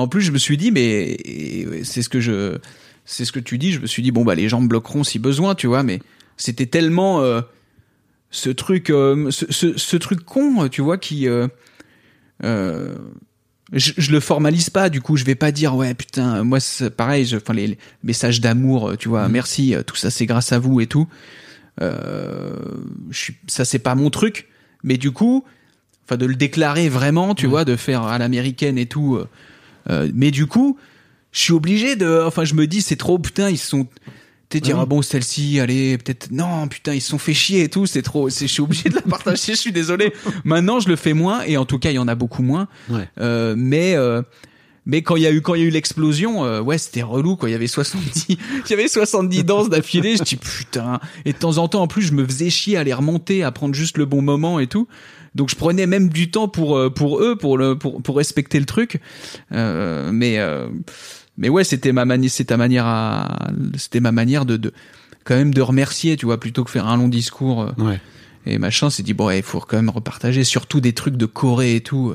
En 0.00 0.08
plus, 0.08 0.22
je 0.22 0.32
me 0.32 0.38
suis 0.38 0.56
dit, 0.56 0.70
mais 0.70 1.16
c'est 1.84 2.02
ce 2.02 2.08
que 2.08 2.20
je, 2.20 2.58
c'est 3.04 3.24
ce 3.24 3.32
que 3.32 3.40
tu 3.40 3.58
dis. 3.58 3.72
Je 3.72 3.80
me 3.80 3.86
suis 3.86 4.02
dit, 4.02 4.10
bon 4.10 4.24
bah 4.24 4.34
les 4.34 4.48
gens 4.48 4.60
me 4.60 4.68
bloqueront 4.68 5.04
si 5.04 5.18
besoin, 5.18 5.54
tu 5.54 5.66
vois. 5.66 5.82
Mais 5.82 6.00
c'était 6.36 6.66
tellement, 6.66 7.20
euh, 7.20 7.40
ce 8.30 8.50
truc, 8.50 8.90
euh, 8.90 9.30
ce, 9.30 9.44
ce, 9.50 9.76
ce 9.76 9.96
truc 9.96 10.24
con, 10.24 10.68
tu 10.68 10.82
vois, 10.82 10.98
qui 10.98 11.28
euh, 11.28 11.48
je, 13.72 13.92
je 13.96 14.12
le 14.12 14.20
formalise 14.20 14.70
pas. 14.70 14.88
Du 14.88 15.00
coup, 15.00 15.16
je 15.16 15.24
vais 15.24 15.34
pas 15.34 15.52
dire 15.52 15.74
ouais 15.76 15.94
putain, 15.94 16.42
moi 16.44 16.60
c'est 16.60 16.90
pareil. 16.90 17.24
Je, 17.26 17.36
enfin 17.36 17.52
les, 17.52 17.66
les 17.66 17.78
messages 18.02 18.40
d'amour, 18.40 18.96
tu 18.98 19.08
vois, 19.08 19.28
merci, 19.28 19.74
euh, 19.74 19.82
tout 19.82 19.96
ça 19.96 20.10
c'est 20.10 20.26
grâce 20.26 20.52
à 20.52 20.58
vous 20.58 20.80
et 20.80 20.86
tout. 20.86 21.08
Euh, 21.80 22.56
je 23.10 23.18
suis, 23.18 23.36
ça 23.46 23.64
c'est 23.64 23.78
pas 23.78 23.94
mon 23.94 24.10
truc, 24.10 24.48
mais 24.82 24.96
du 24.96 25.10
coup, 25.10 25.44
enfin 26.04 26.16
de 26.16 26.26
le 26.26 26.34
déclarer 26.34 26.88
vraiment, 26.88 27.34
tu 27.34 27.46
vois, 27.46 27.64
de 27.64 27.76
faire 27.76 28.02
à 28.04 28.18
l'américaine 28.18 28.78
et 28.78 28.86
tout. 28.86 29.18
Euh, 29.88 30.10
mais 30.14 30.30
du 30.30 30.46
coup, 30.46 30.78
je 31.32 31.40
suis 31.40 31.52
obligé 31.52 31.96
de, 31.96 32.22
enfin 32.26 32.44
je 32.44 32.54
me 32.54 32.66
dis 32.66 32.82
c'est 32.82 32.96
trop 32.96 33.18
putain 33.18 33.48
ils 33.48 33.58
sont 33.58 33.86
Peut-être 34.50 34.64
dire, 34.64 34.80
ah 34.80 34.84
bon, 34.84 35.00
celle-ci, 35.00 35.60
allez, 35.60 35.96
peut-être, 35.96 36.32
non, 36.32 36.66
putain, 36.66 36.92
ils 36.92 37.00
se 37.00 37.10
sont 37.10 37.18
fait 37.18 37.34
chier 37.34 37.62
et 37.62 37.68
tout, 37.68 37.86
c'est 37.86 38.02
trop, 38.02 38.28
je 38.28 38.46
suis 38.46 38.60
obligé 38.60 38.88
de 38.88 38.96
la 38.96 39.00
partager, 39.08 39.52
je 39.52 39.60
suis 39.60 39.70
désolé. 39.70 40.12
Maintenant, 40.42 40.80
je 40.80 40.88
le 40.88 40.96
fais 40.96 41.12
moins, 41.12 41.42
et 41.42 41.56
en 41.56 41.64
tout 41.64 41.78
cas, 41.78 41.92
il 41.92 41.94
y 41.94 41.98
en 42.00 42.08
a 42.08 42.16
beaucoup 42.16 42.42
moins. 42.42 42.66
Ouais. 42.88 43.08
Euh, 43.20 43.54
mais, 43.56 43.94
euh, 43.94 44.22
mais 44.86 45.02
quand 45.02 45.14
il 45.14 45.22
y 45.22 45.26
a 45.28 45.30
eu, 45.30 45.40
quand 45.40 45.54
il 45.54 45.60
y 45.60 45.64
a 45.64 45.66
eu 45.68 45.70
l'explosion, 45.70 46.44
euh, 46.44 46.60
ouais, 46.60 46.78
c'était 46.78 47.02
relou, 47.02 47.36
quoi. 47.36 47.48
Il 47.48 47.52
y 47.52 47.54
avait 47.54 47.68
70, 47.68 48.26
il 48.28 48.38
y 48.70 48.72
avait 48.72 48.88
70 48.88 49.44
danses 49.44 49.68
d'affilée, 49.68 50.16
je 50.16 50.24
dis, 50.24 50.34
putain. 50.34 50.98
Et 51.24 51.32
de 51.32 51.38
temps 51.38 51.58
en 51.58 51.68
temps, 51.68 51.82
en 51.82 51.86
plus, 51.86 52.02
je 52.02 52.12
me 52.12 52.26
faisais 52.26 52.50
chier 52.50 52.76
à 52.76 52.82
les 52.82 52.92
remonter, 52.92 53.44
à 53.44 53.52
prendre 53.52 53.76
juste 53.76 53.98
le 53.98 54.04
bon 54.04 54.20
moment 54.20 54.58
et 54.58 54.66
tout. 54.66 54.88
Donc, 55.34 55.48
je 55.50 55.56
prenais 55.56 55.86
même 55.86 56.08
du 56.08 56.30
temps 56.30 56.48
pour, 56.48 56.76
euh, 56.76 56.90
pour 56.90 57.20
eux, 57.22 57.36
pour 57.36 57.56
le, 57.56 57.76
pour, 57.78 58.02
pour 58.02 58.16
respecter 58.16 58.58
le 58.58 58.66
truc. 58.66 59.00
Euh, 59.52 60.10
mais, 60.12 60.38
euh, 60.38 60.66
mais 61.38 61.48
ouais, 61.48 61.64
c'était 61.64 61.92
ma 61.92 62.04
manière, 62.04 62.30
c'était 62.30 62.48
ta 62.48 62.56
manière 62.56 62.84
à, 62.86 63.50
c'était 63.76 64.00
ma 64.00 64.12
manière 64.12 64.44
de, 64.44 64.56
de, 64.56 64.72
quand 65.24 65.36
même 65.36 65.54
de 65.54 65.60
remercier, 65.62 66.16
tu 66.16 66.26
vois, 66.26 66.38
plutôt 66.40 66.64
que 66.64 66.70
faire 66.70 66.86
un 66.88 66.96
long 66.96 67.08
discours 67.08 67.72
Ouais. 67.78 68.00
et 68.46 68.58
machin. 68.58 68.90
C'est 68.90 69.02
dit 69.02 69.14
bon, 69.14 69.30
il 69.30 69.42
faut 69.42 69.60
quand 69.60 69.76
même 69.76 69.90
repartager, 69.90 70.44
surtout 70.44 70.80
des 70.80 70.92
trucs 70.92 71.16
de 71.16 71.26
Corée 71.26 71.76
et 71.76 71.80
tout. 71.80 72.14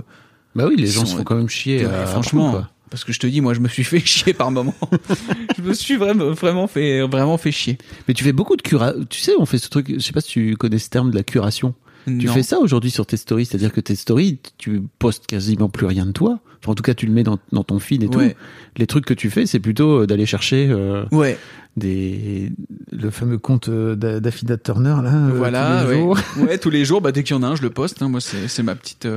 Bah 0.56 0.66
oui, 0.68 0.76
les 0.78 0.90
Ils 0.90 0.92
gens 0.92 1.02
sont- 1.02 1.14
se 1.14 1.18
font 1.18 1.24
quand 1.24 1.36
même 1.36 1.50
chier. 1.50 1.86
Ouais, 1.86 2.06
franchement, 2.06 2.66
parce 2.90 3.04
que 3.04 3.12
je 3.14 3.20
te 3.20 3.28
dis, 3.28 3.42
moi, 3.42 3.54
je 3.54 3.60
me 3.62 3.68
suis 3.68 3.84
fait 3.86 4.00
chier 4.00 4.34
par 4.34 4.52
moment. 4.52 4.76
je 5.58 5.62
me 5.62 5.74
suis 5.74 5.96
vraiment, 5.96 6.32
vraiment 6.32 6.68
fait, 6.68 7.02
vraiment 7.08 7.38
fait 7.38 7.52
chier. 7.52 7.78
Mais 8.08 8.14
tu 8.14 8.24
fais 8.24 8.32
beaucoup 8.34 8.56
de 8.58 8.62
cura. 8.62 8.94
Tu 9.10 9.20
sais, 9.22 9.34
on 9.40 9.46
fait 9.46 9.58
ce 9.58 9.70
truc. 9.70 9.88
Je 9.94 10.00
sais 10.00 10.12
pas 10.14 10.22
si 10.22 10.30
tu 10.30 10.56
connais 10.58 10.80
ce 10.80 10.90
terme 10.90 11.12
de 11.12 11.16
la 11.16 11.24
curation. 11.24 11.74
Tu 12.06 12.12
Non. 12.28 12.34
fais 12.34 12.44
ça 12.44 12.60
aujourd'hui 12.60 12.92
sur 12.92 13.06
tes 13.06 13.18
stories, 13.18 13.46
c'est-à-dire 13.46 13.74
que 13.74 13.82
tes 13.82 13.96
stories, 13.96 14.40
tu 14.58 14.82
postes 15.00 15.26
quasiment 15.26 15.70
plus 15.70 15.86
rien 15.88 16.06
de 16.06 16.12
toi. 16.12 16.40
Enfin, 16.62 16.72
en 16.72 16.76
tout 16.76 16.84
cas, 16.84 16.94
tu 16.94 17.06
le 17.08 17.12
mets 17.12 17.24
dans, 17.24 17.40
dans 17.52 17.64
ton 17.64 17.80
feed 17.80 18.04
et 18.04 18.08
Ouais. 18.08 18.30
tout. 18.32 18.36
Les 18.78 18.88
trucs 18.88 19.06
que 19.06 19.14
tu 19.14 19.30
fais, 19.30 19.46
c'est 19.46 19.60
plutôt 19.60 20.02
euh, 20.02 20.08
d'aller 20.08 20.26
chercher 20.26 20.68
euh, 20.70 21.06
Ouais, 21.12 21.38
des 21.78 22.52
le 22.92 23.10
fameux 23.12 23.38
compte 23.38 23.70
euh, 23.70 23.96
d'A- 23.96 24.20
d'Affida 24.20 24.58
Turner 24.58 24.96
là. 25.04 25.14
euh, 25.28 25.32
voilà, 25.36 25.82
tous 25.84 25.90
les 25.90 25.96
ouais. 25.96 26.02
jours. 26.02 26.18
ouais, 26.48 26.58
tous 26.58 26.70
les 26.70 26.86
jours, 26.86 27.02
bah 27.02 27.12
dès 27.12 27.24
qu'il 27.24 27.36
y 27.36 27.40
en 27.40 27.44
a 27.44 27.48
un, 27.48 27.56
je 27.56 27.62
le 27.64 27.70
poste. 27.72 28.02
hein. 28.02 28.10
moi, 28.10 28.20
c'est, 28.22 28.64
ma 28.64 28.76
petite. 28.76 29.08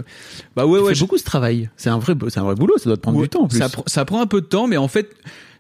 Bah 0.57 0.67
ouais, 0.67 0.79
Tu 0.79 0.85
ouais. 0.85 0.89
fais 0.91 0.95
je- 0.95 1.01
beaucoup 1.01 1.19
ce 1.19 1.25
travail. 1.25 1.71
C'est 1.77 1.91
un 1.91 1.99
vrai, 1.99 2.15
c'est 2.29 2.41
un 2.41 2.45
vrai 2.45 2.55
boulot. 2.55 2.75
Ça 2.79 2.85
doit 2.91 2.97
te 2.97 3.03
prendre 3.03 3.21
du 3.21 3.29
temps 3.29 3.43
en 3.45 3.49
plus. 3.49 3.59
Ça, 3.59 3.67
pr- 3.69 3.83
ça 3.87 4.05
prend 4.05 4.21
un 4.23 4.27
peu 4.27 4.41
de 4.41 4.47
temps, 4.47 4.67
mais 4.67 4.77
en 4.77 4.89
fait, 4.89 5.11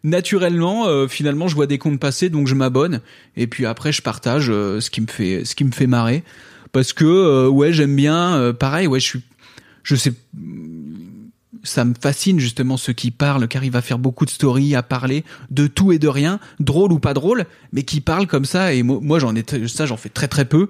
naturellement, 0.04 0.86
euh, 0.88 1.08
finalement, 1.08 1.48
je 1.48 1.54
vois 1.54 1.66
des 1.66 1.78
comptes 1.78 2.00
passer, 2.00 2.28
donc 2.30 2.46
je 2.46 2.54
m'abonne. 2.54 3.00
Et 3.36 3.46
puis 3.46 3.66
après, 3.66 3.92
je 3.92 4.02
partage 4.02 4.48
euh, 4.50 4.80
ce 4.80 4.90
qui 4.90 5.00
me 5.00 5.06
fait, 5.06 5.44
ce 5.44 5.54
qui 5.54 5.64
me 5.64 5.72
fait 5.72 5.86
marrer, 5.86 6.24
parce 6.72 6.92
que 6.92 7.04
euh, 7.04 7.48
ouais, 7.48 7.72
j'aime 7.72 7.94
bien. 7.96 8.36
euh, 8.36 8.52
pareil, 8.52 8.86
ouais, 8.86 9.00
je 9.00 9.04
suis, 9.06 9.20
je 9.82 9.94
sais, 9.96 10.12
ça 11.64 11.84
me 11.84 11.94
fascine 12.00 12.38
justement 12.38 12.76
ceux 12.76 12.92
qui 12.92 13.10
parlent, 13.10 13.48
car 13.48 13.64
il 13.64 13.70
va 13.70 13.82
faire 13.82 13.98
beaucoup 13.98 14.24
de 14.24 14.30
stories 14.30 14.74
à 14.74 14.82
parler 14.82 15.24
de 15.50 15.66
tout 15.66 15.92
et 15.92 15.98
de 15.98 16.08
rien, 16.08 16.38
drôle 16.60 16.92
ou 16.92 16.98
pas 16.98 17.14
drôle, 17.14 17.46
mais 17.72 17.82
qui 17.82 18.00
parlent 18.00 18.26
comme 18.26 18.44
ça. 18.44 18.72
Et 18.74 18.82
moi, 18.82 19.18
j'en 19.18 19.34
ai, 19.34 19.44
ça, 19.66 19.86
j'en 19.86 19.96
fais 19.96 20.08
très 20.08 20.28
très 20.28 20.44
peu. 20.44 20.68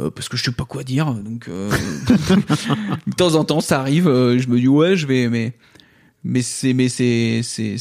euh, 0.00 0.10
parce 0.10 0.28
que 0.28 0.36
je 0.36 0.42
sais 0.44 0.52
pas 0.52 0.64
quoi 0.64 0.82
dire, 0.84 1.12
donc 1.14 1.48
euh, 1.48 1.70
de 3.06 3.12
temps 3.16 3.34
en 3.36 3.44
temps 3.44 3.60
ça 3.60 3.80
arrive. 3.80 4.08
euh, 4.08 4.38
je 4.38 4.48
me 4.48 4.58
dis 4.58 4.68
ouais, 4.68 4.96
je 4.96 5.06
vais, 5.06 5.28
mais 5.28 5.52
mais 6.24 6.42
c'est 6.42 6.72
mais 6.74 6.88
c'est 6.88 7.42
c'est- 7.42 7.76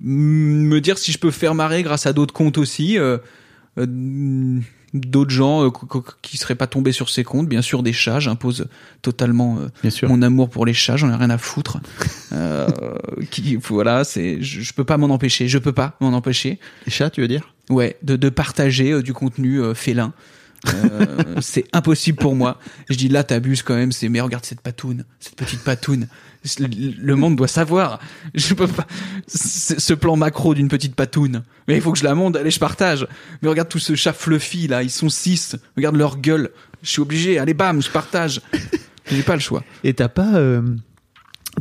me 0.00 0.80
dire 0.80 0.98
si 0.98 1.12
je 1.12 1.18
peux 1.18 1.30
faire 1.30 1.54
marrer 1.54 1.82
grâce 1.82 2.06
à 2.06 2.12
d'autres 2.12 2.34
comptes 2.34 2.58
aussi 2.58 2.98
euh, 2.98 3.16
euh, 3.78 4.60
d'autres 4.94 5.30
gens 5.30 5.64
euh, 5.66 5.70
qu- 5.70 5.86
qu- 5.86 5.98
qui 6.22 6.36
seraient 6.36 6.54
pas 6.54 6.66
tombés 6.66 6.92
sur 6.92 7.10
ces 7.10 7.24
comptes. 7.24 7.48
Bien 7.48 7.62
sûr 7.62 7.82
des 7.82 7.92
chats. 7.92 8.20
J'impose 8.20 8.66
totalement 9.02 9.58
euh, 9.58 9.68
Bien 9.82 9.90
sûr. 9.90 10.08
mon 10.08 10.22
amour 10.22 10.48
pour 10.50 10.64
les 10.64 10.72
chats. 10.74 10.96
J'en 10.96 11.10
ai 11.10 11.16
rien 11.16 11.30
à 11.30 11.38
foutre. 11.38 11.78
Euh, 12.32 12.66
qui 13.30 13.56
voilà 13.56 14.04
c'est 14.04 14.40
je, 14.42 14.60
je 14.60 14.72
peux 14.72 14.84
pas 14.84 14.96
m'en 14.96 15.08
empêcher. 15.12 15.48
Je 15.48 15.58
peux 15.58 15.72
pas 15.72 15.96
m'en 16.00 16.12
empêcher. 16.12 16.58
Les 16.86 16.92
chats, 16.92 17.10
tu 17.10 17.20
veux 17.20 17.28
dire? 17.28 17.52
Ouais 17.70 17.96
de, 18.02 18.16
de 18.16 18.28
partager 18.28 18.92
euh, 18.92 19.02
du 19.02 19.12
contenu 19.12 19.60
euh, 19.60 19.74
félin. 19.74 20.12
Euh, 20.68 21.06
c'est 21.40 21.66
impossible 21.72 22.18
pour 22.18 22.34
moi. 22.36 22.58
Je 22.88 22.96
dis 22.96 23.08
là, 23.08 23.22
t'abuses 23.24 23.62
quand 23.62 23.74
même. 23.74 23.92
C'est 23.92 24.08
mais 24.08 24.20
regarde 24.20 24.44
cette 24.46 24.60
patoune, 24.60 25.04
cette 25.20 25.36
petite 25.36 25.60
patoune. 25.62 26.08
Le, 26.58 27.14
monde 27.14 27.36
doit 27.36 27.48
savoir. 27.48 28.00
Je 28.34 28.52
peux 28.54 28.66
pas. 28.66 28.86
Ce 29.26 29.94
plan 29.94 30.16
macro 30.16 30.54
d'une 30.54 30.68
petite 30.68 30.94
patoune. 30.94 31.42
Mais 31.68 31.76
il 31.76 31.80
faut 31.80 31.92
que 31.92 31.98
je 31.98 32.04
la 32.04 32.14
monte. 32.14 32.36
Allez, 32.36 32.50
je 32.50 32.58
partage. 32.58 33.06
Mais 33.42 33.48
regarde 33.48 33.68
tout 33.68 33.78
ce 33.78 33.94
chat 33.94 34.12
fluffy 34.12 34.66
là. 34.68 34.82
Ils 34.82 34.90
sont 34.90 35.08
six. 35.08 35.56
Regarde 35.76 35.96
leur 35.96 36.18
gueule. 36.18 36.50
Je 36.82 36.90
suis 36.90 37.00
obligé. 37.00 37.38
Allez, 37.38 37.54
bam, 37.54 37.80
je 37.82 37.90
partage. 37.90 38.42
J'ai 39.10 39.22
pas 39.22 39.34
le 39.34 39.40
choix. 39.40 39.62
Et 39.84 39.94
t'as 39.94 40.08
pas, 40.08 40.34
euh, 40.34 40.62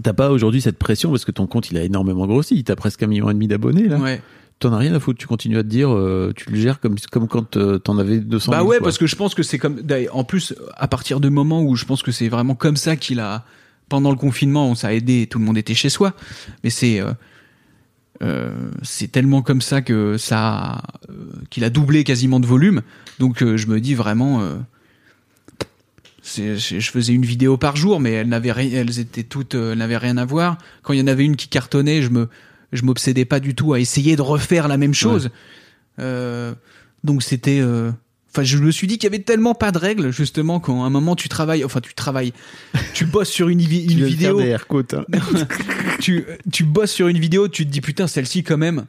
t'as 0.02 0.14
pas 0.14 0.30
aujourd'hui 0.32 0.62
cette 0.62 0.78
pression 0.78 1.12
parce 1.12 1.26
que 1.26 1.32
ton 1.32 1.48
compte 1.48 1.72
il 1.72 1.78
a 1.78 1.84
énormément 1.84 2.28
grossi. 2.28 2.64
T'as 2.64 2.76
presque 2.76 3.04
un 3.04 3.08
million 3.08 3.30
et 3.30 3.34
demi 3.34 3.48
d'abonnés 3.48 3.88
là. 3.88 3.98
Ouais. 3.98 4.22
T'en 4.60 4.72
as 4.74 4.78
rien 4.78 4.94
à 4.94 5.00
foutre. 5.00 5.20
Tu 5.20 5.28
continues 5.28 5.58
à 5.58 5.64
te 5.64 5.68
dire, 5.68 5.94
euh, 5.94 6.32
tu 6.36 6.50
le 6.50 6.58
gères 6.58 6.80
comme 6.80 6.96
comme 7.12 7.28
quand 7.28 7.58
euh, 7.58 7.80
t'en 7.80 7.98
avais 7.98 8.20
200 8.20 8.52
Bah 8.52 8.58
000, 8.60 8.70
ouais, 8.70 8.78
quoi. 8.78 8.86
parce 8.86 8.98
que 8.98 9.08
je 9.08 9.16
pense 9.16 9.34
que 9.36 9.44
c'est 9.44 9.58
comme. 9.58 9.82
d'ailleurs, 9.82 10.16
En 10.16 10.24
plus, 10.24 10.54
à 10.76 10.88
partir 10.88 11.20
du 11.20 11.30
moment 11.30 11.62
où 11.64 11.76
je 11.76 11.86
pense 11.86 12.02
que 12.04 12.12
c'est 12.12 12.30
vraiment 12.30 12.56
comme 12.56 12.76
ça 12.78 12.96
qu'il 12.96 13.20
a. 13.20 13.46
Pendant 13.90 14.10
le 14.10 14.16
confinement, 14.18 14.74
ça 14.76 14.88
a 14.88 14.94
aidé, 14.94 15.28
tout 15.28 15.40
le 15.40 15.46
monde 15.46 15.58
était 15.58 15.76
chez 15.76 15.90
soi. 15.90 16.14
Mais 16.64 16.70
c'est. 16.70 17.00
euh, 17.00 17.14
euh, 18.22 18.54
c'est 18.82 19.12
tellement 19.12 19.42
comme 19.42 19.62
ça 19.62 19.82
que 19.82 20.18
ça. 20.18 20.82
euh, 21.10 21.14
qu'il 21.50 21.64
a 21.64 21.70
doublé 21.70 22.04
quasiment 22.04 22.40
de 22.40 22.46
volume. 22.48 22.82
Donc 23.20 23.44
je 23.44 23.68
me 23.68 23.80
dis 23.80 23.94
vraiment. 23.96 24.42
c'est- 26.22 26.58
je 26.58 26.92
faisais 26.92 27.14
une 27.14 27.26
vidéo 27.26 27.58
par 27.58 27.76
jour, 27.76 28.00
mais 28.00 28.12
elles 28.12 28.30
n'avaient 28.30 28.52
rien, 28.54 28.80
elles 28.82 29.00
étaient 29.00 29.24
toutes, 29.24 29.56
elles 29.56 29.78
n'avaient 29.78 29.98
rien 29.98 30.18
à 30.18 30.26
voir. 30.26 30.58
Quand 30.82 30.94
il 30.94 31.00
y 31.00 31.04
en 31.04 31.08
avait 31.08 31.26
une 31.26 31.36
qui 31.36 31.50
cartonnait, 31.50 32.02
je 32.02 32.10
me, 32.10 32.30
je 32.72 32.84
m'obsédais 32.84 33.26
pas 33.26 33.40
du 33.42 33.56
tout 33.56 33.74
à 33.74 33.80
essayer 33.80 34.16
de 34.16 34.22
refaire 34.22 34.68
la 34.70 34.78
même 34.78 34.94
chose. 34.94 35.30
Donc 37.04 37.22
c'était, 37.24 37.62
enfin, 38.34 38.44
je 38.44 38.58
me 38.58 38.72
suis 38.72 38.88
dit 38.88 38.98
qu'il 38.98 39.06
y 39.10 39.14
avait 39.14 39.24
tellement 39.24 39.54
pas 39.56 39.72
de 39.72 39.78
règles, 39.78 40.12
justement, 40.12 40.60
quand 40.60 40.84
à 40.84 40.88
un 40.88 40.90
moment 40.90 41.16
tu 41.16 41.30
travailles, 41.30 41.64
enfin 41.64 41.80
tu 41.82 41.94
travailles, 41.94 42.34
tu 42.94 43.06
bosses 43.06 43.30
sur 43.30 43.50
une, 43.50 43.60
vi- 43.62 43.86
Tu 43.88 43.94
une 43.94 44.00
faire 44.00 44.08
vidéo, 44.08 44.42
des 44.42 44.54
hein. 44.54 45.06
tu, 46.00 46.26
tu 46.52 46.64
bosses 46.64 46.92
sur 46.92 47.08
une 47.08 47.20
vidéo, 47.20 47.48
tu 47.48 47.66
te 47.66 47.72
dis 47.72 47.82
putain 47.82 48.08
celle-ci 48.08 48.44
quand 48.44 48.58
même, 48.58 48.86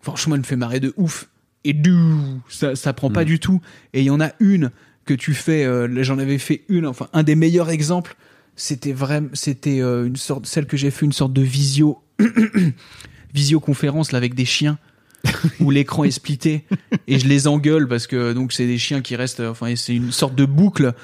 franchement 0.00 0.34
elle 0.34 0.40
me 0.40 0.46
fait 0.46 0.56
marrer 0.56 0.80
de 0.80 0.92
ouf. 0.96 1.28
Et 1.64 1.72
dou, 1.72 2.40
ça, 2.48 2.76
ça 2.76 2.92
prend 2.92 3.10
pas 3.10 3.22
Mm. 3.22 3.26
du 3.26 3.38
tout. 3.40 3.60
Et 3.92 4.00
il 4.00 4.04
y 4.04 4.10
en 4.10 4.20
a 4.20 4.30
une 4.38 4.70
que 5.04 5.14
tu 5.14 5.34
fais, 5.34 5.64
euh, 5.64 6.02
j'en 6.04 6.18
avais 6.18 6.38
fait 6.38 6.62
une, 6.68 6.86
enfin 6.86 7.08
un 7.12 7.22
des 7.24 7.34
meilleurs 7.34 7.70
exemples, 7.70 8.16
c'était 8.54 8.92
vraiment, 8.92 9.28
c'était 9.32 9.80
euh, 9.80 10.06
une 10.06 10.16
sorte, 10.16 10.46
celle 10.46 10.66
que 10.66 10.76
j'ai 10.76 10.90
fait 10.92 11.04
une 11.04 11.12
sorte 11.12 11.32
de 11.32 11.42
visio, 11.42 11.98
visioconférence 13.34 14.12
là 14.12 14.18
avec 14.18 14.34
des 14.34 14.44
chiens 14.44 14.78
où 15.60 15.70
l'écran 15.70 16.04
est 16.04 16.10
splitté 16.10 16.64
et 17.06 17.18
je 17.18 17.26
les 17.26 17.46
engueule 17.46 17.88
parce 17.88 18.06
que 18.06 18.32
donc 18.32 18.52
c'est 18.52 18.66
des 18.66 18.78
chiens 18.78 19.00
qui 19.00 19.16
restent, 19.16 19.40
enfin 19.40 19.74
c'est 19.76 19.94
une 19.94 20.12
sorte 20.12 20.34
de 20.34 20.44
boucle 20.44 20.94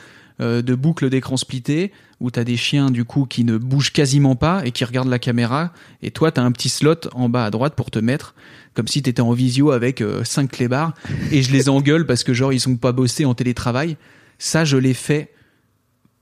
euh, 0.40 0.62
de 0.62 0.74
boucle 0.74 1.10
d'écran 1.10 1.36
splitté 1.36 1.92
où 2.20 2.30
t'as 2.30 2.44
des 2.44 2.56
chiens 2.56 2.90
du 2.90 3.04
coup 3.04 3.26
qui 3.26 3.44
ne 3.44 3.58
bougent 3.58 3.92
quasiment 3.92 4.34
pas 4.34 4.62
et 4.64 4.70
qui 4.70 4.84
regardent 4.84 5.10
la 5.10 5.18
caméra 5.18 5.72
et 6.02 6.10
toi 6.10 6.32
t'as 6.32 6.42
un 6.42 6.52
petit 6.52 6.68
slot 6.68 7.08
en 7.12 7.28
bas 7.28 7.44
à 7.44 7.50
droite 7.50 7.74
pour 7.74 7.90
te 7.90 7.98
mettre 7.98 8.34
comme 8.74 8.88
si 8.88 9.02
t'étais 9.02 9.20
en 9.20 9.32
visio 9.32 9.70
avec 9.70 10.00
euh, 10.00 10.24
cinq 10.24 10.50
clébards 10.50 10.94
et 11.30 11.42
je 11.42 11.52
les 11.52 11.68
engueule 11.68 12.06
parce 12.06 12.24
que 12.24 12.32
genre 12.32 12.52
ils 12.52 12.60
sont 12.60 12.76
pas 12.76 12.92
bossés 12.92 13.24
en 13.24 13.34
télétravail. 13.34 13.96
Ça 14.38 14.64
je 14.64 14.76
l'ai 14.76 14.94
fait 14.94 15.32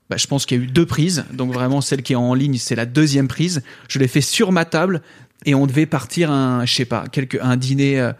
bah, 0.09 0.17
je 0.17 0.27
pense 0.27 0.45
qu'il 0.45 0.57
y 0.57 0.61
a 0.61 0.63
eu 0.65 0.67
deux 0.67 0.85
prises. 0.85 1.23
Donc 1.31 1.53
vraiment 1.53 1.79
celle 1.79 2.03
qui 2.03 2.13
est 2.13 2.17
en 2.17 2.33
ligne 2.33 2.57
c'est 2.57 2.75
la 2.75 2.85
deuxième 2.85 3.29
prise. 3.29 3.63
Je 3.87 3.97
l'ai 3.99 4.09
fait 4.09 4.21
sur 4.21 4.51
ma 4.51 4.65
table 4.65 5.01
et 5.45 5.55
on 5.55 5.65
devait 5.65 5.85
partir 5.85 6.31
un 6.31 6.65
je 6.65 6.73
sais 6.73 6.85
pas 6.85 7.07
quelque 7.07 7.37
un 7.41 7.57
dîner 7.57 7.99
euh, 7.99 8.13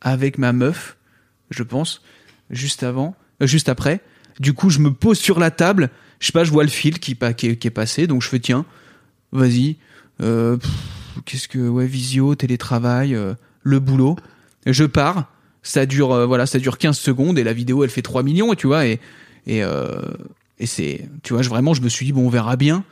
avec 0.00 0.38
ma 0.38 0.52
meuf 0.52 0.96
je 1.50 1.62
pense 1.62 2.02
juste 2.50 2.82
avant 2.82 3.16
euh, 3.42 3.46
juste 3.46 3.68
après. 3.68 4.00
Du 4.40 4.52
coup 4.52 4.70
je 4.70 4.80
me 4.80 4.92
pose 4.92 5.18
sur 5.18 5.38
la 5.38 5.50
table. 5.50 5.90
Je 6.20 6.26
sais 6.26 6.32
pas 6.32 6.44
je 6.44 6.50
vois 6.50 6.64
le 6.64 6.70
fil 6.70 6.98
qui, 6.98 7.16
qui, 7.36 7.46
est, 7.46 7.56
qui 7.56 7.66
est 7.66 7.70
passé. 7.70 8.06
Donc 8.06 8.22
je 8.22 8.28
fais 8.28 8.40
tiens 8.40 8.64
vas-y 9.32 9.76
euh, 10.22 10.56
qu'est-ce 11.24 11.48
que 11.48 11.58
ouais 11.68 11.86
visio 11.86 12.34
télétravail 12.34 13.16
le 13.62 13.80
boulot. 13.80 14.16
Je 14.66 14.84
pars. 14.84 15.30
Ça 15.62 15.86
dure 15.86 16.26
voilà 16.26 16.46
ça 16.46 16.58
dure 16.58 16.78
15 16.78 16.96
secondes. 16.96 17.38
Et 17.38 17.44
la 17.44 17.52
vidéo 17.52 17.84
elle 17.84 17.90
fait 17.90 18.02
3 18.02 18.22
millions 18.22 18.54
tu 18.54 18.66
vois. 18.66 18.86
Et 18.86 19.00
et, 19.46 19.62
et 20.58 20.66
c'est 20.66 21.08
tu 21.22 21.32
vois 21.32 21.42
je, 21.42 21.48
vraiment 21.48 21.74
je 21.74 21.82
me 21.82 21.88
suis 21.88 22.06
dit 22.06 22.12
bon 22.12 22.26
on 22.26 22.30
verra 22.30 22.56
bien 22.56 22.84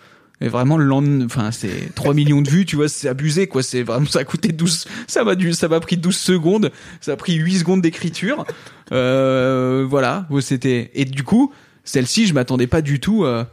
Et 0.42 0.48
vraiment 0.48 0.76
le 0.76 0.84
lendemain, 0.84 1.24
enfin 1.24 1.52
c'est 1.52 1.94
3 1.94 2.14
millions 2.14 2.42
de 2.42 2.50
vues, 2.50 2.64
tu 2.64 2.74
vois, 2.74 2.88
c'est 2.88 3.08
abusé 3.08 3.46
quoi, 3.46 3.62
c'est 3.62 3.84
vraiment 3.84 4.06
ça 4.06 4.18
a 4.18 4.24
coûté 4.24 4.50
12 4.50 4.88
ça 5.06 5.22
m'a 5.22 5.36
dû 5.36 5.52
ça 5.52 5.68
m'a 5.68 5.78
pris 5.78 5.96
12 5.96 6.16
secondes, 6.16 6.72
ça 7.00 7.12
a 7.12 7.16
pris 7.16 7.34
8 7.34 7.60
secondes 7.60 7.80
d'écriture. 7.80 8.44
Euh, 8.90 9.86
voilà, 9.88 10.26
c'était 10.40 10.90
et 10.94 11.04
du 11.04 11.22
coup, 11.22 11.52
celle-ci, 11.84 12.26
je 12.26 12.34
m'attendais 12.34 12.66
pas 12.66 12.82
du 12.82 12.98
tout 12.98 13.24
euh, 13.24 13.44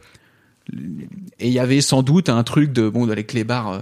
et 1.38 1.46
il 1.46 1.52
y 1.52 1.60
avait 1.60 1.80
sans 1.80 2.02
doute 2.02 2.28
un 2.28 2.42
truc 2.42 2.72
de 2.72 2.88
bon 2.88 3.06
dans 3.06 3.14
les 3.14 3.24
clébards 3.24 3.72
euh, 3.72 3.80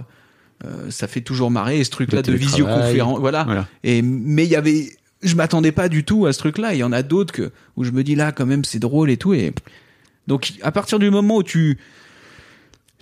euh, 0.65 0.91
ça 0.91 1.07
fait 1.07 1.21
toujours 1.21 1.49
marrer 1.49 1.79
et 1.79 1.83
ce 1.83 1.89
truc 1.89 2.11
là 2.11 2.17
Le 2.19 2.23
de 2.23 2.33
visioconférence 2.33 3.19
voilà. 3.19 3.43
Voilà. 3.43 3.67
Et 3.83 4.03
mais 4.03 4.45
il 4.45 4.51
y 4.51 4.55
avait 4.55 4.91
je 5.23 5.35
m'attendais 5.35 5.71
pas 5.71 5.89
du 5.89 6.05
tout 6.05 6.27
à 6.27 6.33
ce 6.33 6.39
truc-là. 6.39 6.75
Il 6.75 6.77
y 6.77 6.83
en 6.83 6.91
a 6.91 7.01
d'autres 7.01 7.33
que 7.33 7.51
où 7.75 7.83
je 7.83 7.91
me 7.91 8.03
dis 8.03 8.15
là 8.15 8.31
quand 8.31 8.45
même 8.45 8.63
c'est 8.63 8.79
drôle 8.79 9.09
et 9.09 9.17
tout. 9.17 9.33
Et 9.33 9.51
donc 10.27 10.53
à 10.61 10.71
partir 10.71 10.99
du 10.99 11.09
moment 11.09 11.37
où 11.37 11.43
tu 11.43 11.79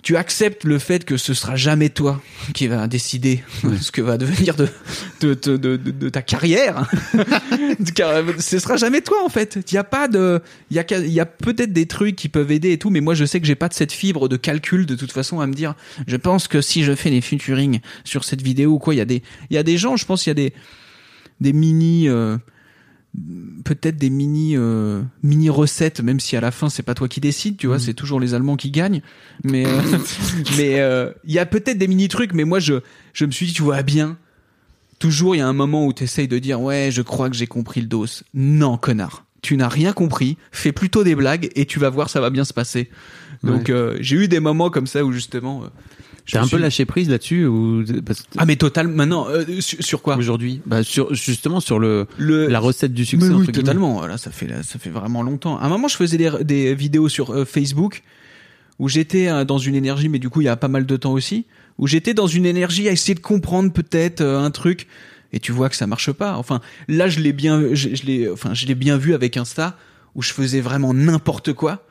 tu 0.02 0.16
acceptes 0.16 0.64
le 0.64 0.78
fait 0.78 1.04
que 1.04 1.16
ce 1.16 1.34
sera 1.34 1.56
jamais 1.56 1.88
toi 1.88 2.22
qui 2.54 2.68
va 2.68 2.86
décider 2.86 3.42
ce 3.80 3.90
que 3.90 4.00
va 4.00 4.16
devenir 4.16 4.54
de 4.54 4.68
de, 5.20 5.34
de, 5.34 5.76
de, 5.76 6.08
ta 6.08 6.22
carrière. 6.22 6.88
Car 7.94 8.22
ce 8.38 8.58
sera 8.58 8.76
jamais 8.76 9.00
toi 9.00 9.24
en 9.24 9.28
fait. 9.28 9.58
Il 9.70 9.74
y 9.74 9.78
a 9.78 9.84
pas 9.84 10.06
de 10.08 10.40
il 10.70 10.76
y 10.76 10.80
a 10.80 10.98
y 10.98 11.20
a 11.20 11.26
peut-être 11.26 11.72
des 11.72 11.86
trucs 11.86 12.16
qui 12.16 12.28
peuvent 12.28 12.50
aider 12.52 12.72
et 12.72 12.78
tout 12.78 12.90
mais 12.90 13.00
moi 13.00 13.14
je 13.14 13.24
sais 13.24 13.40
que 13.40 13.46
j'ai 13.46 13.56
pas 13.56 13.68
de 13.68 13.74
cette 13.74 13.92
fibre 13.92 14.28
de 14.28 14.36
calcul 14.36 14.86
de 14.86 14.94
toute 14.94 15.12
façon 15.12 15.40
à 15.40 15.46
me 15.46 15.54
dire 15.54 15.74
je 16.06 16.16
pense 16.16 16.46
que 16.48 16.60
si 16.60 16.84
je 16.84 16.94
fais 16.94 17.10
des 17.10 17.20
featuring 17.20 17.80
sur 18.04 18.24
cette 18.24 18.42
vidéo 18.42 18.72
ou 18.72 18.78
quoi 18.78 18.94
il 18.94 18.98
y 18.98 19.02
a 19.02 19.04
des 19.04 19.22
il 19.50 19.54
y 19.54 19.58
a 19.58 19.62
des 19.62 19.78
gens 19.78 19.96
je 19.96 20.06
pense 20.06 20.26
il 20.26 20.30
y 20.30 20.32
a 20.32 20.34
des 20.34 20.52
des 21.40 21.52
mini 21.52 22.08
euh, 22.08 22.36
peut-être 23.64 23.96
des 23.96 24.10
mini 24.10 24.56
euh, 24.56 25.02
mini 25.22 25.50
recettes 25.50 26.00
même 26.00 26.20
si 26.20 26.36
à 26.36 26.40
la 26.40 26.50
fin 26.50 26.68
c'est 26.68 26.82
pas 26.82 26.94
toi 26.94 27.08
qui 27.08 27.20
décides 27.20 27.56
tu 27.56 27.66
vois 27.66 27.78
c'est 27.78 27.94
toujours 27.94 28.20
les 28.20 28.34
allemands 28.34 28.56
qui 28.56 28.70
gagnent. 28.70 29.02
Mais 29.44 29.66
euh, 29.66 29.80
mais 30.56 30.80
euh, 30.80 31.12
il 31.24 31.32
y 31.32 31.38
a 31.38 31.46
peut-être 31.46 31.78
des 31.78 31.88
mini 31.88 32.08
trucs 32.08 32.32
mais 32.32 32.44
moi 32.44 32.60
je 32.60 32.74
je 33.12 33.24
me 33.24 33.30
suis 33.30 33.46
dit 33.46 33.52
tu 33.52 33.62
vois 33.62 33.82
bien 33.82 34.16
toujours 34.98 35.34
il 35.34 35.38
y 35.38 35.42
a 35.42 35.48
un 35.48 35.52
moment 35.52 35.86
où 35.86 35.92
tu 35.92 36.04
essayes 36.04 36.28
de 36.28 36.38
dire 36.38 36.60
ouais 36.60 36.90
je 36.92 37.02
crois 37.02 37.28
que 37.30 37.36
j'ai 37.36 37.46
compris 37.46 37.80
le 37.80 37.86
dos. 37.86 38.06
Non 38.34 38.76
connard. 38.76 39.24
Tu 39.40 39.56
n'as 39.56 39.68
rien 39.68 39.92
compris. 39.92 40.36
Fais 40.50 40.72
plutôt 40.72 41.04
des 41.04 41.14
blagues 41.14 41.50
et 41.54 41.64
tu 41.64 41.78
vas 41.78 41.90
voir 41.90 42.10
ça 42.10 42.20
va 42.20 42.30
bien 42.30 42.44
se 42.44 42.52
passer. 42.52 42.90
Donc 43.42 43.72
j'ai 44.00 44.16
eu 44.16 44.28
des 44.28 44.40
moments 44.40 44.70
comme 44.70 44.86
ça 44.86 45.04
où 45.04 45.12
justement 45.12 45.62
T'as 46.30 46.42
un 46.42 46.48
peu 46.48 46.58
lâché 46.58 46.84
prise 46.84 47.08
là-dessus 47.08 47.46
ou 47.46 47.84
parce 48.04 48.24
ah 48.36 48.44
mais 48.44 48.56
total 48.56 48.88
maintenant 48.88 49.28
euh, 49.28 49.44
sur, 49.60 49.82
sur 49.82 50.02
quoi? 50.02 50.16
Aujourd'hui 50.16 50.60
bah 50.66 50.82
sur 50.82 51.14
justement 51.14 51.60
sur 51.60 51.78
le 51.78 52.06
le 52.18 52.46
la 52.48 52.60
recette 52.60 52.92
du 52.92 53.04
succès 53.04 53.30
oui, 53.30 53.46
totalement. 53.46 53.94
Voilà, 53.94 54.18
ça 54.18 54.30
fait 54.30 54.48
ça 54.62 54.78
fait 54.78 54.90
vraiment 54.90 55.22
longtemps. 55.22 55.58
À 55.58 55.64
un 55.64 55.68
moment, 55.68 55.88
je 55.88 55.96
faisais 55.96 56.16
des, 56.16 56.30
des 56.44 56.74
vidéos 56.74 57.08
sur 57.08 57.30
euh, 57.30 57.44
Facebook 57.44 58.02
où 58.78 58.88
j'étais 58.88 59.28
euh, 59.28 59.44
dans 59.44 59.58
une 59.58 59.74
énergie, 59.74 60.08
mais 60.08 60.18
du 60.18 60.28
coup, 60.28 60.40
il 60.40 60.44
y 60.44 60.48
a 60.48 60.56
pas 60.56 60.68
mal 60.68 60.86
de 60.86 60.96
temps 60.96 61.12
aussi, 61.12 61.46
où 61.78 61.86
j'étais 61.86 62.14
dans 62.14 62.26
une 62.26 62.46
énergie 62.46 62.88
à 62.88 62.92
essayer 62.92 63.14
de 63.14 63.20
comprendre 63.20 63.72
peut-être 63.72 64.20
euh, 64.20 64.40
un 64.40 64.50
truc. 64.50 64.86
Et 65.32 65.40
tu 65.40 65.52
vois 65.52 65.68
que 65.68 65.76
ça 65.76 65.86
marche 65.86 66.12
pas. 66.12 66.36
Enfin, 66.36 66.60
là, 66.88 67.08
je 67.08 67.20
l'ai 67.20 67.32
bien, 67.32 67.74
je, 67.74 67.94
je 67.94 68.04
l'ai, 68.04 68.30
enfin, 68.30 68.54
je 68.54 68.66
l'ai 68.66 68.74
bien 68.74 68.96
vu 68.96 69.14
avec 69.14 69.36
Insta 69.36 69.76
où 70.14 70.22
je 70.22 70.32
faisais 70.32 70.60
vraiment 70.60 70.94
n'importe 70.94 71.52
quoi 71.52 71.84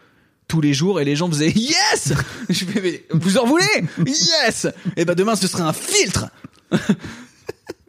tous 0.48 0.62
les 0.62 0.74
jours 0.74 1.02
et 1.02 1.06
les 1.06 1.16
gens 1.16 1.30
faisaient 1.30 1.52
yes. 1.52 2.14
Je 2.50 2.66
fais 2.66 3.06
vous 3.12 3.38
en 3.38 3.46
voulez? 3.46 3.66
Yes. 4.06 4.68
Et 4.96 5.06
ben 5.06 5.16
demain 5.16 5.36
ce 5.36 5.48
sera 5.48 5.68
un 5.68 5.74
filtre. 5.74 6.28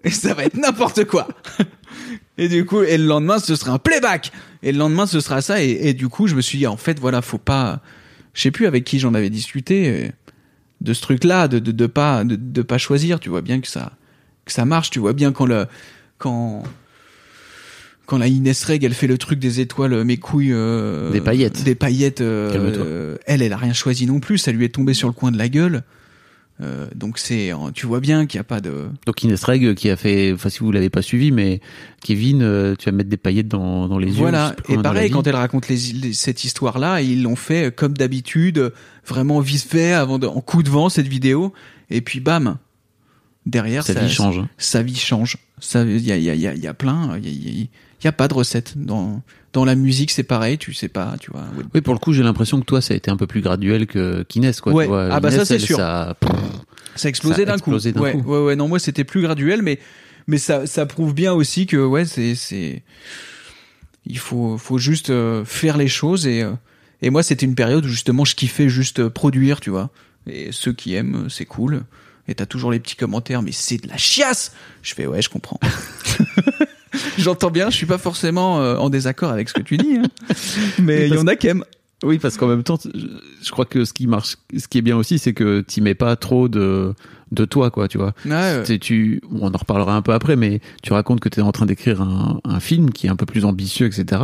et 0.04 0.10
ça 0.10 0.34
va 0.34 0.44
être 0.44 0.56
n'importe 0.56 1.04
quoi. 1.04 1.28
Et 2.38 2.48
du 2.48 2.64
coup, 2.64 2.82
et 2.82 2.96
le 2.96 3.04
lendemain, 3.04 3.40
ce 3.40 3.56
sera 3.56 3.72
un 3.72 3.78
playback. 3.78 4.30
Et 4.62 4.70
le 4.70 4.78
lendemain, 4.78 5.06
ce 5.06 5.18
sera 5.20 5.42
ça. 5.42 5.60
Et, 5.60 5.92
du 5.92 6.08
coup, 6.08 6.28
je 6.28 6.36
me 6.36 6.40
suis 6.40 6.56
dit, 6.56 6.68
en 6.68 6.76
fait, 6.76 6.98
voilà, 7.00 7.20
faut 7.20 7.38
pas. 7.38 7.80
Je 8.32 8.42
sais 8.42 8.52
plus 8.52 8.66
avec 8.66 8.84
qui 8.84 9.00
j'en 9.00 9.14
avais 9.14 9.30
discuté 9.30 9.88
euh, 9.88 10.08
de 10.80 10.94
ce 10.94 11.02
truc-là, 11.02 11.48
de, 11.48 11.58
de, 11.58 11.72
de 11.72 11.86
pas 11.86 12.22
de, 12.22 12.36
de 12.36 12.62
pas 12.62 12.78
choisir. 12.78 13.18
Tu 13.18 13.28
vois 13.28 13.42
bien 13.42 13.60
que 13.60 13.66
ça 13.66 13.92
que 14.44 14.52
ça 14.52 14.64
marche. 14.64 14.90
Tu 14.90 15.00
vois 15.00 15.12
bien 15.12 15.32
quand 15.32 15.46
le 15.46 15.66
quand 16.18 16.62
quand 18.08 18.16
la 18.18 18.26
Inès 18.26 18.64
Reg, 18.64 18.82
elle 18.84 18.94
fait 18.94 19.06
le 19.06 19.18
truc 19.18 19.38
des 19.38 19.60
étoiles, 19.60 19.92
euh, 19.92 20.02
mes 20.04 20.16
couilles, 20.16 20.52
euh, 20.52 21.10
Des 21.12 21.20
paillettes. 21.20 21.62
des 21.62 21.74
paillettes. 21.74 22.22
euh, 22.22 22.50
Calme-toi. 22.50 22.82
euh, 22.84 23.16
elle, 23.26 23.42
elle 23.42 23.52
a 23.52 23.56
rien 23.58 23.74
choisi 23.74 24.06
non 24.06 24.18
plus. 24.18 24.38
Ça 24.38 24.50
lui 24.50 24.64
est 24.64 24.70
tombé 24.74 24.94
sur 24.94 25.08
le 25.08 25.14
coin 25.14 25.30
de 25.30 25.36
la 25.38 25.48
gueule. 25.50 25.82
Euh, 26.60 26.88
donc 26.96 27.18
c'est, 27.18 27.52
tu 27.74 27.86
vois 27.86 28.00
bien 28.00 28.26
qu'il 28.26 28.38
y 28.38 28.40
a 28.40 28.44
pas 28.44 28.60
de. 28.60 28.86
Donc 29.06 29.22
Inès 29.22 29.44
Reg 29.44 29.74
qui 29.74 29.90
a 29.90 29.96
fait, 29.96 30.32
enfin 30.32 30.48
si 30.48 30.58
vous 30.60 30.72
l'avez 30.72 30.90
pas 30.90 31.02
suivi, 31.02 31.30
mais 31.30 31.60
Kevin, 32.02 32.40
euh, 32.42 32.74
tu 32.76 32.86
vas 32.86 32.92
mettre 32.96 33.10
des 33.10 33.16
paillettes 33.16 33.46
dans, 33.46 33.86
dans 33.86 33.98
les 33.98 34.08
yeux. 34.08 34.14
Voilà. 34.14 34.48
sais 34.56 34.62
plus 34.64 34.74
Et 34.74 34.78
pareil, 34.78 35.10
quand 35.10 35.26
elle 35.28 35.36
raconte 35.36 35.68
les, 35.68 35.76
les- 35.92 36.12
cette 36.14 36.42
histoire-là, 36.44 37.00
ils 37.02 37.22
l'ont 37.22 37.36
fait 37.36 37.66
euh, 37.66 37.70
comme 37.70 37.92
d'habitude, 37.92 38.72
vraiment 39.06 39.38
vite 39.38 39.62
fait, 39.68 39.92
avant 39.92 40.18
de, 40.18 40.26
en 40.26 40.40
coup 40.40 40.64
de 40.64 40.68
vent 40.70 40.88
cette 40.88 41.06
vidéo. 41.06 41.52
Et 41.90 42.00
puis 42.00 42.18
bam, 42.18 42.56
derrière, 43.48 43.84
sa 43.84 43.94
ça, 43.94 44.00
vie 44.00 44.10
change. 44.10 44.42
Sa 44.56 44.82
vie 44.82 44.96
change. 44.96 45.38
Ça, 45.58 45.82
il 45.82 46.06
y 46.06 46.12
a, 46.12 46.16
y 46.16 46.30
a, 46.30 46.34
y 46.34 46.46
a, 46.46 46.54
y 46.54 46.66
a 46.66 46.74
plein. 46.74 47.18
Il 47.18 47.68
y 48.04 48.06
a, 48.06 48.12
pas 48.12 48.28
de 48.28 48.34
recette 48.34 48.74
dans 48.76 49.22
dans 49.52 49.64
la 49.64 49.74
musique. 49.74 50.12
C'est 50.12 50.22
pareil. 50.22 50.58
Tu 50.58 50.72
sais 50.74 50.88
pas. 50.88 51.16
Tu 51.18 51.32
vois. 51.32 51.44
Oui, 51.74 51.80
pour 51.80 51.94
le 51.94 51.98
coup, 51.98 52.12
j'ai 52.12 52.22
l'impression 52.22 52.60
que 52.60 52.64
toi, 52.64 52.80
ça 52.80 52.94
a 52.94 52.96
été 52.96 53.10
un 53.10 53.16
peu 53.16 53.26
plus 53.26 53.40
graduel 53.40 53.86
que 53.86 54.22
qu'Inès, 54.22 54.60
quoi. 54.60 54.72
Ouais. 54.72 54.84
Tu 54.84 54.90
vois, 54.90 55.08
Ah 55.10 55.18
bah 55.18 55.32
ça, 55.32 55.44
c'est 55.44 55.58
sûr. 55.58 55.76
Ça... 55.76 56.16
Ça 56.98 57.06
a 57.06 57.10
explosé 57.10 57.44
d'un 57.44 57.58
coup. 57.58 57.70
d'un 57.70 58.00
ouais, 58.00 58.12
coup. 58.12 58.22
ouais, 58.22 58.44
ouais. 58.44 58.56
Non, 58.56 58.68
moi 58.68 58.78
c'était 58.78 59.04
plus 59.04 59.22
graduel, 59.22 59.62
mais 59.62 59.78
mais 60.26 60.38
ça 60.38 60.66
ça 60.66 60.84
prouve 60.84 61.14
bien 61.14 61.32
aussi 61.32 61.66
que 61.66 61.76
ouais, 61.76 62.04
c'est 62.04 62.34
c'est 62.34 62.82
il 64.04 64.18
faut 64.18 64.58
faut 64.58 64.78
juste 64.78 65.10
euh, 65.10 65.44
faire 65.44 65.76
les 65.76 65.88
choses 65.88 66.26
et 66.26 66.42
euh, 66.42 66.52
et 67.00 67.10
moi 67.10 67.22
c'était 67.22 67.46
une 67.46 67.54
période 67.54 67.84
où 67.84 67.88
justement 67.88 68.24
je 68.24 68.34
kiffais 68.34 68.68
juste 68.68 68.98
euh, 68.98 69.10
produire, 69.10 69.60
tu 69.60 69.70
vois. 69.70 69.90
Et 70.26 70.50
ceux 70.50 70.72
qui 70.72 70.94
aiment, 70.94 71.28
c'est 71.30 71.46
cool. 71.46 71.84
Et 72.28 72.34
t'as 72.34 72.46
toujours 72.46 72.70
les 72.70 72.78
petits 72.78 72.96
commentaires, 72.96 73.42
mais 73.42 73.52
c'est 73.52 73.78
de 73.78 73.88
la 73.88 73.96
chiasse. 73.96 74.52
Je 74.82 74.94
fais 74.94 75.06
ouais, 75.06 75.22
je 75.22 75.30
comprends. 75.30 75.58
J'entends 77.18 77.50
bien, 77.50 77.70
je 77.70 77.76
suis 77.76 77.86
pas 77.86 77.98
forcément 77.98 78.60
euh, 78.60 78.76
en 78.76 78.90
désaccord 78.90 79.30
avec 79.30 79.48
ce 79.48 79.54
que 79.54 79.62
tu 79.62 79.76
dis, 79.76 79.96
hein. 79.96 80.02
mais 80.78 81.08
il 81.08 81.14
y 81.14 81.18
en 81.18 81.26
a 81.26 81.36
qui 81.36 81.48
aiment. 81.48 81.64
Oui, 82.04 82.18
parce 82.18 82.36
qu'en 82.36 82.46
même 82.46 82.62
temps, 82.62 82.78
je, 82.82 82.90
je 83.42 83.50
crois 83.50 83.64
que 83.64 83.84
ce 83.84 83.92
qui 83.92 84.06
marche, 84.06 84.36
ce 84.56 84.68
qui 84.68 84.78
est 84.78 84.82
bien 84.82 84.96
aussi, 84.96 85.18
c'est 85.18 85.32
que 85.32 85.64
tu 85.66 85.80
mets 85.80 85.94
pas 85.94 86.14
trop 86.16 86.48
de 86.48 86.94
de 87.32 87.44
toi, 87.44 87.70
quoi, 87.70 87.88
tu 87.88 87.98
vois. 87.98 88.14
Ouais, 88.26 88.78
Tu, 88.78 89.20
on 89.30 89.48
en 89.48 89.56
reparlera 89.58 89.94
un 89.94 90.02
peu 90.02 90.12
après, 90.12 90.36
mais 90.36 90.60
tu 90.82 90.92
racontes 90.92 91.20
que 91.20 91.28
tu 91.28 91.40
es 91.40 91.42
en 91.42 91.52
train 91.52 91.66
d'écrire 91.66 92.00
un, 92.00 92.40
un 92.44 92.60
film 92.60 92.90
qui 92.90 93.06
est 93.06 93.10
un 93.10 93.16
peu 93.16 93.26
plus 93.26 93.44
ambitieux, 93.44 93.86
etc. 93.86 94.22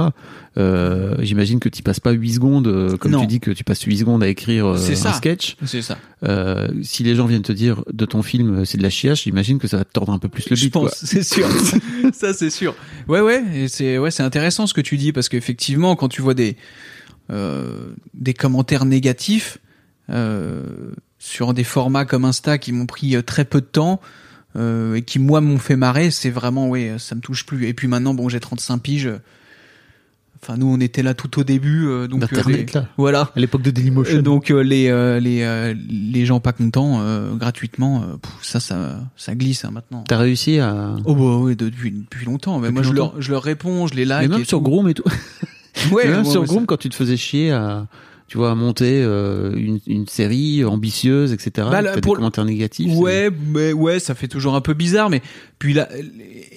Euh, 0.57 1.17
J'imagine 1.21 1.59
que 1.61 1.69
tu 1.69 1.83
passes 1.83 2.01
pas 2.01 2.13
8 2.13 2.33
secondes, 2.35 2.67
euh, 2.67 2.97
comme 2.97 3.13
Non. 3.13 3.21
tu 3.21 3.27
dis 3.27 3.41
que 3.41 3.51
tu 3.51 3.65
passes 3.65 3.83
8 3.83 3.99
secondes 3.99 4.23
à 4.23 4.29
écrire 4.29 4.67
euh, 4.67 4.77
C'est 4.77 4.93
un 4.93 4.97
ça. 4.97 5.13
sketch. 5.13 5.57
C'est 5.65 5.83
ça. 5.83 5.99
Euh, 6.25 6.69
si 6.83 7.03
les 7.03 7.15
gens 7.15 7.27
viennent 7.27 7.43
te 7.43 7.53
dire 7.53 7.83
de 7.93 8.07
ton 8.07 8.23
film 8.23 8.61
euh, 8.61 8.65
c'est 8.65 8.79
de 8.79 8.83
la 8.83 8.89
chiache, 8.91 9.25
j'imagine 9.25 9.59
que 9.59 9.69
ça 9.69 9.77
va 9.77 9.85
te 9.85 9.93
tordre 9.93 10.13
un 10.13 10.19
peu 10.19 10.29
plus 10.29 10.49
le 10.49 10.57
je 10.57 10.65
bit. 10.65 10.73
pense, 10.73 10.95
c'est 11.05 11.23
sûr. 11.23 11.47
ça, 12.15 12.33
c'est 12.33 12.51
sûr. 12.51 12.75
Ouais, 13.09 13.21
ouais, 13.21 13.43
c'est 13.69 13.99
ouais, 13.99 14.11
c'est 14.11 14.23
intéressant 14.23 14.67
ce 14.67 14.73
que 14.75 14.81
tu 14.81 14.97
dis 14.97 15.13
parce 15.13 15.29
qu'effectivement, 15.29 15.97
quand 15.97 16.09
tu 16.09 16.23
vois 16.23 16.35
des 16.35 16.57
euh, 17.31 17.89
des 18.15 18.35
commentaires 18.35 18.85
négatifs 18.85 19.59
sur 21.19 21.55
des 21.55 21.65
formats 21.65 22.05
comme 22.05 22.25
Insta 22.25 22.59
qui 22.59 22.73
m'ont 22.73 22.87
pris 22.87 23.17
euh, 23.17 23.23
très 23.23 23.45
peu 23.45 23.61
de 23.61 23.67
temps 23.67 24.01
euh, 24.57 24.95
et 24.95 25.03
qui 25.03 25.19
moi 25.19 25.41
m'ont 25.41 25.59
fait 25.59 25.77
marrer, 25.77 26.11
c'est 26.11 26.31
vraiment 26.31 26.69
ouais, 26.69 26.97
ça 26.99 27.15
me 27.15 27.21
touche 27.21 27.45
plus. 27.47 27.67
Et 27.67 27.75
puis 27.75 27.89
maintenant, 27.89 28.15
bon, 28.15 28.29
j'ai 28.29 28.41
35 28.41 28.79
piges. 28.79 29.11
Enfin, 30.43 30.59
nous, 30.59 30.67
on 30.67 30.79
était 30.79 31.03
là 31.03 31.15
tout 31.15 31.41
au 31.41 31.45
début, 31.45 31.87
euh, 31.87 32.07
donc 32.07 32.23
euh, 32.23 32.27
D'Internet, 32.27 32.75
les- 32.75 32.81
là. 32.81 32.87
voilà. 32.99 33.31
À 33.35 33.41
l'époque 33.41 33.63
de 33.63 33.71
Dailymotion. 33.71 34.19
Euh, 34.19 34.23
donc 34.23 34.51
euh, 34.51 34.63
les 34.63 34.89
euh, 34.91 35.19
les 35.19 35.41
euh, 35.43 35.73
les 35.89 36.27
gens 36.27 36.39
pas 36.39 36.53
contents 36.53 37.01
euh, 37.01 37.35
gratuitement, 37.35 38.03
euh, 38.03 38.17
pff, 38.19 38.31
ça 38.43 38.61
ça 38.61 39.01
ça 39.17 39.35
glisse 39.35 39.65
hein, 39.65 39.71
maintenant. 39.73 40.05
T'as 40.07 40.19
réussi 40.19 40.59
à. 40.59 40.97
Oh 41.07 41.15
bah 41.15 41.39
oui, 41.43 41.57
depuis, 41.57 41.91
depuis 41.93 42.27
longtemps. 42.27 42.59
Mais 42.59 42.69
Depuis 42.69 42.75
moi, 42.75 42.83
je 42.83 42.93
leur, 42.93 43.23
je 43.23 43.31
leur 43.31 43.43
réponds, 43.43 43.87
je 43.87 43.95
les 43.95 44.05
like. 44.05 44.29
Mais 44.29 44.35
même 44.35 44.43
et 44.43 44.45
sur 44.45 44.59
tout. 44.59 44.65
Groom 44.65 44.87
et 44.89 44.95
tout. 44.95 45.05
Ouais, 45.93 46.07
même 46.09 46.19
ouais, 46.19 46.25
sur 46.31 46.43
ouais, 46.43 46.47
Groom, 46.47 46.67
quand 46.67 46.77
tu 46.77 46.89
te 46.91 46.95
faisais 46.95 47.17
chier 47.17 47.51
à, 47.51 47.87
tu 48.35 48.39
vois, 48.39 48.51
à 48.51 48.57
monter 48.57 49.01
euh, 49.01 49.53
une, 49.55 49.79
une 49.87 50.09
série 50.09 50.65
ambitieuse, 50.65 51.33
etc. 51.33 51.69
Bah, 51.71 51.83
là, 51.83 51.93
pour- 52.01 52.15
des 52.15 52.17
commentaires 52.17 52.45
négatifs. 52.45 52.93
Ouais, 52.97 53.31
mais 53.31 53.73
ouais, 53.73 54.01
ça 54.01 54.17
fait 54.17 54.27
toujours 54.27 54.57
un 54.57 54.61
peu 54.61 54.75
bizarre, 54.75 55.09
mais 55.09 55.23
puis 55.61 55.73
là, 55.73 55.89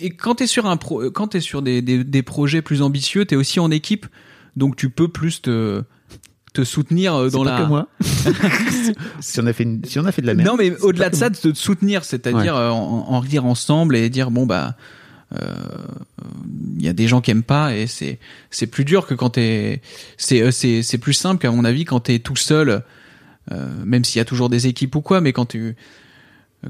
et 0.02 0.10
quand 0.10 0.34
t'es 0.34 0.48
sur 0.48 0.66
un 0.66 0.76
pro, 0.76 1.12
quand 1.12 1.28
t'es 1.28 1.40
sur 1.40 1.62
des, 1.62 1.84
des, 1.84 2.04
des 2.04 2.24
projets 2.24 2.64
plus 2.64 2.82
ambitieux, 2.82 3.26
t'es 3.26 3.36
aussi 3.36 3.60
en 3.60 3.70
équipe, 3.70 4.08
donc 4.56 4.76
tu 4.76 4.90
peux 4.90 5.08
plus 5.08 5.40
te 5.44 5.84
te 6.54 6.64
soutenir 6.64 7.14
euh, 7.14 7.30
dans 7.30 7.44
pas 7.44 7.60
la. 7.60 7.64
que 7.64 7.68
moi. 7.68 7.88
si 9.20 9.40
on 9.40 9.46
a 9.46 9.54
fait, 9.54 9.62
une- 9.64 9.84
si 9.86 10.00
on 10.00 10.06
a 10.06 10.12
fait 10.12 10.24
de 10.24 10.28
la 10.28 10.34
merde. 10.34 10.48
Non, 10.50 10.56
mais 10.58 10.76
au-delà 10.82 11.12
de 11.12 11.16
ça, 11.16 11.30
de 11.30 11.36
te 11.36 11.54
soutenir, 11.54 12.04
c'est-à-dire 12.04 12.56
euh, 12.56 12.70
en, 12.72 13.06
en 13.10 13.20
rire 13.20 13.46
ensemble 13.46 13.96
et 13.96 14.10
dire 14.10 14.32
bon 14.32 14.48
bah 14.48 14.76
il 15.34 16.84
y 16.84 16.88
a 16.88 16.94
des 16.94 17.08
gens 17.08 17.20
qui 17.20 17.32
aiment 17.32 17.44
pas 17.44 17.76
et 17.76 17.86
c'est 17.86 18.18
c'est 18.50 18.68
plus 18.68 18.86
dur 18.86 19.06
que 19.06 19.14
quand 19.14 19.32
t'es 19.32 19.82
c'est 20.18 20.42
euh, 20.42 20.52
c'est 20.52 20.84
c'est 20.84 20.98
plus 20.98 21.14
simple 21.14 21.42
qu'à 21.42 21.52
mon 21.52 21.66
avis 21.66 21.84
quand 21.84 22.00
t'es 22.00 22.20
tout 22.20 22.38
seul 22.38 22.84
euh, 23.52 23.70
même 23.86 24.06
s'il 24.06 24.20
y 24.20 24.22
a 24.22 24.26
toujours 24.26 24.50
des 24.50 24.68
équipes 24.68 24.96
ou 24.96 25.02
quoi 25.02 25.20
mais 25.20 25.34
quand 25.34 25.46
tu 25.46 25.76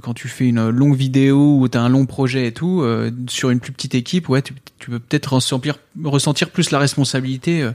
quand 0.02 0.14
tu 0.14 0.28
fais 0.28 0.48
une 0.48 0.70
longue 0.70 0.96
vidéo 0.96 1.60
ou 1.60 1.68
t'as 1.68 1.82
un 1.82 1.90
long 1.90 2.06
projet 2.08 2.48
et 2.48 2.52
tout 2.52 2.82
euh, 2.82 3.12
sur 3.30 3.52
une 3.52 3.60
plus 3.60 3.72
petite 3.72 3.94
équipe 3.94 4.28
ouais 4.28 4.42
tu, 4.42 4.54
peux 4.88 5.00
peut-être 5.00 5.34
ressentir 5.34 5.78
ressentir 6.04 6.50
plus 6.50 6.72
la 6.72 6.80
responsabilité 6.80 7.62
euh, 7.62 7.72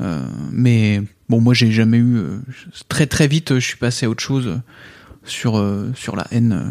euh, 0.00 0.22
mais 0.52 1.02
bon, 1.28 1.40
moi, 1.40 1.54
j'ai 1.54 1.70
jamais 1.70 1.98
eu 1.98 2.16
euh, 2.16 2.38
très 2.88 3.06
très 3.06 3.26
vite, 3.28 3.54
je 3.54 3.66
suis 3.66 3.76
passé 3.76 4.06
à 4.06 4.10
autre 4.10 4.22
chose 4.22 4.46
euh, 4.48 4.58
sur 5.24 5.58
euh, 5.58 5.90
sur 5.94 6.16
la 6.16 6.26
haine. 6.30 6.52
euh, 6.52 6.70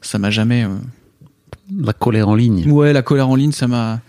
ça 0.00 0.18
m'a 0.18 0.30
jamais. 0.30 0.64
La 1.76 1.92
colère 1.92 2.28
en 2.28 2.34
ligne. 2.34 2.70
Ouais, 2.70 2.92
la 2.92 3.02
colère 3.02 3.28
en 3.28 3.34
ligne, 3.36 3.52
ça 3.52 3.66
m'a. 3.68 4.00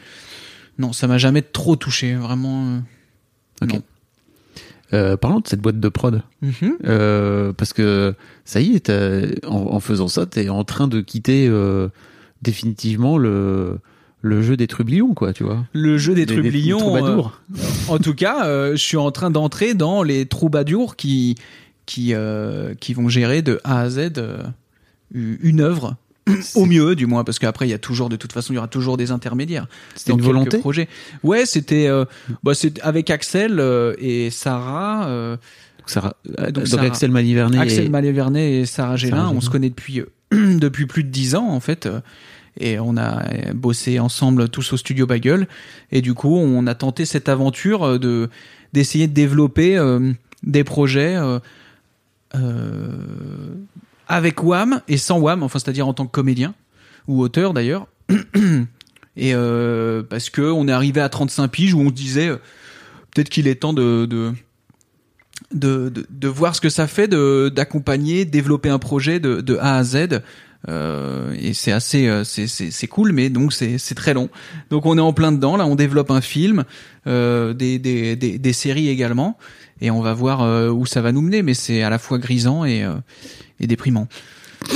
Non, 0.77 0.93
ça 0.93 1.07
m'a 1.07 1.17
jamais 1.17 1.41
trop 1.41 1.75
touché, 1.75 2.15
vraiment. 2.15 2.65
euh, 2.67 2.79
Ok. 3.65 3.73
non. 3.73 3.81
Euh, 4.93 5.17
parlons 5.17 5.39
de 5.39 5.47
cette 5.47 5.59
boîte 5.61 5.79
de 5.79 5.89
prod. 5.89 6.23
Mhm. 6.41 6.77
Euh, 6.85 7.53
parce 7.53 7.73
que 7.73 8.15
ça 8.45 8.59
y 8.61 8.73
est, 8.75 8.89
en, 9.45 9.55
en 9.75 9.79
faisant 9.79 10.07
ça, 10.07 10.25
t'es 10.25 10.49
en 10.49 10.63
train 10.63 10.87
de 10.87 11.01
quitter 11.01 11.47
euh, 11.47 11.89
définitivement 12.41 13.17
le, 13.19 13.77
le 14.21 14.41
jeu 14.41 14.57
des 14.57 14.65
trublions, 14.65 15.13
quoi, 15.13 15.31
tu 15.33 15.43
vois. 15.43 15.65
Le 15.73 15.97
jeu 15.99 16.15
des, 16.15 16.25
trublions. 16.25 16.79
troubadours. 16.79 17.39
en 17.87 17.99
tout 17.99 18.15
cas, 18.15 18.71
je 18.71 18.77
suis 18.77 18.97
en 18.97 19.11
train 19.11 19.29
d'entrer 19.29 19.75
dans 19.75 20.01
les 20.01 20.25
troubadours 20.25 20.95
qui 20.95 21.35
qui 21.85 22.13
qui 22.79 22.93
vont 22.95 23.09
gérer 23.09 23.41
de 23.43 23.59
A 23.63 23.81
à 23.81 23.89
Z 23.89 24.11
une 25.13 25.59
œuvre. 25.61 25.97
Au 26.55 26.65
mieux, 26.65 26.95
du 26.95 27.05
moins, 27.05 27.23
parce 27.23 27.39
qu'après, 27.39 27.67
il 27.67 27.71
y 27.71 27.73
a 27.73 27.77
toujours, 27.79 28.09
de 28.09 28.15
toute 28.15 28.33
façon, 28.33 28.53
il 28.53 28.55
y 28.55 28.59
aura 28.59 28.67
toujours 28.67 28.97
des 28.97 29.11
intermédiaires. 29.11 29.67
C'était 29.95 30.11
une 30.13 30.21
volonté 30.21 30.57
projets. 30.59 30.87
Ouais, 31.23 31.45
c'était, 31.45 31.87
euh, 31.87 32.05
bah, 32.43 32.53
c'est 32.53 32.79
avec 32.81 33.09
Axel 33.09 33.59
euh, 33.59 33.93
et 33.99 34.29
Sarah, 34.29 35.07
euh, 35.07 35.37
Donc, 35.79 35.89
Sarah- 35.89 36.15
euh, 36.39 36.51
Donc, 36.51 36.67
Sarah- 36.67 36.85
Axel 36.85 37.11
Malivernet. 37.11 37.57
Axel 37.59 37.91
et- 38.35 38.59
et 38.61 38.65
Sarah 38.65 38.95
Gélin, 38.95 39.31
on 39.33 39.41
se 39.41 39.49
connaît 39.49 39.69
depuis 39.69 39.99
euh, 40.01 40.05
depuis 40.59 40.85
plus 40.85 41.03
de 41.03 41.09
dix 41.09 41.35
ans 41.35 41.47
en 41.49 41.59
fait, 41.59 41.89
et 42.59 42.77
on 42.79 42.97
a 42.97 43.23
bossé 43.53 43.99
ensemble 43.99 44.49
tous 44.49 44.73
au 44.73 44.77
studio 44.77 45.07
Bagel, 45.07 45.47
et 45.91 46.01
du 46.01 46.13
coup 46.13 46.35
on 46.37 46.67
a 46.67 46.75
tenté 46.75 47.05
cette 47.05 47.29
aventure 47.29 47.99
de 47.99 48.29
d'essayer 48.73 49.07
de 49.07 49.13
développer 49.13 49.77
euh, 49.77 50.11
des 50.43 50.63
projets 50.63 51.15
euh, 51.15 51.39
euh, 52.35 52.89
avec 54.09 54.43
Wham 54.43 54.81
et 54.87 54.97
sans 54.97 55.19
Wham, 55.19 55.43
enfin 55.43 55.59
c'est-à-dire 55.59 55.87
en 55.87 55.93
tant 55.93 56.05
que 56.05 56.11
comédien 56.11 56.55
ou 57.07 57.21
auteur 57.21 57.53
d'ailleurs, 57.53 57.87
et 59.15 59.33
euh, 59.33 60.03
parce 60.03 60.29
que 60.29 60.41
on 60.41 60.67
est 60.67 60.71
arrivé 60.71 60.99
à 60.99 61.07
35 61.07 61.47
piges 61.47 61.73
où 61.73 61.79
on 61.79 61.89
se 61.89 61.93
disait 61.93 62.27
euh, 62.27 62.37
peut-être 63.13 63.29
qu'il 63.29 63.47
est 63.47 63.55
temps 63.55 63.73
de, 63.73 64.05
de 64.05 64.33
de, 65.53 65.91
de, 66.09 66.27
voir 66.27 66.53
ce 66.55 66.61
que 66.61 66.69
ça 66.69 66.85
fait 66.85 67.07
de 67.07 67.49
d'accompagner, 67.49 68.25
développer 68.25 68.69
un 68.69 68.77
projet 68.77 69.19
de, 69.19 69.41
de 69.41 69.57
A 69.57 69.77
à 69.77 69.83
Z. 69.83 70.21
Euh, 70.67 71.33
et 71.39 71.53
c'est 71.53 71.71
assez, 71.71 72.07
euh, 72.07 72.25
c'est 72.25 72.47
c'est 72.47 72.87
cool, 72.87 73.13
mais 73.13 73.29
donc 73.29 73.53
c'est 73.53 73.77
c'est 73.77 73.95
très 73.95 74.13
long. 74.13 74.29
Donc 74.69 74.85
on 74.85 74.97
est 74.97 75.01
en 75.01 75.13
plein 75.13 75.31
dedans 75.31 75.55
là, 75.55 75.65
on 75.65 75.75
développe 75.75 76.11
un 76.11 76.21
film, 76.21 76.65
des, 77.05 77.53
des 77.53 78.15
des 78.15 78.37
des 78.37 78.53
séries 78.53 78.89
également, 78.89 79.37
et 79.81 79.91
on 79.91 80.01
va 80.01 80.13
voir 80.13 80.41
euh, 80.41 80.69
où 80.69 80.85
ça 80.85 81.01
va 81.01 81.11
nous 81.11 81.21
mener. 81.21 81.41
Mais 81.41 81.53
c'est 81.53 81.83
à 81.83 81.89
la 81.89 81.99
fois 81.99 82.17
grisant 82.17 82.65
et 82.65 82.83
euh, 82.83 82.95
et 83.59 83.67
déprimant. 83.67 84.07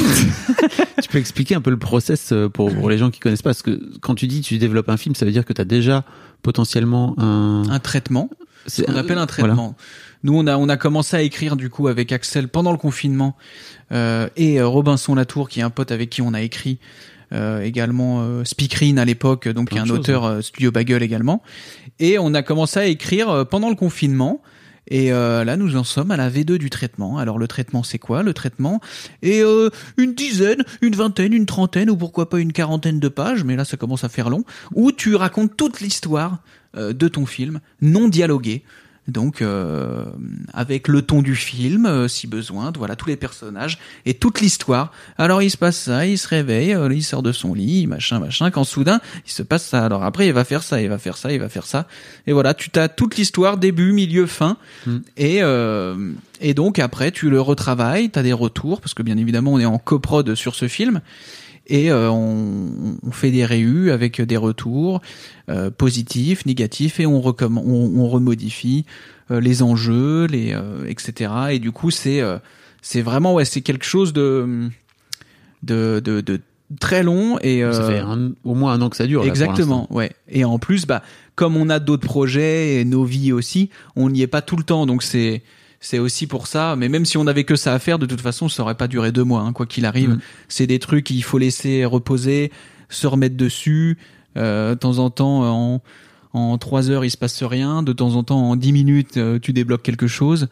Tu 1.02 1.10
peux 1.10 1.18
expliquer 1.18 1.56
un 1.56 1.62
peu 1.62 1.70
le 1.70 1.78
process 1.78 2.32
euh, 2.32 2.48
pour, 2.48 2.74
pour 2.74 2.90
les 2.90 2.98
gens 2.98 3.12
qui 3.12 3.20
connaissent 3.20 3.42
pas 3.42 3.50
Parce 3.50 3.62
que 3.62 3.82
quand 4.00 4.16
tu 4.16 4.28
dis 4.28 4.42
tu 4.42 4.58
développes 4.58 4.90
un 4.90 4.98
film, 4.98 5.16
ça 5.16 5.26
veut 5.26 5.32
dire 5.32 5.44
que 5.44 5.52
tu 5.54 5.62
as 5.62 5.66
déjà 5.66 6.06
potentiellement 6.42 7.16
un. 7.18 7.64
Un 7.70 7.80
traitement. 7.80 8.30
c'est 8.66 8.84
ce 8.84 8.92
qu'on 8.92 8.98
appelle 8.98 9.18
un 9.18 9.26
voilà. 9.26 9.54
traitement. 9.56 9.76
Nous, 10.24 10.34
on 10.38 10.48
a, 10.48 10.58
on 10.58 10.70
a 10.70 10.78
commencé 10.78 11.18
à 11.18 11.22
écrire 11.22 11.58
du 11.58 11.70
coup 11.70 11.90
avec 11.90 12.12
Axel 12.14 12.48
pendant 12.48 12.72
le 12.72 12.78
confinement 12.78 13.36
euh, 13.92 14.30
et 14.38 14.62
Robinson 14.62 15.16
Latour, 15.16 15.50
qui 15.50 15.60
est 15.60 15.64
un 15.64 15.70
pote 15.70 15.92
avec 15.92 16.10
qui 16.10 16.22
on 16.22 16.34
a 16.34 16.42
écrit 16.42 16.80
euh, 17.34 17.62
également 17.62 18.22
euh, 18.22 18.46
Speakerine 18.46 19.00
à 19.00 19.06
l'époque, 19.06 19.50
donc 19.50 19.72
qui 19.72 19.78
est 19.78 19.82
un 19.82 19.90
auteur 19.90 20.42
Studio 20.42 20.72
Bagel 20.72 21.04
également. 21.04 21.44
Et 22.00 22.18
on 22.20 22.34
a 22.34 22.42
commencé 22.42 22.80
à 22.80 22.86
écrire 22.86 23.46
pendant 23.50 23.70
le 23.70 23.76
confinement. 23.76 24.42
Et 24.88 25.14
euh, 25.14 25.44
là, 25.44 25.58
nous 25.58 25.76
en 25.76 25.84
sommes 25.84 26.12
à 26.12 26.18
la 26.18 26.30
V2 26.30 26.58
du 26.58 26.70
traitement. 26.70 27.18
Alors, 27.18 27.38
le 27.38 27.48
traitement, 27.48 27.84
c'est 27.84 28.00
quoi 28.00 28.24
Le 28.24 28.34
traitement? 28.34 28.82
Est 29.22 29.44
euh, 29.44 29.70
une 29.98 30.14
dizaine, 30.14 30.64
une 30.82 30.96
vingtaine, 30.96 31.34
une 31.34 31.46
trentaine, 31.46 31.90
ou 31.90 31.98
pourquoi 31.98 32.30
pas 32.30 32.40
une 32.40 32.54
quarantaine 32.54 33.00
de 33.00 33.08
pages, 33.08 33.44
mais 33.44 33.56
là, 33.56 33.66
ça 33.66 33.78
commence 33.78 34.04
à 34.04 34.10
faire 34.10 34.30
long, 34.30 34.44
où 34.74 34.92
tu 34.92 35.16
racontes 35.16 35.56
toute 35.56 35.80
l'histoire 35.80 36.40
euh, 36.76 36.94
de 36.94 37.08
ton 37.08 37.26
film, 37.26 37.60
non 37.82 38.08
dialoguée. 38.08 38.64
Donc, 39.08 39.42
euh, 39.42 40.06
avec 40.54 40.88
le 40.88 41.02
ton 41.02 41.22
du 41.22 41.36
film, 41.36 41.86
euh, 41.86 42.08
si 42.08 42.26
besoin, 42.26 42.72
voilà, 42.78 42.96
tous 42.96 43.10
les 43.10 43.18
personnages 43.18 43.78
et 44.06 44.14
toute 44.14 44.40
l'histoire. 44.40 44.94
Alors, 45.18 45.42
il 45.42 45.50
se 45.50 45.58
passe 45.58 45.78
ça, 45.78 46.06
il 46.08 46.18
se 46.18 46.28
réveille, 46.28 46.74
euh, 46.74 46.88
il 46.94 47.04
sort 47.04 47.22
de 47.22 47.34
son 47.34 47.54
lit, 47.54 47.86
machin, 47.86 48.20
machin, 48.20 48.50
quand 48.50 48.64
soudain, 48.64 49.02
il 49.26 49.32
se 49.32 49.44
passe 49.44 49.66
ça. 49.66 49.84
Alors 49.84 50.06
après, 50.06 50.28
il 50.28 50.34
va 50.34 50.46
faire 50.46 50.64
ça, 50.64 50.82
il 50.82 50.88
va 50.88 50.98
faire 50.98 51.18
ça, 51.18 51.34
il 51.34 51.40
va 51.40 51.50
faire 51.50 51.66
ça. 51.66 51.86
Et 52.28 52.34
voilà, 52.34 52.54
tu 52.54 52.70
as 52.76 52.88
toute 52.88 53.18
l'histoire, 53.18 53.58
début, 53.58 53.92
milieu, 53.92 54.26
fin. 54.26 54.56
Mm. 54.86 54.98
Et, 55.18 55.44
euh, 55.44 56.14
et 56.40 56.54
donc, 56.54 56.80
après, 56.80 57.12
tu 57.12 57.30
le 57.30 57.42
retravailles, 57.42 58.10
tu 58.10 58.20
as 58.20 58.24
des 58.24 58.34
retours, 58.34 58.80
parce 58.80 58.94
que 58.94 59.04
bien 59.04 59.18
évidemment, 59.18 59.52
on 59.52 59.60
est 59.60 59.66
en 59.66 59.80
coprod 59.80 60.34
sur 60.36 60.56
ce 60.56 60.70
film. 60.70 61.02
Et 61.68 61.92
euh, 61.92 62.12
on, 62.12 62.98
on 63.02 63.12
fait 63.12 63.32
des 63.32 63.46
réus 63.46 63.92
avec 63.92 64.22
des 64.22 64.38
retours 64.38 65.02
euh, 65.50 65.70
positifs, 65.72 66.46
négatifs, 66.46 67.00
et 67.00 67.06
on, 67.06 67.22
recomm- 67.22 67.58
on, 67.64 68.00
on 68.02 68.08
remodifie 68.10 68.86
euh, 69.32 69.40
les 69.40 69.62
enjeux, 69.64 70.26
les 70.28 70.56
etc. 70.88 71.32
Et 71.52 71.60
du 71.60 71.72
coup, 71.72 71.90
c'est 71.92 72.22
c'est 72.82 73.02
vraiment 73.02 73.34
ouais, 73.34 73.46
c'est 73.46 73.62
quelque 73.62 73.86
chose 73.86 74.12
de 74.14 74.68
de, 75.64 76.02
de, 76.04 76.22
de 76.22 76.42
très 76.80 77.04
long 77.04 77.38
et 77.42 77.62
Ça 77.72 77.88
fait 77.88 78.00
un- 78.00 78.32
au 78.44 78.56
moins 78.56 78.74
un 78.74 78.82
an 78.82 78.90
que 78.90 78.98
ça 78.98 79.08
dure. 79.08 79.22
là, 79.22 79.26
pour 79.26 79.32
Exactement, 79.32 79.88
ouais. 79.94 80.12
Et 80.28 80.44
en 80.44 80.60
plus, 80.60 80.86
bah, 80.86 81.02
comme 81.36 81.56
on 81.56 81.70
a 81.70 81.80
d'autres 81.80 82.06
projets 82.06 82.76
et 82.82 82.86
nos 82.86 83.06
vies 83.06 83.32
aussi, 83.32 83.70
on 83.96 84.10
n'y 84.10 84.22
est 84.22 84.28
pas 84.28 84.42
tout 84.42 84.58
le 84.58 84.64
temps, 84.64 84.86
donc 84.86 85.04
c'est 85.04 85.44
c'est 85.84 86.00
aussi 86.00 86.26
pour 86.26 86.48
ça. 86.48 86.76
Mais 86.76 86.90
même 86.90 87.06
si 87.06 87.18
on 87.18 87.28
avait 87.28 87.44
que 87.44 87.56
ça 87.56 87.74
à 87.74 87.80
faire, 87.80 88.00
de 88.00 88.08
toute 88.08 88.22
façon, 88.22 88.50
ça 88.50 88.64
aurait 88.64 88.76
pas 88.76 88.88
duré 88.88 89.12
deux 89.12 89.24
mois, 89.24 89.42
hein, 89.42 89.54
quoi 89.54 89.66
qu'il 89.68 89.86
arrive. 89.86 90.12
Mm. 90.12 90.20
C'est 90.48 90.68
des 90.68 90.80
trucs 90.80 91.06
qu'il 91.06 91.24
faut 91.24 91.38
laisser 91.38 91.86
reposer, 91.86 92.52
se 92.90 93.06
remettre 93.06 93.38
dessus. 93.38 93.98
Euh, 94.36 94.72
de 94.72 94.80
temps 94.80 94.98
en 94.98 95.12
temps, 95.12 95.44
en 95.44 95.82
en 96.34 96.58
trois 96.58 96.90
heures, 96.90 97.06
il 97.06 97.12
se 97.12 97.18
passe 97.18 97.44
rien. 97.44 97.84
De 97.84 97.94
temps 97.94 98.16
en 98.16 98.24
temps, 98.24 98.50
en 98.50 98.56
dix 98.56 98.74
minutes, 98.74 99.18
euh, 99.18 99.40
tu 99.40 99.54
débloques 99.54 99.84
quelque 99.84 100.08
chose. 100.08 100.48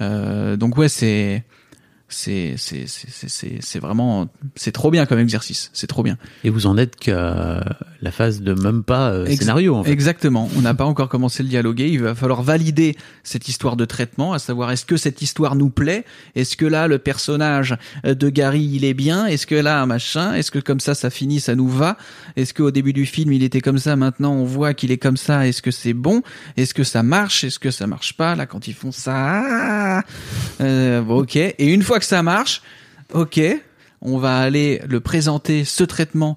Euh, 0.00 0.56
donc 0.56 0.76
ouais, 0.76 0.88
c'est 0.88 1.44
c'est 2.12 2.54
c'est 2.56 2.84
c'est 2.86 3.10
c'est- 3.10 3.28
c'est 3.28 3.58
c'est 3.60 3.78
vraiment 3.78 4.28
c'est 4.54 4.72
trop 4.72 4.90
bien 4.90 5.06
comme 5.06 5.18
exercice. 5.18 5.70
C'est 5.72 5.86
trop 5.86 6.02
bien. 6.02 6.18
Et 6.44 6.50
vous 6.50 6.66
en 6.66 6.76
êtes 6.78 6.96
qu'à 6.96 7.64
la 8.00 8.10
phase 8.10 8.42
de 8.42 8.52
même 8.54 8.82
pas 8.82 9.10
euh, 9.10 9.26
scénario, 9.26 9.74
en 9.76 9.84
fait. 9.84 9.90
Exactement. 9.92 10.48
On 10.56 10.60
n'a 10.60 10.74
pas 10.74 10.84
encore 10.84 11.08
commencé 11.08 11.42
le 11.42 11.48
dialoguer. 11.48 11.88
Il 11.88 12.02
va 12.02 12.14
falloir 12.14 12.42
valider 12.42 12.96
cette 13.22 13.48
histoire 13.48 13.76
de 13.76 13.84
traitement, 13.84 14.32
à 14.32 14.38
savoir 14.38 14.70
est-ce 14.72 14.84
que 14.84 14.96
cette 14.96 15.22
histoire 15.22 15.54
nous 15.54 15.70
plaît? 15.70 16.04
Est-ce 16.34 16.56
que 16.56 16.66
là 16.66 16.86
le 16.88 16.98
personnage 16.98 17.76
euh, 18.04 18.14
de 18.14 18.28
Gary 18.28 18.62
il 18.74 18.84
est 18.84 18.94
bien? 18.94 19.26
Est-ce 19.26 19.46
que 19.46 19.54
là 19.54 19.84
machin? 19.86 20.34
Est-ce 20.34 20.50
que 20.50 20.58
comme 20.58 20.80
ça 20.80 20.94
ça 20.94 21.10
finit, 21.10 21.40
ça 21.40 21.54
nous 21.54 21.68
va? 21.68 21.96
Est-ce 22.36 22.52
qu'au 22.54 22.70
début 22.70 22.92
du 22.92 23.06
film 23.06 23.32
il 23.32 23.42
était 23.42 23.60
comme 23.60 23.78
ça 23.78 23.96
Maintenant 23.96 24.32
on 24.34 24.44
voit 24.44 24.74
qu'il 24.74 24.90
est 24.92 24.98
comme 24.98 25.16
ça. 25.16 25.46
Est-ce 25.48 25.62
que 25.62 25.70
c'est 25.70 25.94
bon? 25.94 26.22
Est-ce 26.56 26.74
que 26.74 26.84
ça 26.84 27.02
marche? 27.02 27.44
Est-ce 27.44 27.58
que 27.58 27.70
ça 27.70 27.86
marche 27.86 28.14
pas? 28.16 28.34
Là 28.34 28.46
quand 28.46 28.68
ils 28.68 28.74
font 28.74 28.92
ça, 28.92 29.12
ah 29.14 30.02
Euh, 30.60 31.00
bon, 31.02 31.22
ok. 31.22 31.36
Et 31.36 31.54
une 31.58 31.82
fois 31.82 31.98
que 32.02 32.08
ça 32.08 32.22
marche, 32.22 32.62
ok, 33.14 33.40
on 34.00 34.18
va 34.18 34.38
aller 34.38 34.80
le 34.88 35.00
présenter 35.00 35.64
ce 35.64 35.84
traitement 35.84 36.36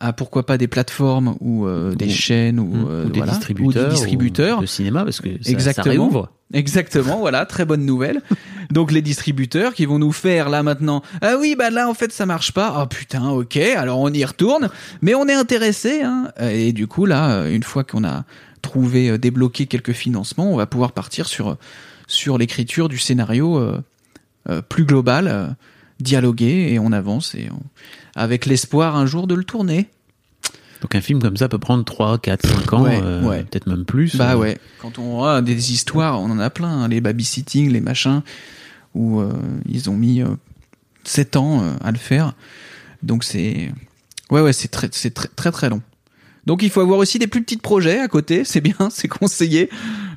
à 0.00 0.12
pourquoi 0.12 0.46
pas 0.46 0.58
des 0.58 0.68
plateformes 0.68 1.34
ou 1.40 1.66
euh, 1.66 1.92
des 1.94 2.06
Ou- 2.06 2.10
chaînes 2.10 2.60
ou, 2.60 2.88
euh, 2.88 3.06
des 3.06 3.18
voilà, 3.18 3.32
distributeurs, 3.32 3.86
ou 3.86 3.88
des 3.88 3.94
distributeurs. 3.94 4.60
de 4.60 4.66
cinéma, 4.66 5.02
parce 5.04 5.20
que 5.20 5.28
ça, 5.38 5.44
ça 5.44 5.50
Exactement. 5.50 5.90
réouvre. 5.90 6.30
Exactement, 6.52 7.18
voilà, 7.18 7.44
très 7.46 7.64
bonne 7.64 7.84
nouvelle. 7.84 8.22
Donc 8.70 8.92
les 8.92 9.02
distributeurs 9.02 9.74
qui 9.74 9.86
vont 9.86 9.98
nous 9.98 10.12
faire 10.12 10.48
là 10.50 10.62
maintenant. 10.62 11.02
Ah 11.20 11.34
oui, 11.40 11.56
bah 11.58 11.70
là 11.70 11.88
en 11.88 11.94
fait 11.94 12.12
ça 12.12 12.26
marche 12.26 12.52
pas. 12.52 12.80
Oh 12.80 12.86
putain, 12.86 13.28
ok, 13.30 13.56
alors 13.56 13.98
on 13.98 14.12
y 14.12 14.24
retourne, 14.24 14.68
mais 15.02 15.14
on 15.14 15.26
est 15.26 15.34
intéressé. 15.34 16.02
Hein. 16.02 16.30
Et 16.40 16.72
du 16.72 16.86
coup 16.86 17.04
là, 17.04 17.48
une 17.48 17.64
fois 17.64 17.82
qu'on 17.82 18.04
a 18.04 18.24
trouvé, 18.62 19.10
euh, 19.10 19.18
débloqué 19.18 19.66
quelques 19.66 19.92
financements, 19.92 20.52
on 20.52 20.56
va 20.56 20.66
pouvoir 20.66 20.92
partir 20.92 21.26
sur 21.26 21.56
sur 22.06 22.38
l'écriture 22.38 22.88
du 22.88 22.98
scénario 22.98 23.58
euh, 23.58 23.80
plus 24.68 24.84
global, 24.84 25.28
euh, 25.28 25.46
dialogué, 26.00 26.72
et 26.72 26.78
on 26.78 26.92
avance 26.92 27.34
et 27.34 27.48
on- 27.50 27.62
avec 28.14 28.46
l'espoir 28.46 28.96
un 28.96 29.06
jour 29.06 29.26
de 29.26 29.34
le 29.34 29.44
tourner. 29.44 29.88
Donc 30.80 30.94
un 30.94 31.00
film 31.00 31.20
comme 31.20 31.36
ça 31.36 31.48
peut 31.48 31.58
prendre 31.58 31.84
3, 31.84 32.18
4, 32.18 32.46
5 32.46 32.72
ans, 32.72 32.82
Ouais, 32.84 33.00
euh, 33.02 33.22
ouais. 33.24 33.42
peut-être 33.42 33.66
même 33.66 33.84
plus. 33.84 34.14
Bah 34.16 34.34
Euh, 34.34 34.36
ouais, 34.36 34.58
quand 34.80 34.98
on 34.98 35.24
a 35.24 35.42
des 35.42 35.72
histoires, 35.72 36.20
on 36.20 36.30
en 36.30 36.38
a 36.38 36.50
plein, 36.50 36.68
hein, 36.84 36.88
les 36.88 37.00
babysitting, 37.00 37.70
les 37.72 37.80
machins, 37.80 38.22
où 38.94 39.20
euh, 39.20 39.32
ils 39.68 39.90
ont 39.90 39.96
mis 39.96 40.22
euh, 40.22 40.28
7 41.04 41.36
ans 41.36 41.62
euh, 41.62 41.72
à 41.82 41.90
le 41.90 41.98
faire. 41.98 42.34
Donc 43.02 43.24
c'est 43.24 43.72
ouais 44.30 44.40
ouais, 44.40 44.52
c'est 44.52 44.68
très 44.68 44.88
c'est 44.92 45.10
très 45.12 45.28
très 45.28 45.50
très 45.50 45.68
long. 45.68 45.82
Donc 46.46 46.62
il 46.62 46.70
faut 46.70 46.80
avoir 46.80 46.98
aussi 47.00 47.18
des 47.18 47.26
plus 47.26 47.42
petits 47.42 47.56
projets 47.56 47.98
à 47.98 48.06
côté, 48.08 48.44
c'est 48.44 48.60
bien, 48.60 48.76
c'est 48.90 49.08
conseillé. 49.08 49.70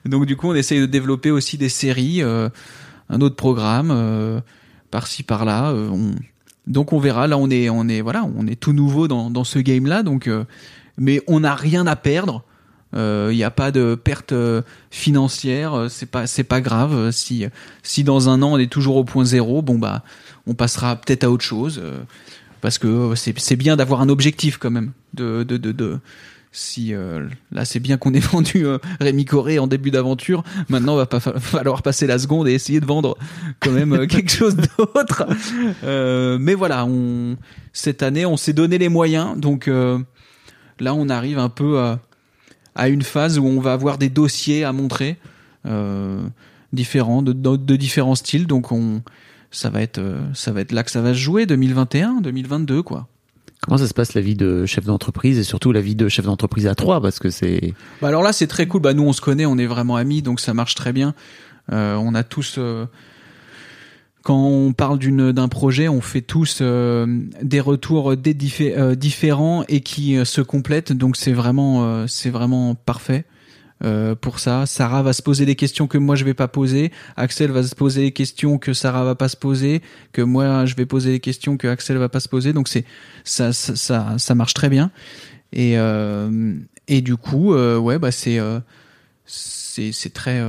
Donc 0.05 0.25
du 0.27 0.35
coup, 0.37 0.47
on 0.49 0.55
essaye 0.55 0.79
de 0.79 0.85
développer 0.85 1.31
aussi 1.31 1.57
des 1.57 1.69
séries, 1.69 2.21
euh, 2.21 2.49
un 3.11 3.21
autre 3.21 3.35
programme 3.35 3.91
euh, 3.91 4.39
par-ci 4.89 5.21
par-là, 5.23 5.69
euh, 5.71 5.89
on- 5.89 6.15
donc 6.67 6.93
on 6.93 6.99
verra. 6.99 7.27
Là, 7.27 7.37
on 7.37 7.49
est, 7.49 7.69
on 7.69 7.87
est, 7.87 8.01
voilà, 8.01 8.25
on 8.37 8.47
est 8.47 8.59
tout 8.59 8.73
nouveau 8.73 9.07
dans, 9.07 9.43
ce 9.43 9.59
game-là. 9.59 10.03
Donc, 10.03 10.27
euh, 10.27 10.45
mais 10.97 11.21
on 11.27 11.41
n'a 11.41 11.53
rien 11.55 11.85
à 11.85 11.95
perdre. 11.95 12.43
Il 12.93 13.35
n'y 13.35 13.43
a 13.45 13.51
pas 13.51 13.71
de 13.71 13.95
perte 13.95 14.33
financière, 14.89 15.85
c'est 15.89 16.11
pas 16.11 16.27
c'est 16.27 16.43
pas 16.43 16.59
grave. 16.59 17.11
Si 17.11 17.45
si 17.83 18.03
dans 18.03 18.27
un 18.27 18.41
an 18.41 18.51
on 18.53 18.57
est 18.57 18.69
toujours 18.69 18.97
au 18.97 19.05
point 19.05 19.23
zéro, 19.23 19.61
bon 19.61 19.79
bah 19.79 20.03
on 20.45 20.53
passera 20.55 20.97
peut-être 20.97 21.23
à 21.23 21.31
autre 21.31 21.45
chose 21.45 21.81
parce 22.59 22.77
que 22.77 23.13
c'est 23.15 23.37
c'est 23.39 23.55
bien 23.55 23.77
d'avoir 23.77 24.01
un 24.01 24.09
objectif 24.09 24.57
quand 24.57 24.71
même 24.71 24.91
de 25.13 25.43
de 25.43 25.55
de, 25.55 25.71
de 25.71 25.99
si 26.51 26.93
euh, 26.93 27.27
là 27.51 27.63
c'est 27.63 27.79
bien 27.79 27.97
qu'on 27.97 28.13
ait 28.13 28.19
vendu 28.19 28.65
euh, 28.65 28.77
Rémi 28.99 29.25
Coré 29.25 29.59
en 29.59 29.67
début 29.67 29.91
d'aventure, 29.91 30.43
maintenant 30.69 30.95
va 30.95 31.05
pas 31.05 31.19
falloir 31.19 31.81
passer 31.81 32.07
la 32.07 32.19
seconde 32.19 32.47
et 32.47 32.53
essayer 32.53 32.79
de 32.79 32.85
vendre 32.85 33.17
quand 33.59 33.71
même 33.71 33.93
euh, 33.93 34.05
quelque 34.07 34.31
chose 34.31 34.55
d'autre. 34.55 35.25
mais 36.37 36.53
voilà, 36.53 36.85
on 36.85 37.37
cette 37.73 38.03
année 38.03 38.25
on 38.25 38.37
s'est 38.37 38.53
donné 38.53 38.77
les 38.77 38.89
moyens, 38.89 39.37
donc 39.37 39.67
là 39.67 40.93
on 40.93 41.09
arrive 41.09 41.39
un 41.39 41.49
peu 41.49 41.79
à, 41.79 41.99
à, 42.75 42.89
une 42.89 43.03
phase 43.03 43.39
où 43.39 43.45
on 43.45 43.61
va 43.61 43.73
avoir 43.73 43.97
des 43.97 44.09
dossiers 44.09 44.63
à 44.65 44.73
montrer 44.73 45.17
différents 46.73 47.21
de, 47.21 47.33
de, 47.33 47.75
différents 47.75 48.15
styles, 48.15 48.47
donc 48.47 48.71
on 48.71 49.01
ça 49.51 49.69
va 49.69 49.81
être 49.81 50.01
ça 50.33 50.51
va 50.51 50.61
être 50.61 50.71
là 50.71 50.83
que 50.83 50.91
ça 50.91 51.01
va 51.01 51.13
se 51.13 51.19
jouer 51.19 51.45
2021, 51.45 52.21
2022 52.21 52.83
quoi. 52.83 53.07
Comment 53.61 53.77
ça 53.77 53.87
se 53.87 53.93
passe 53.93 54.15
la 54.15 54.21
vie 54.21 54.35
de 54.35 54.65
chef 54.65 54.85
d'entreprise 54.85 55.37
et 55.37 55.43
surtout 55.43 55.71
la 55.71 55.81
vie 55.81 55.95
de 55.95 56.09
chef 56.09 56.25
d'entreprise 56.25 56.65
à 56.65 56.73
trois 56.73 56.99
parce 56.99 57.19
que 57.19 57.29
c'est. 57.29 57.73
Bah 58.01 58.07
alors 58.07 58.23
là 58.23 58.33
c'est 58.33 58.47
très 58.47 58.67
cool. 58.67 58.81
Bah 58.81 58.93
nous 58.93 59.03
on 59.03 59.13
se 59.13 59.21
connaît, 59.21 59.45
on 59.45 59.57
est 59.57 59.67
vraiment 59.67 59.97
amis 59.97 60.23
donc 60.23 60.39
ça 60.39 60.53
marche 60.53 60.73
très 60.73 60.93
bien. 60.93 61.13
Euh, 61.71 61.95
on 61.95 62.15
a 62.15 62.23
tous. 62.23 62.55
Euh, 62.57 62.87
quand 64.23 64.37
on 64.37 64.73
parle 64.73 64.97
d'une 64.97 65.31
d'un 65.31 65.47
projet, 65.47 65.87
on 65.87 66.01
fait 66.01 66.21
tous 66.21 66.59
euh, 66.61 67.05
des 67.41 67.59
retours 67.59 68.17
des 68.17 68.33
différents 68.33 69.63
et 69.67 69.81
qui 69.81 70.17
se 70.25 70.41
complètent. 70.41 70.91
Donc 70.91 71.15
c'est 71.15 71.33
vraiment 71.33 72.07
c'est 72.07 72.29
vraiment 72.31 72.73
parfait. 72.73 73.25
Euh, 73.83 74.13
pour 74.13 74.39
ça. 74.39 74.65
Sarah 74.67 75.01
va 75.01 75.11
se 75.11 75.23
poser 75.23 75.45
des 75.45 75.55
questions 75.55 75.87
que 75.87 75.97
moi 75.97 76.15
je 76.15 76.23
vais 76.23 76.35
pas 76.35 76.47
poser. 76.47 76.91
Axel 77.15 77.51
va 77.51 77.63
se 77.63 77.73
poser 77.73 78.01
des 78.01 78.11
questions 78.11 78.59
que 78.59 78.73
Sarah 78.73 79.03
va 79.03 79.15
pas 79.15 79.27
se 79.27 79.37
poser, 79.37 79.81
que 80.11 80.21
moi 80.21 80.65
je 80.65 80.75
vais 80.75 80.85
poser 80.85 81.11
des 81.11 81.19
questions 81.19 81.57
que 81.57 81.67
Axel 81.67 81.97
va 81.97 82.09
pas 82.09 82.19
se 82.19 82.29
poser. 82.29 82.53
Donc 82.53 82.67
c'est 82.67 82.85
ça, 83.23 83.53
ça, 83.53 84.15
ça, 84.17 84.35
marche 84.35 84.53
très 84.53 84.69
bien. 84.69 84.91
Et 85.51 85.79
euh, 85.79 86.53
et 86.87 87.01
du 87.01 87.17
coup, 87.17 87.55
euh, 87.55 87.77
ouais, 87.77 87.97
bah 87.97 88.11
c'est 88.11 88.39
c'est 89.25 89.91
c'est 89.91 90.13
très 90.13 90.43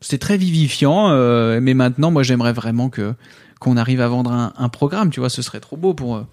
c'est 0.00 0.18
très 0.18 0.36
vivifiant. 0.36 1.10
mais 1.60 1.74
maintenant, 1.74 2.12
moi 2.12 2.22
j'aimerais 2.22 2.52
vraiment 2.52 2.88
que 2.88 3.14
qu'on 3.58 3.76
arrive 3.76 4.00
à 4.00 4.08
vendre 4.08 4.30
un, 4.32 4.52
un, 4.56 4.68
programme. 4.68 5.10
Tu 5.10 5.20
vois, 5.20 5.28
ce 5.28 5.42
serait 5.42 5.60
trop 5.60 5.76
beau 5.76 5.92
pour 5.92 6.24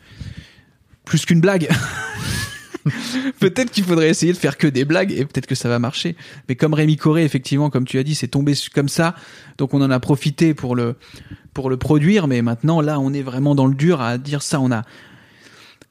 plus 1.04 1.26
qu'une 1.26 1.42
blague. 1.42 1.68
peut-être 3.40 3.72
qu'il 3.72 3.84
faudrait 3.84 4.10
essayer 4.10 4.34
de 4.34 4.38
faire 4.38 4.58
que 4.58 4.68
des 4.68 4.86
blagues 4.86 5.12
et 5.12 5.26
peut-être 5.26 5.48
que 5.48 5.56
ça 5.56 5.70
va 5.70 5.80
marcher. 5.80 6.16
Mais 6.50 6.56
comme 6.56 6.74
Rémi 6.74 6.98
Coré, 6.98 7.24
effectivement, 7.24 7.70
comme 7.70 7.86
tu 7.86 7.98
as 8.00 8.04
dit, 8.04 8.16
c'est 8.16 8.28
tombé 8.28 8.54
comme 8.74 8.90
ça. 8.90 9.16
Donc 9.58 9.74
on 9.74 9.82
en 9.82 9.92
a 9.92 10.00
profité 10.00 10.54
pour 10.54 10.76
le, 10.76 10.96
pour 11.54 11.70
le 11.70 11.78
produire. 11.78 12.28
Mais 12.28 12.42
maintenant, 12.42 12.82
là, 12.82 13.00
on 13.00 13.14
est 13.14 13.24
vraiment 13.24 13.56
dans 13.56 13.68
le 13.68 13.76
dur 13.76 14.02
à 14.02 14.18
dire 14.18 14.42
ça. 14.42 14.60
On 14.60 14.72
a, 14.72 14.84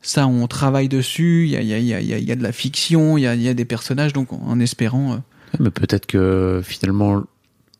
ça, 0.03 0.27
on 0.27 0.47
travaille 0.47 0.89
dessus. 0.89 1.45
Il 1.47 1.51
y 1.51 1.57
a, 1.57 1.61
il 1.61 1.69
y 1.69 1.75
a, 1.95 2.01
il 2.01 2.07
y 2.07 2.15
a, 2.15 2.19
y 2.19 2.33
a 2.33 2.37
de 2.37 2.43
la 2.43 2.53
fiction. 2.53 3.19
Il 3.19 3.23
y 3.23 3.27
a, 3.27 3.35
il 3.35 3.43
y 3.43 3.49
a 3.49 3.55
des 3.55 3.65
personnages. 3.65 4.13
Donc 4.13 4.33
en 4.33 4.61
espérant. 4.61 5.15
Euh, 5.15 5.17
mais 5.61 5.71
peut-être 5.71 6.07
que 6.07 6.61
finalement, 6.65 7.23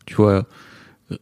tu 0.05 0.15
vois, 0.15 0.47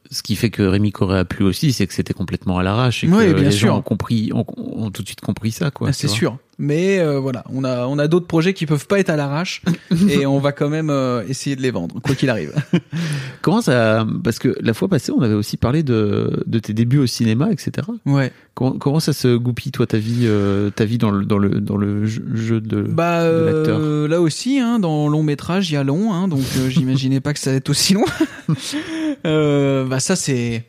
ce 0.10 0.24
qui 0.24 0.36
fait 0.36 0.50
que 0.50 0.64
Rémi 0.64 0.92
Coré 0.92 1.20
a 1.20 1.26
plu 1.26 1.46
aussi, 1.46 1.74
c'est 1.74 1.86
que 1.86 1.94
c'était 1.94 2.14
complètement 2.14 2.58
à 2.58 2.64
l'arrache 2.64 3.04
et 3.04 3.08
que 3.08 3.14
les 3.16 3.52
gens 3.52 3.78
ont 3.78 3.82
compris, 3.82 4.32
ont, 4.34 4.44
tout 4.92 5.04
de 5.04 5.08
suite 5.08 5.22
compris 5.22 5.52
ça, 5.52 5.72
quoi. 5.72 5.90
Ah, 5.90 5.94
c'est 5.94 6.08
sûr. 6.08 6.38
Mais 6.58 7.00
euh, 7.00 7.20
voilà, 7.20 7.44
on 7.50 7.66
a 7.66 7.86
on 7.86 8.00
a 8.00 8.08
d'autres 8.08 8.28
projets 8.28 8.54
qui 8.54 8.66
peuvent 8.66 8.88
pas 8.88 9.00
être 9.00 9.10
à 9.10 9.18
l'arrache 9.18 9.62
et 10.10 10.26
on 10.26 10.40
va 10.40 10.54
quand 10.54 10.70
même 10.70 10.90
euh, 10.90 11.24
essayer 11.28 11.56
de 11.56 11.62
les 11.62 11.72
vendre, 11.72 12.00
quoi 12.02 12.16
qu'il 12.16 12.30
arrive. 12.30 12.54
Comment 13.42 13.62
ça 13.62 14.08
Parce 14.24 14.40
que 14.40 14.56
la 14.62 14.74
fois 14.74 14.88
passée, 14.88 15.12
on 15.12 15.22
avait 15.22 15.34
aussi 15.34 15.58
parlé 15.58 15.84
de 15.84 16.44
de 16.46 16.60
tes 16.60 16.74
débuts 16.74 17.00
au 17.00 17.08
cinéma, 17.08 17.52
etc. 17.52 17.88
Ouais. 18.06 18.32
Comment, 18.54 18.78
comment 18.78 19.00
ça 19.02 19.12
se 19.12 19.36
goupille 19.36 19.74
toi 19.74 19.86
ta 19.86 19.98
vie 19.98 20.22
euh, 20.24 20.70
ta 20.70 20.86
vie 20.86 20.98
dans 20.98 21.12
le 21.12 21.26
dans 21.26 21.38
le 21.38 21.60
dans 21.60 21.76
le 21.76 22.06
jeu 22.06 22.62
de, 22.62 22.84
bah, 22.84 23.30
de 23.30 23.46
l'acteur? 23.46 24.08
Là 24.08 24.22
aussi, 24.22 24.60
hein, 24.60 24.80
dans 24.80 25.10
long 25.10 25.24
métrage, 25.24 25.70
il 25.70 25.74
y 25.74 25.78
a 25.78 25.84
long, 25.84 26.14
hein, 26.14 26.30
donc 26.30 26.44
j'imaginais 26.70 27.20
pas 27.20 27.34
que 27.34 27.40
ça 27.40 27.50
allait 27.50 27.58
être 27.58 27.70
aussi 27.70 27.96
long. 27.96 28.06
bah 29.26 30.00
ça 30.00 30.16
c'est 30.16 30.64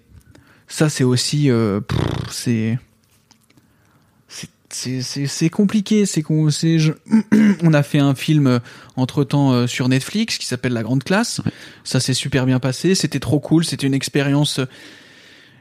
ça 0.66 0.88
c'est 0.88 1.04
aussi 1.04 1.48
c'est 2.30 2.76
c'est 4.70 5.50
compliqué. 5.50 6.06
C'est 6.06 6.22
qu'on 6.22 6.48
on 7.62 7.74
a 7.74 7.82
fait 7.82 7.98
un 7.98 8.14
film 8.14 8.46
euh, 8.46 8.58
entre 8.96 9.24
temps 9.24 9.52
euh, 9.52 9.66
sur 9.66 9.88
Netflix 9.88 10.38
qui 10.38 10.46
s'appelle 10.46 10.72
La 10.72 10.82
Grande 10.82 11.04
Classe. 11.04 11.40
Ça 11.84 12.00
s'est 12.00 12.14
super 12.14 12.46
bien 12.46 12.58
passé. 12.58 12.94
C'était 12.94 13.20
trop 13.20 13.40
cool. 13.40 13.64
C'était 13.64 13.86
une 13.86 13.94
expérience 13.94 14.58
euh, 14.58 14.66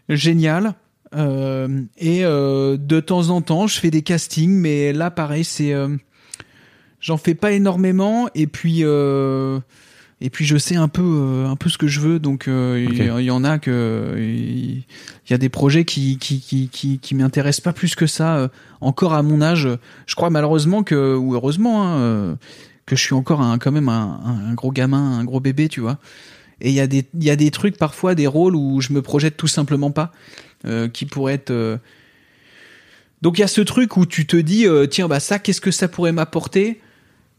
géniale. 0.10 0.74
et 1.14 2.22
de 2.24 3.00
temps 3.00 3.30
en 3.30 3.42
temps, 3.42 3.68
je 3.68 3.80
fais 3.80 3.90
des 3.90 4.02
castings, 4.02 4.52
mais 4.52 4.92
là, 4.92 5.10
pareil, 5.10 5.46
c'est 5.46 5.74
j'en 7.00 7.18
fais 7.18 7.36
pas 7.36 7.54
énormément. 7.54 8.28
Et 8.36 8.48
puis 8.48 8.84
et 10.22 10.30
puis 10.30 10.46
je 10.46 10.58
sais 10.58 10.76
un 10.76 10.88
peu 10.88 11.04
euh, 11.04 11.48
un 11.48 11.56
peu 11.56 11.70
ce 11.70 11.78
que 11.78 11.88
je 11.88 12.00
veux. 12.00 12.20
Donc 12.20 12.48
euh, 12.48 12.86
il 12.90 13.24
y, 13.24 13.32
en 13.32 13.44
a 13.44 13.60
que 13.60 14.16
il 14.18 14.84
y, 15.30 15.34
a 15.34 15.38
des 15.38 15.50
projets 15.50 15.84
qui 15.84 16.18
qui 16.18 16.40
qui 16.40 16.70
qui, 16.70 17.00
qui 17.00 17.16
m'intéressent 17.16 17.62
pas 17.62 17.74
plus 17.74 17.96
que 17.96 18.08
ça 18.08 18.38
euh, 18.38 18.48
encore 18.82 19.14
à 19.14 19.24
mon 19.24 19.42
âge. 19.42 19.68
Je 20.06 20.16
crois 20.16 20.30
malheureusement 20.30 20.84
que 20.84 21.16
ou 21.16 21.36
heureusement 21.36 21.84
hein, 21.86 22.38
que 22.86 22.96
je 22.96 23.02
suis 23.02 23.14
encore 23.14 23.42
un, 23.42 23.58
quand 23.58 23.72
même 23.72 23.90
un, 23.90 24.20
un, 24.50 24.54
gros 24.54 24.72
gamin 24.72 25.20
un 25.20 25.24
gros 25.26 25.40
bébé 25.40 25.68
tu 25.68 25.82
vois. 25.82 25.98
Et 26.62 26.70
il 26.70 26.76
y 26.76 26.80
a 26.80 26.88
des 26.88 27.06
il 27.14 27.24
y 27.24 27.30
a 27.30 27.36
des 27.36 27.52
trucs 27.52 27.78
parfois 27.78 28.16
des 28.16 28.28
rôles 28.28 28.56
où 28.56 28.80
je 28.80 28.94
me 28.94 29.02
projette 29.02 29.36
tout 29.36 29.48
simplement 29.48 29.92
pas 29.92 30.12
qui 30.94 31.06
pourraient 31.06 31.36
être 31.36 31.80
donc 33.22 33.38
il 33.38 33.42
y 33.42 33.44
a 33.44 33.48
ce 33.48 33.62
truc 33.62 33.98
où 33.98 34.06
tu 34.06 34.26
te 34.26 34.38
dis 34.38 34.66
tiens 34.90 35.08
bah 35.08 35.20
ça 35.20 35.38
qu'est-ce 35.40 35.62
que 35.62 35.72
ça 35.72 35.90
pourrait 35.90 36.14
m'apporter? 36.14 36.80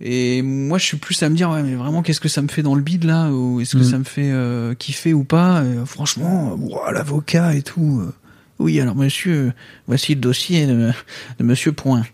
Et 0.01 0.43
moi, 0.43 0.77
je 0.79 0.85
suis 0.85 0.97
plus 0.99 1.23
à 1.23 1.29
me 1.29 1.37
dire, 1.37 1.51
ouais, 1.51 1.63
mais 1.63 1.75
vraiment, 1.75 2.03
qu'est-ce 2.03 2.21
que 2.21 2.29
ça 2.29 2.43
me 2.43 2.49
fait 2.49 2.63
dans 2.63 2.75
le 2.75 2.83
bid 2.83 3.05
là 3.05 3.31
Ou 3.31 3.61
est-ce 3.61 3.77
que 3.77 3.83
mm. 3.83 3.91
ça 3.91 3.99
me 3.99 4.05
fait 4.05 4.31
euh, 4.31 4.75
kiffer 4.75 5.15
ou 5.15 5.25
pas 5.25 5.63
Franchement, 5.87 6.59
l'avocat 6.93 7.55
et 7.55 7.63
tout. 7.63 8.03
Euh. 8.03 8.13
oui, 8.59 8.79
alors 8.81 8.95
monsieur, 8.95 9.53
voici 9.87 10.15
le 10.15 10.21
dossier 10.21 10.67
de, 10.67 10.93
monsieur 11.41 11.73
Point, 11.73 12.05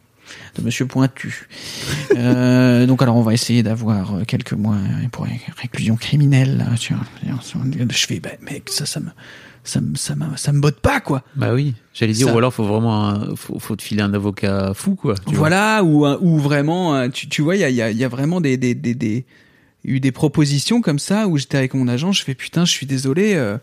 de 0.57 0.63
monsieur 0.63 0.87
Pointu. 0.87 1.49
euh, 2.17 2.87
donc, 2.87 3.03
alors, 3.03 3.17
on 3.17 3.23
va 3.23 3.35
essayer 3.35 3.65
d'avoir 3.65 4.15
quelques 4.29 4.53
mois 4.53 4.77
pour 5.11 5.27
réclusion 5.61 5.97
criminelle. 5.97 6.59
Là, 6.59 6.67
je 6.77 8.07
fais, 8.07 8.21
ben, 8.21 8.37
mec, 8.43 8.69
ça, 8.69 8.87
ça 8.87 9.01
me 9.01 9.09
ça 9.65 9.81
me 9.81 9.95
ça 9.97 10.15
me 10.15 10.37
ça 10.37 10.53
me 10.53 10.61
botte 10.61 10.81
pas 10.81 11.01
quoi. 11.01 11.23
Bah 11.37 11.55
oui, 11.55 11.75
j'allais 11.95 12.13
dire 12.13 12.35
ou 12.35 12.39
alors 12.39 12.53
faut 12.53 12.65
vraiment 12.65 13.37
faut, 13.37 13.59
faut 13.59 13.77
te 13.77 13.83
filer 13.83 14.03
un 14.03 14.13
avocat 14.15 14.73
fou 14.75 14.95
quoi. 14.95 15.15
Voilà 15.27 15.85
ou 15.85 16.07
ou 16.07 16.39
vraiment 16.39 17.09
tu, 17.11 17.29
tu 17.29 17.43
vois 17.43 17.57
il 17.57 17.61
y 17.61 17.65
a 17.65 17.91
il 17.91 17.97
y 17.97 18.05
a, 18.05 18.09
vraiment 18.09 18.41
des 18.41 18.57
des 18.57 18.75
des 18.75 18.95
des 18.95 19.25
eu 19.85 20.01
des 20.01 20.13
propositions 20.13 20.81
comme 20.81 20.99
ça 20.99 21.27
où 21.29 21.37
j'étais 21.39 21.59
avec 21.59 21.75
mon 21.75 21.89
agent, 21.89 22.13
je 22.13 22.23
fais 22.23 22.35
putain, 22.35 22.65
je 22.65 22.73
suis 22.73 22.87
désolé 22.87 23.35
euh, 23.35 23.59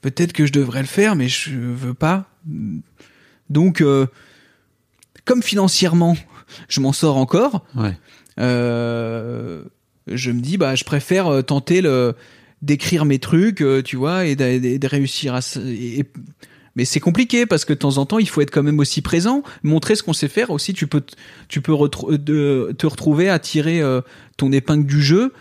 peut-être 0.00 0.32
que 0.32 0.46
je 0.46 0.52
devrais 0.52 0.80
le 0.80 0.86
faire 0.86 1.16
mais 1.16 1.28
je 1.28 1.50
veux 1.56 1.94
pas. 1.94 2.28
Donc 3.50 3.80
euh, 3.80 4.06
comme 5.24 5.42
financièrement, 5.42 6.16
je 6.68 6.80
m'en 6.80 6.92
sors 6.92 7.16
encore. 7.16 7.64
Ouais. 7.74 7.96
Euh, 8.38 9.64
je 10.06 10.30
me 10.30 10.40
dis 10.40 10.56
bah 10.56 10.74
je 10.74 10.84
préfère 10.84 11.28
euh, 11.28 11.42
tenter 11.42 11.80
le 11.80 12.14
d'écrire 12.64 13.04
mes 13.04 13.18
trucs, 13.18 13.60
euh, 13.60 13.82
tu 13.82 13.96
vois, 13.96 14.24
et 14.24 14.36
de, 14.36 14.86
réussir 14.86 15.34
à. 15.34 15.40
mais 16.74 16.84
c'est 16.84 17.00
compliqué 17.00 17.44
parce 17.46 17.64
que 17.64 17.74
de 17.74 17.78
temps 17.78 17.98
en 17.98 18.06
temps, 18.06 18.18
il 18.18 18.28
faut 18.28 18.40
être 18.40 18.50
quand 18.50 18.62
même 18.62 18.78
aussi 18.78 19.02
présent, 19.02 19.42
montrer 19.62 19.96
ce 19.96 20.02
qu'on 20.02 20.14
sait 20.14 20.28
faire 20.28 20.50
aussi. 20.50 20.72
Tu 20.72 20.86
peux, 20.86 21.02
tu 21.48 21.60
peux 21.60 21.74
de, 22.18 22.74
te 22.76 22.86
retrouver 22.86 23.28
à 23.28 23.38
tirer 23.38 23.80
euh, 23.80 24.00
ton 24.36 24.50
épingle 24.50 24.86
du 24.86 25.02
jeu. 25.02 25.32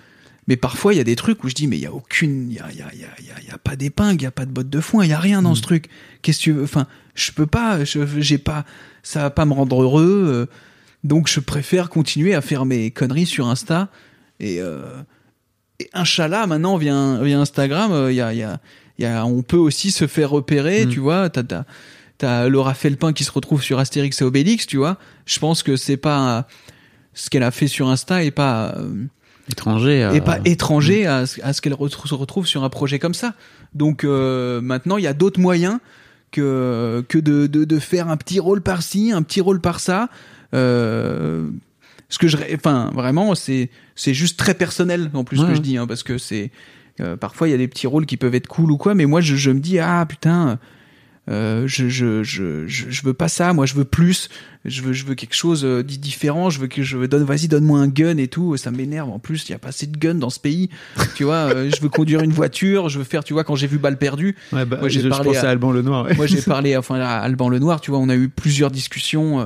Mais 0.47 0.57
parfois, 0.57 0.93
il 0.93 0.97
y 0.97 0.99
a 0.99 1.05
des 1.05 1.15
trucs 1.15 1.41
où 1.45 1.49
je 1.49 1.55
dis, 1.55 1.67
mais 1.67 1.77
il 1.77 1.83
y 1.83 1.85
a 1.85 1.93
aucune, 1.93 2.51
il 2.51 2.57
y 2.57 2.59
a, 2.59 2.69
y, 2.69 2.81
a, 2.81 2.93
y, 2.93 3.05
a, 3.05 3.41
y 3.47 3.49
a, 3.49 3.57
pas 3.57 3.77
d'épingle, 3.77 4.19
il 4.19 4.23
y 4.23 4.27
a 4.27 4.31
pas 4.31 4.45
de 4.45 4.51
botte 4.51 4.69
de 4.69 4.81
foin, 4.81 5.05
il 5.05 5.09
y 5.09 5.13
a 5.13 5.19
rien 5.19 5.41
dans 5.41 5.55
ce 5.55 5.61
mm. 5.61 5.63
truc. 5.63 5.85
Qu'est-ce 6.21 6.39
que 6.39 6.43
tu 6.43 6.51
veux? 6.51 6.63
Enfin, 6.63 6.87
je 7.15 7.31
peux 7.31 7.47
pas, 7.47 7.79
j'ai 7.85 8.37
pas, 8.37 8.65
ça 9.03 9.21
va 9.21 9.29
pas 9.29 9.45
me 9.45 9.53
rendre 9.53 9.81
heureux. 9.81 10.25
Euh, 10.27 10.45
donc, 11.05 11.29
je 11.29 11.39
préfère 11.39 11.89
continuer 11.89 12.35
à 12.35 12.41
faire 12.41 12.65
mes 12.65 12.91
conneries 12.91 13.25
sur 13.25 13.47
Insta 13.47 13.89
et 14.41 14.59
et 15.83 15.89
Inch'Allah, 15.93 16.47
maintenant, 16.47 16.77
via, 16.77 17.19
via 17.21 17.39
Instagram, 17.39 17.91
il 17.91 17.95
euh, 17.95 18.11
y 18.11 18.21
a, 18.21 18.33
y, 18.33 18.43
a, 18.43 18.59
y 18.99 19.05
a, 19.05 19.25
on 19.25 19.41
peut 19.41 19.57
aussi 19.57 19.91
se 19.91 20.07
faire 20.07 20.29
repérer, 20.29 20.85
mm. 20.85 20.89
tu 20.89 20.99
vois. 20.99 21.29
T'as, 21.29 21.43
t'as, 21.43 21.63
t'as 22.17 22.47
Laura 22.47 22.73
Felpin 22.73 23.13
qui 23.13 23.23
se 23.23 23.31
retrouve 23.31 23.61
sur 23.61 23.79
Astérix 23.79 24.21
et 24.21 24.23
Obélix, 24.23 24.67
tu 24.67 24.77
vois. 24.77 24.97
Je 25.25 25.39
pense 25.39 25.63
que 25.63 25.75
c'est 25.75 25.97
pas 25.97 26.47
ce 27.13 27.29
qu'elle 27.29 27.43
a 27.43 27.51
fait 27.51 27.67
sur 27.67 27.89
Insta 27.89 28.23
et 28.23 28.31
pas 28.31 28.73
euh, 28.77 29.05
étranger 29.49 30.09
et 30.13 30.21
pas 30.21 30.39
étranger 30.45 31.05
à, 31.05 31.25
à 31.43 31.53
ce 31.53 31.61
qu'elle 31.61 31.73
se 31.73 32.13
retrouve 32.13 32.47
sur 32.47 32.63
un 32.63 32.69
projet 32.69 32.99
comme 32.99 33.13
ça. 33.13 33.33
Donc 33.73 34.03
euh, 34.03 34.61
maintenant, 34.61 34.97
il 34.97 35.03
y 35.03 35.07
a 35.07 35.13
d'autres 35.13 35.39
moyens 35.39 35.79
que 36.31 37.03
que 37.07 37.19
de, 37.19 37.47
de, 37.47 37.65
de 37.65 37.79
faire 37.79 38.09
un 38.09 38.17
petit 38.17 38.39
rôle 38.39 38.61
par-ci, 38.61 39.11
un 39.11 39.21
petit 39.21 39.41
rôle 39.41 39.61
par-ça. 39.61 40.09
Euh, 40.53 41.49
ce 42.13 42.19
que 42.19 42.27
je, 42.27 42.37
enfin, 42.53 42.91
vraiment, 42.93 43.33
c'est, 43.35 43.69
c'est 43.95 44.13
juste 44.13 44.37
très 44.37 44.53
personnel 44.53 45.09
en 45.13 45.23
plus 45.23 45.37
ce 45.37 45.41
Ouais, 45.43 45.49
que 45.49 45.55
je 45.55 45.61
dis, 45.61 45.77
hein, 45.77 45.87
parce 45.87 46.03
que 46.03 46.17
c'est, 46.17 46.51
euh, 47.01 47.17
parfois 47.17 47.47
il 47.47 47.51
y 47.51 47.53
a 47.55 47.57
des 47.57 47.67
petits 47.67 47.87
rôles 47.87 48.05
qui 48.05 48.17
peuvent 48.17 48.35
être 48.35 48.47
cool 48.47 48.71
ou 48.71 48.77
quoi, 48.77 48.93
mais 48.93 49.05
moi 49.05 49.19
je, 49.21 49.35
je 49.35 49.49
me 49.51 49.59
dis 49.59 49.79
ah 49.79 50.05
putain, 50.07 50.59
euh, 51.29 51.63
je, 51.67 51.87
je, 51.87 52.21
je, 52.21 52.67
je, 52.67 53.01
veux 53.03 53.13
pas 53.13 53.29
ça, 53.29 53.53
moi 53.53 53.65
je 53.65 53.75
veux 53.75 53.85
plus, 53.85 54.27
je 54.65 54.81
veux, 54.81 54.91
je 54.91 55.05
veux 55.05 55.15
quelque 55.15 55.33
chose 55.35 55.63
euh, 55.63 55.81
di- 55.81 55.97
différent, 55.97 56.49
je 56.49 56.59
veux 56.59 56.67
que 56.67 56.83
je 56.83 56.97
veux 56.97 57.07
donne, 57.07 57.23
vas-y 57.23 57.47
donne-moi 57.47 57.79
un 57.79 57.87
gun 57.87 58.17
et 58.17 58.27
tout, 58.27 58.57
ça 58.57 58.71
m'énerve. 58.71 59.09
En 59.09 59.19
plus, 59.19 59.47
il 59.47 59.53
y 59.53 59.55
a 59.55 59.57
pas 59.57 59.69
assez 59.69 59.87
de 59.87 59.97
guns 59.97 60.15
dans 60.15 60.29
ce 60.29 60.39
pays, 60.41 60.69
tu 61.15 61.23
vois. 61.23 61.35
euh, 61.55 61.71
je 61.73 61.81
veux 61.81 61.87
conduire 61.89 62.21
une 62.21 62.33
voiture, 62.33 62.89
je 62.89 62.97
veux 62.99 63.05
faire, 63.05 63.23
tu 63.23 63.31
vois, 63.33 63.45
quand 63.45 63.55
j'ai 63.55 63.67
vu 63.67 63.77
Balle 63.77 63.97
perdue, 63.97 64.35
Ouais, 64.51 64.65
bah, 64.65 64.77
Moi, 64.81 64.89
j'ai 64.89 64.99
je 64.99 65.07
parlé 65.07 65.35
à- 65.37 65.45
à 65.47 65.49
Alban 65.49 65.71
Lenoir. 65.71 66.05
ouais. 66.05 66.15
moi 66.15 66.27
j'ai 66.27 66.41
parlé 66.45 66.75
enfin 66.75 66.99
à 66.99 67.19
Alban 67.19 67.47
Lenoir 67.49 67.79
tu 67.79 67.89
vois 67.91 67.99
on 68.01 68.09
a 68.09 68.15
eu 68.15 68.27
plusieurs 68.27 68.69
discussions 68.69 69.39
euh, 69.39 69.45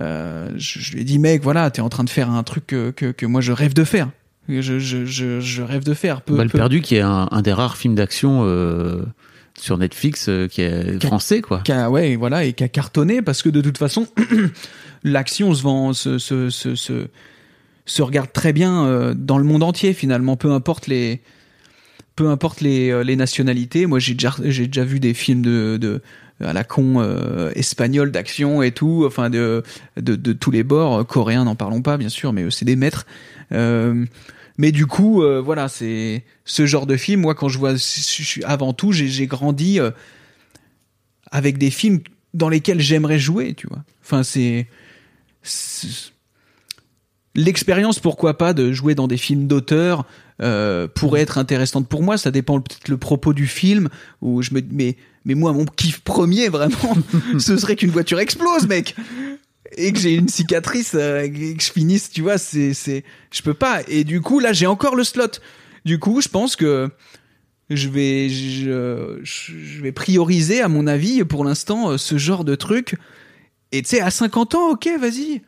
euh, 0.00 0.48
je, 0.56 0.80
je 0.80 0.92
lui 0.94 1.02
ai 1.02 1.04
dit 1.04 1.18
mec 1.18 1.42
voilà 1.42 1.70
t'es 1.70 1.82
en 1.82 1.88
train 1.88 2.04
de 2.04 2.10
faire 2.10 2.30
un 2.30 2.42
truc 2.42 2.66
que, 2.66 2.90
que, 2.90 3.12
que 3.12 3.26
moi 3.26 3.40
je 3.40 3.52
rêve 3.52 3.74
de 3.74 3.84
faire. 3.84 4.10
Je, 4.48 4.78
je, 4.80 5.62
rêve 5.62 5.84
de 5.84 5.94
faire. 5.94 6.22
Peu, 6.22 6.36
Balle 6.36 6.48
peu- 6.50 6.58
perdue, 6.58 6.80
qui 6.80 6.96
est 6.96 7.00
un, 7.00 7.28
un 7.30 7.42
des 7.42 7.52
rares 7.52 7.76
films 7.76 7.94
d'action 7.94 8.42
euh, 8.44 9.04
sur 9.56 9.78
Netflix 9.78 10.28
euh, 10.28 10.48
qui 10.48 10.62
est 10.62 11.02
français, 11.04 11.40
quoi. 11.42 11.60
qui 11.60 11.70
a, 11.72 11.88
ouais 11.90 12.16
voilà 12.16 12.44
et 12.44 12.52
qui 12.52 12.64
a 12.64 12.68
cartonné 12.68 13.22
parce 13.22 13.42
que 13.42 13.48
de 13.48 13.60
toute 13.60 13.78
façon 13.78 14.08
l'action 15.04 15.54
se 15.54 15.62
vend 15.62 15.92
se, 15.92 16.18
se, 16.18 16.50
se, 16.50 16.74
se, 16.74 18.02
regarde 18.02 18.32
très 18.32 18.52
bien 18.52 18.84
euh, 18.84 19.14
dans 19.16 19.38
le 19.38 19.44
monde 19.44 19.62
entier 19.62 19.92
finalement. 19.94 20.36
Peu 20.36 20.50
importe 20.50 20.88
les 20.88 21.20
peu 22.16 22.28
importe 22.28 22.60
les, 22.60 23.04
les 23.04 23.16
nationalités. 23.16 23.86
Moi 23.86 24.00
j'ai 24.00 24.14
déjà 24.14 24.34
j'ai 24.44 24.66
déjà 24.66 24.84
vu 24.84 24.98
des 24.98 25.14
films 25.14 25.42
de, 25.42 25.78
de 25.80 26.02
à 26.40 26.52
la 26.52 26.64
con 26.64 27.00
euh, 27.00 27.50
espagnol 27.54 28.10
d'action 28.10 28.62
et 28.62 28.72
tout 28.72 29.04
enfin 29.06 29.30
de, 29.30 29.62
de 29.96 30.16
de 30.16 30.32
tous 30.32 30.50
les 30.50 30.64
bords 30.64 31.00
euh, 31.00 31.04
coréens 31.04 31.44
n'en 31.44 31.54
parlons 31.54 31.82
pas 31.82 31.96
bien 31.96 32.08
sûr 32.08 32.32
mais 32.32 32.50
c'est 32.50 32.64
des 32.64 32.76
maîtres 32.76 33.06
euh, 33.52 34.04
mais 34.58 34.72
du 34.72 34.86
coup 34.86 35.22
euh, 35.22 35.40
voilà 35.40 35.68
c'est 35.68 36.24
ce 36.44 36.66
genre 36.66 36.86
de 36.86 36.96
film 36.96 37.20
moi 37.20 37.34
quand 37.34 37.48
je 37.48 37.58
vois 37.58 37.74
je 37.74 37.78
suis 37.78 38.42
avant 38.44 38.72
tout 38.72 38.92
j'ai 38.92 39.26
grandi 39.26 39.78
euh, 39.78 39.90
avec 41.30 41.58
des 41.58 41.70
films 41.70 42.00
dans 42.34 42.48
lesquels 42.48 42.80
j'aimerais 42.80 43.18
jouer, 43.18 43.54
tu 43.54 43.66
vois. 43.66 43.82
Enfin, 44.02 44.22
c'est 44.22 44.68
l'expérience, 47.34 47.98
pourquoi 47.98 48.38
pas, 48.38 48.52
de 48.52 48.72
jouer 48.72 48.94
dans 48.94 49.08
des 49.08 49.16
films 49.16 49.46
d'auteur 49.46 50.06
euh, 50.40 50.88
pourrait 50.88 51.20
être 51.20 51.38
intéressante 51.38 51.88
pour 51.88 52.02
moi. 52.02 52.16
Ça 52.18 52.30
dépend 52.30 52.60
peut-être 52.60 52.88
le 52.88 52.96
propos 52.96 53.32
du 53.32 53.46
film 53.46 53.88
où 54.20 54.42
je 54.42 54.54
me 54.54 54.62
mais 54.70 54.96
mais 55.24 55.34
moi 55.34 55.52
mon 55.52 55.64
kiff 55.64 56.00
premier 56.00 56.48
vraiment, 56.48 56.96
ce 57.38 57.56
serait 57.56 57.76
qu'une 57.76 57.90
voiture 57.90 58.20
explose, 58.20 58.66
mec. 58.66 58.94
Et 59.76 59.92
que 59.92 59.98
j'ai 59.98 60.14
une 60.14 60.28
cicatrice 60.28 60.92
euh, 60.94 61.22
et 61.22 61.30
que 61.56 61.62
je 61.62 61.72
finisse, 61.72 62.10
tu 62.10 62.20
vois, 62.20 62.36
c'est 62.36 62.74
c'est 62.74 63.04
je 63.30 63.40
peux 63.42 63.54
pas. 63.54 63.80
Et 63.88 64.04
du 64.04 64.20
coup 64.20 64.38
là, 64.38 64.52
j'ai 64.52 64.66
encore 64.66 64.96
le 64.96 65.04
slot. 65.04 65.38
Du 65.86 65.98
coup, 65.98 66.20
je 66.20 66.28
pense 66.28 66.56
que 66.56 66.90
je 67.70 67.88
vais 67.88 68.28
je, 68.28 69.18
je 69.22 69.82
vais 69.82 69.92
prioriser 69.92 70.60
à 70.60 70.68
mon 70.68 70.86
avis 70.86 71.24
pour 71.24 71.44
l'instant 71.44 71.90
euh, 71.92 71.96
ce 71.96 72.18
genre 72.18 72.44
de 72.44 72.54
truc 72.54 72.96
et 73.70 73.80
tu 73.82 73.88
sais 73.90 74.00
à 74.00 74.10
50 74.10 74.54
ans 74.54 74.70
ok 74.72 74.88
vas-y 75.00 75.40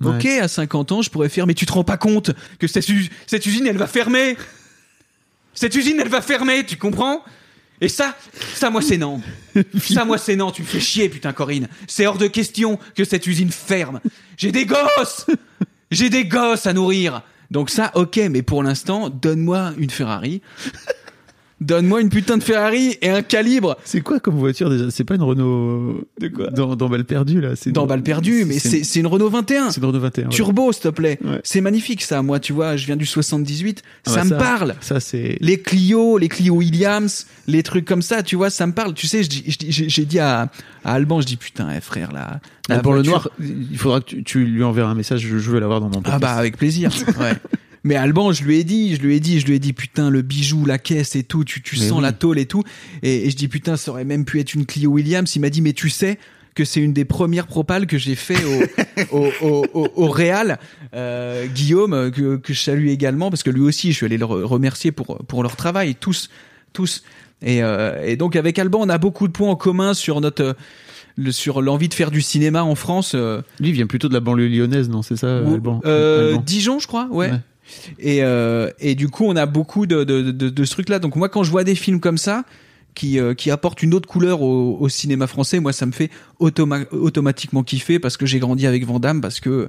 Ouais. 0.00 0.16
ok 0.16 0.26
à 0.42 0.48
50 0.48 0.92
ans 0.92 1.02
je 1.02 1.10
pourrais 1.10 1.28
faire 1.28 1.46
mais 1.46 1.54
tu 1.54 1.66
te 1.66 1.72
rends 1.72 1.84
pas 1.84 1.96
compte 1.96 2.32
que 2.58 2.66
cette, 2.66 2.84
cette 3.26 3.46
usine 3.46 3.66
elle 3.66 3.76
va 3.78 3.86
fermer 3.86 4.36
cette 5.54 5.74
usine 5.74 5.98
elle 6.00 6.08
va 6.08 6.20
fermer 6.20 6.64
tu 6.66 6.76
comprends? 6.76 7.22
Et 7.84 7.88
ça 7.88 8.16
ça 8.54 8.70
moi 8.70 8.82
c'est 8.82 8.98
non. 8.98 9.20
Ça 9.78 10.04
moi 10.04 10.18
c'est 10.18 10.36
non. 10.36 10.50
Tu 10.50 10.62
me 10.62 10.66
fais 10.66 10.80
chier 10.80 11.08
putain 11.08 11.32
Corinne. 11.32 11.68
C'est 11.86 12.06
hors 12.06 12.18
de 12.18 12.26
question 12.26 12.78
que 12.96 13.04
cette 13.04 13.26
usine 13.26 13.52
ferme. 13.52 14.00
J'ai 14.36 14.50
des 14.50 14.66
gosses. 14.66 15.26
J'ai 15.90 16.10
des 16.10 16.24
gosses 16.24 16.66
à 16.66 16.72
nourrir. 16.72 17.22
Donc 17.50 17.70
ça 17.70 17.92
ok 17.94 18.20
mais 18.30 18.42
pour 18.42 18.62
l'instant 18.62 19.10
donne-moi 19.10 19.74
une 19.78 19.90
Ferrari 19.90 20.40
Donne-moi 21.60 22.00
une 22.00 22.08
putain 22.08 22.36
de 22.36 22.42
Ferrari 22.42 22.96
et 23.00 23.08
un 23.10 23.22
calibre 23.22 23.76
C'est 23.84 24.00
quoi 24.00 24.18
comme 24.20 24.34
voiture 24.34 24.68
déjà? 24.68 24.90
C'est 24.90 25.04
pas 25.04 25.14
une 25.14 25.22
Renault. 25.22 26.04
De 26.20 26.28
quoi? 26.28 26.48
Dans, 26.48 26.74
dans 26.76 26.88
Balle 26.88 27.04
perdue, 27.04 27.40
là. 27.40 27.54
c'est 27.56 27.70
dans 27.72 27.82
une- 27.82 27.88
balle 27.88 28.02
perdue, 28.02 28.44
mais 28.44 28.58
c'est 28.58 28.82
c'est 28.84 29.00
une 29.00 29.06
Renault 29.06 29.30
21. 29.30 29.70
C'est 29.70 29.80
une 29.80 29.86
Renault 29.86 30.00
21. 30.00 30.24
ouais. 30.24 30.30
Turbo, 30.30 30.72
s'il 30.72 30.82
te 30.82 30.88
plaît. 30.88 31.18
Ouais. 31.24 31.40
C'est 31.44 31.60
magnifique 31.60 32.02
ça. 32.02 32.22
Moi, 32.22 32.40
tu 32.40 32.52
vois, 32.52 32.76
je 32.76 32.86
viens 32.86 32.96
du 32.96 33.06
78. 33.06 33.82
Ah 34.06 34.10
ça 34.10 34.16
bah 34.18 34.24
me 34.24 34.30
parle. 34.38 34.74
Ça, 34.80 34.98
c'est. 35.00 35.38
Les 35.40 35.58
Clio, 35.60 36.18
les 36.18 36.28
Clio 36.28 36.54
Williams, 36.56 37.26
les 37.46 37.62
trucs 37.62 37.84
comme 37.84 38.02
ça, 38.02 38.22
tu 38.22 38.34
vois, 38.36 38.50
ça 38.50 38.66
me 38.66 38.72
parle. 38.72 38.92
Tu 38.94 39.06
sais, 39.06 39.22
j'ai 39.22 40.04
dit 40.04 40.18
à, 40.18 40.50
à 40.84 40.92
Alban, 40.92 41.20
je 41.20 41.26
dis 41.26 41.36
putain, 41.36 41.68
eh, 41.76 41.80
frère, 41.80 42.12
là. 42.12 42.40
la 42.68 42.76
Alban 42.76 42.92
voiture- 42.94 43.04
Lenoir, 43.04 43.28
il 43.70 43.78
faudra 43.78 44.00
que 44.00 44.06
tu, 44.06 44.24
tu 44.24 44.44
lui 44.44 44.64
enverras 44.64 44.90
un 44.90 44.94
message. 44.94 45.20
Je, 45.20 45.38
je 45.38 45.50
veux 45.50 45.60
l'avoir 45.60 45.80
dans 45.80 45.86
mon 45.86 45.92
podcast. 46.02 46.14
Ah 46.16 46.18
bah 46.18 46.32
avec 46.32 46.56
plaisir. 46.56 46.90
Ouais. 47.20 47.34
Mais 47.84 47.96
Alban, 47.96 48.32
je 48.32 48.42
lui 48.44 48.58
ai 48.58 48.64
dit, 48.64 48.96
je 48.96 49.00
lui 49.02 49.14
ai 49.14 49.20
dit, 49.20 49.40
je 49.40 49.46
lui 49.46 49.54
ai 49.54 49.58
dit 49.58 49.72
putain 49.74 50.08
le 50.10 50.22
bijou, 50.22 50.64
la 50.64 50.78
caisse 50.78 51.16
et 51.16 51.22
tout, 51.22 51.44
tu, 51.44 51.60
tu 51.62 51.76
Mais 51.78 51.86
sens 51.88 51.98
oui. 51.98 52.02
la 52.02 52.12
tôle 52.12 52.38
et 52.38 52.46
tout. 52.46 52.62
Et, 53.02 53.26
et 53.26 53.30
je 53.30 53.36
dis 53.36 53.48
putain, 53.48 53.76
ça 53.76 53.90
aurait 53.90 54.04
même 54.06 54.24
pu 54.24 54.40
être 54.40 54.54
une 54.54 54.64
Clio 54.66 54.90
Williams. 54.90 55.34
Il 55.36 55.40
m'a 55.40 55.50
dit 55.50 55.60
mais 55.60 55.74
tu 55.74 55.90
sais 55.90 56.18
que 56.54 56.64
c'est 56.64 56.80
une 56.80 56.92
des 56.92 57.04
premières 57.04 57.46
propales 57.46 57.86
que 57.86 57.98
j'ai 57.98 58.14
fait 58.14 58.38
au, 59.12 59.26
au, 59.42 59.66
au, 59.74 59.88
au, 59.96 60.08
Real. 60.08 60.58
Euh, 60.94 61.46
Guillaume, 61.46 62.10
que, 62.10 62.36
que 62.36 62.54
je 62.54 62.60
salue 62.60 62.88
également, 62.88 63.28
parce 63.28 63.42
que 63.42 63.50
lui 63.50 63.60
aussi, 63.62 63.90
je 63.92 63.96
suis 63.96 64.06
allé 64.06 64.16
le 64.18 64.24
re- 64.24 64.42
remercier 64.44 64.90
pour, 64.92 65.18
pour 65.26 65.42
leur 65.42 65.56
travail, 65.56 65.94
tous, 65.96 66.30
tous. 66.72 67.02
Et, 67.42 67.62
euh, 67.62 68.02
et 68.06 68.16
donc 68.16 68.36
avec 68.36 68.58
Alban, 68.58 68.80
on 68.82 68.88
a 68.88 68.98
beaucoup 68.98 69.26
de 69.26 69.32
points 69.32 69.50
en 69.50 69.56
commun 69.56 69.92
sur 69.94 70.20
notre 70.22 70.56
le- 71.16 71.32
sur 71.32 71.60
l'envie 71.60 71.88
de 71.88 71.94
faire 71.94 72.10
du 72.10 72.22
cinéma 72.22 72.62
en 72.64 72.74
France. 72.76 73.12
euh, 73.14 73.42
Lui, 73.60 73.68
il 73.68 73.72
vient 73.72 73.86
plutôt 73.86 74.08
de 74.08 74.14
la 74.14 74.20
banlieue 74.20 74.48
lyonnaise, 74.48 74.88
non 74.88 75.02
C'est 75.02 75.16
ça, 75.16 75.42
ou- 75.42 75.52
Alban? 75.54 75.80
euh, 75.84 76.30
Alban. 76.30 76.42
Dijon, 76.46 76.78
je 76.78 76.86
crois, 76.86 77.08
ouais. 77.10 77.30
Ouais. 77.30 77.38
Et, 77.98 78.22
euh, 78.22 78.70
et 78.78 78.94
du 78.94 79.08
coup, 79.08 79.24
on 79.26 79.36
a 79.36 79.46
beaucoup 79.46 79.86
de, 79.86 80.04
de, 80.04 80.30
de, 80.30 80.48
de 80.50 80.64
ce 80.64 80.70
truc-là. 80.72 80.98
Donc 80.98 81.16
moi, 81.16 81.28
quand 81.28 81.44
je 81.44 81.50
vois 81.50 81.64
des 81.64 81.74
films 81.74 82.00
comme 82.00 82.18
ça, 82.18 82.44
qui, 82.94 83.18
euh, 83.18 83.34
qui 83.34 83.50
apportent 83.50 83.82
une 83.82 83.92
autre 83.92 84.08
couleur 84.08 84.40
au, 84.42 84.76
au 84.78 84.88
cinéma 84.88 85.26
français, 85.26 85.58
moi, 85.58 85.72
ça 85.72 85.84
me 85.84 85.90
fait 85.90 86.10
automa- 86.40 86.86
automatiquement 86.92 87.64
kiffer 87.64 87.98
parce 87.98 88.16
que 88.16 88.24
j'ai 88.24 88.38
grandi 88.38 88.68
avec 88.68 88.86
Van 88.86 89.00
Damme, 89.00 89.20
parce 89.20 89.40
que 89.40 89.68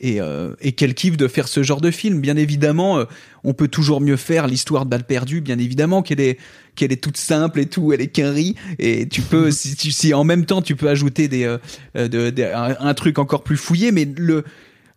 et, 0.00 0.20
euh, 0.20 0.52
et 0.60 0.72
quel 0.72 0.94
kiff 0.94 1.16
de 1.16 1.28
faire 1.28 1.46
ce 1.46 1.62
genre 1.62 1.80
de 1.80 1.92
film. 1.92 2.20
Bien 2.20 2.36
évidemment, 2.36 2.98
euh, 2.98 3.04
on 3.44 3.54
peut 3.54 3.68
toujours 3.68 4.00
mieux 4.00 4.16
faire 4.16 4.48
l'histoire 4.48 4.84
de 4.84 4.90
Balle 4.90 5.04
perdue. 5.04 5.40
Bien 5.40 5.58
évidemment 5.60 6.02
qu'elle 6.02 6.18
est 6.20 6.38
qu'elle 6.74 6.90
est 6.92 7.00
toute 7.02 7.16
simple 7.18 7.60
et 7.60 7.66
tout, 7.66 7.92
elle 7.92 8.00
est 8.00 8.08
qu'un 8.08 8.32
riz. 8.32 8.56
Et 8.80 9.06
tu 9.08 9.22
peux, 9.22 9.50
si, 9.52 9.76
tu- 9.76 9.92
si 9.92 10.12
en 10.12 10.24
même 10.24 10.44
temps 10.44 10.60
tu 10.60 10.74
peux 10.74 10.88
ajouter 10.88 11.28
des, 11.28 11.56
de, 11.94 12.52
un, 12.52 12.76
un 12.80 12.94
truc 12.94 13.20
encore 13.20 13.44
plus 13.44 13.56
fouillé, 13.56 13.92
mais 13.92 14.06
le 14.16 14.42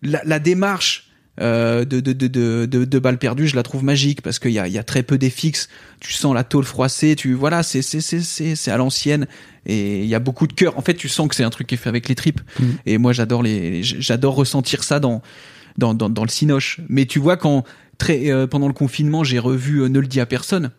la, 0.01 0.21
la 0.25 0.39
démarche 0.39 1.08
de, 1.39 1.83
de, 1.83 1.99
de, 2.13 2.27
de, 2.27 2.65
de, 2.65 2.85
de 2.85 2.99
Balle 2.99 3.17
perdue, 3.17 3.47
je 3.47 3.55
la 3.55 3.63
trouve 3.63 3.83
magique 3.83 4.21
parce 4.21 4.39
qu'il 4.39 4.51
y 4.51 4.59
a, 4.59 4.67
y 4.67 4.77
a 4.77 4.83
très 4.83 5.03
peu 5.03 5.17
d'effixes. 5.17 5.69
Tu 5.99 6.13
sens 6.13 6.33
la 6.35 6.43
tôle 6.43 6.65
froissée, 6.65 7.15
tu 7.15 7.33
voilà, 7.33 7.63
c'est 7.63 7.81
c'est 7.81 8.01
c'est 8.01 8.21
c'est 8.21 8.55
c'est 8.55 8.71
à 8.71 8.77
l'ancienne 8.77 9.27
et 9.65 10.01
il 10.03 10.07
y 10.09 10.15
a 10.15 10.19
beaucoup 10.19 10.47
de 10.47 10.53
cœur. 10.53 10.77
En 10.77 10.81
fait, 10.81 10.95
tu 10.95 11.07
sens 11.09 11.27
que 11.27 11.35
c'est 11.35 11.43
un 11.43 11.49
truc 11.49 11.67
qui 11.67 11.75
est 11.75 11.77
fait 11.77 11.89
avec 11.89 12.09
les 12.09 12.15
tripes. 12.15 12.41
Mhm. 12.59 12.77
Et 12.85 12.97
moi, 12.97 13.13
j'adore 13.13 13.41
les, 13.43 13.83
j'adore 13.83 14.35
ressentir 14.35 14.83
ça 14.83 14.99
dans 14.99 15.21
dans 15.77 15.93
dans, 15.93 16.09
dans 16.09 16.23
le 16.23 16.29
cinoche. 16.29 16.79
Mais 16.89 17.05
tu 17.05 17.19
vois 17.19 17.37
quand 17.37 17.63
très 17.97 18.29
euh, 18.31 18.47
pendant 18.47 18.67
le 18.67 18.73
confinement, 18.73 19.23
j'ai 19.23 19.39
revu 19.39 19.81
euh, 19.83 19.87
Ne 19.89 19.99
le 19.99 20.07
dis 20.07 20.19
à 20.19 20.25
personne. 20.25 20.71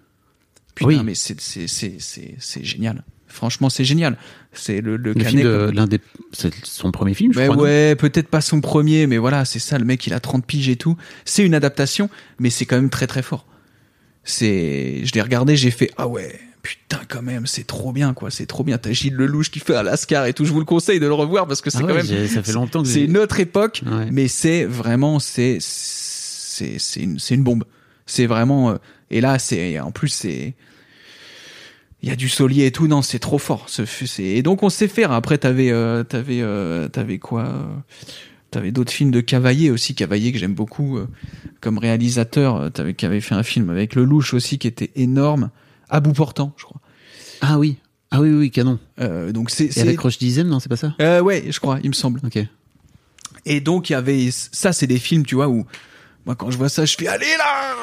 Putain, 0.75 0.89
Oui. 0.89 1.01
mais 1.05 1.15
c'est 1.15 1.41
c'est 1.41 1.67
c'est 1.69 1.97
c'est 1.99 2.35
c'est 2.39 2.65
génial. 2.65 3.03
Franchement, 3.33 3.71
c'est 3.71 3.85
génial. 3.85 4.17
C'est 4.53 4.81
le 4.81 4.97
le, 4.97 5.15
film 5.15 5.43
de 5.43 5.71
l'un 5.73 5.87
des. 5.87 6.01
C'est 6.33 6.53
son 6.65 6.91
premier 6.91 7.15
film, 7.15 7.33
je 7.33 7.39
Ouais, 7.39 7.47
crois. 7.47 7.63
ouais, 7.63 7.95
peut-être 7.97 8.29
pas 8.29 8.41
son 8.41 8.61
premier, 8.61 9.07
mais 9.07 9.19
voilà, 9.19 9.45
c'est 9.45 9.61
ça, 9.61 9.79
le 9.79 9.85
mec, 9.85 10.07
il 10.07 10.13
a 10.13 10.21
30 10.21 10.45
piges 10.45 10.69
et 10.69 10.77
tout. 10.77 10.97
C'est 11.25 11.45
une 11.47 11.55
adaptation, 11.55 12.11
mais 12.41 12.51
c'est 12.51 12.67
quand 12.67 12.77
même 12.77 12.91
très 12.91 13.07
très 13.07 13.23
fort. 13.23 13.47
C'est, 14.25 15.01
je 15.05 15.13
l'ai 15.15 15.23
regardé, 15.23 15.57
j'ai 15.57 15.71
fait, 15.71 15.91
ah 15.97 16.07
ouais, 16.07 16.39
putain, 16.63 17.01
quand 17.09 17.23
même, 17.23 17.47
c'est 17.47 17.67
trop 17.67 17.93
bien, 17.93 18.13
quoi, 18.13 18.31
c'est 18.31 18.47
trop 18.47 18.65
bien. 18.65 18.77
T'as 18.79 18.93
Gilles 18.93 19.15
Lelouch 19.15 19.51
qui 19.51 19.61
fait 19.61 19.75
un 19.77 19.83
Lascar 19.83 20.27
et 20.27 20.35
tout, 20.35 20.45
je 20.45 20.53
vous 20.53 20.59
le 20.59 20.67
conseille 20.67 21.01
de 21.01 21.07
le 21.07 21.15
revoir 21.15 21.47
parce 21.47 21.61
que 21.63 21.71
c'est 21.71 21.79
Ah 21.79 21.83
quand 21.83 21.95
ouais, 21.95 22.03
même, 22.03 22.29
ça 22.29 22.43
fait 22.43 22.53
longtemps 22.53 22.83
que 22.83 22.89
c'est 22.89 23.05
une 23.05 23.17
autre 23.17 23.41
époque, 23.41 23.83
Ouais. 23.87 24.09
mais 24.13 24.29
c'est 24.29 24.65
vraiment, 24.65 25.19
c'est, 25.21 25.57
c'est, 25.61 26.79
c'est 26.79 27.01
une, 27.01 27.19
c'est 27.19 27.35
une 27.35 27.43
bombe. 27.45 27.65
C'est 28.07 28.27
vraiment, 28.27 28.71
euh, 28.73 28.75
et 29.11 29.21
là, 29.21 29.39
c'est, 29.39 29.79
en 29.81 29.91
plus, 29.93 30.09
c'est, 30.09 30.55
il 32.03 32.09
y 32.09 32.13
a 32.13 32.17
du 32.17 32.29
solier 32.29 32.67
et 32.67 32.73
tout, 32.73 32.87
non, 32.87 33.03
c'est 33.03 33.19
trop 33.19 33.39
fort. 33.39 33.69
Ce 33.69 33.83
Et 34.21 34.43
donc 34.43 34.63
on 34.63 34.71
sait 34.71 34.89
faire. 34.89 35.13
Après, 35.13 35.39
t'avais, 35.39 35.71
euh, 35.71 36.03
t'avais, 36.03 36.41
euh, 36.41 36.89
t'avais 36.89 37.19
quoi 37.19 37.45
euh, 37.45 37.63
T'avais 38.51 38.73
d'autres 38.73 38.93
films 38.93 39.11
de 39.11 39.21
Cavaillé 39.21 39.71
aussi, 39.71 39.95
Cavaillé 39.95 40.33
que 40.33 40.39
j'aime 40.39 40.55
beaucoup 40.55 40.99
euh, 40.99 41.07
comme 41.61 41.79
réalisateur. 41.79 42.71
T'avais 42.73 42.95
qui 42.95 43.07
avait 43.07 43.21
fait 43.21 43.35
un 43.35 43.43
film 43.43 43.71
avec 43.71 43.95
Le 43.95 44.05
Louche 44.05 44.35
aussi 44.35 44.59
qui 44.59 44.67
était 44.67 44.91
énorme, 44.97 45.51
à 45.89 46.01
bout 46.01 46.15
portant, 46.15 46.53
je 46.57 46.65
crois. 46.65 46.81
Ah 47.43 47.59
oui. 47.59 47.77
Ah 48.11 48.21
oui, 48.21 48.31
oui, 48.31 48.51
canon. 48.51 48.79
Donc 49.33 49.51
c'est, 49.51 49.79
avec 49.79 50.01
Roche 50.01 50.19
Dizem, 50.19 50.49
non, 50.49 50.59
c'est 50.59 50.69
pas 50.69 50.77
ça? 50.77 50.95
Ouais, 51.23 51.45
je 51.49 51.61
crois, 51.61 51.79
il 51.85 51.91
me 51.91 51.95
semble. 51.95 52.21
Ok. 52.25 52.45
Et 53.47 53.61
donc 53.61 53.89
il 53.89 53.93
y 53.93 53.97
avait 53.97 54.31
ça, 54.33 54.73
c'est 54.73 54.89
des 54.89 54.99
films, 54.99 55.25
tu 55.25 55.37
vois, 55.37 55.49
où 55.49 55.65
moi 56.31 56.37
quand 56.37 56.53
je 56.53 56.57
vois 56.59 56.69
ça, 56.69 56.85
je 56.85 56.95
fais 56.97 57.09
allez 57.09 57.27
là, 57.39 57.75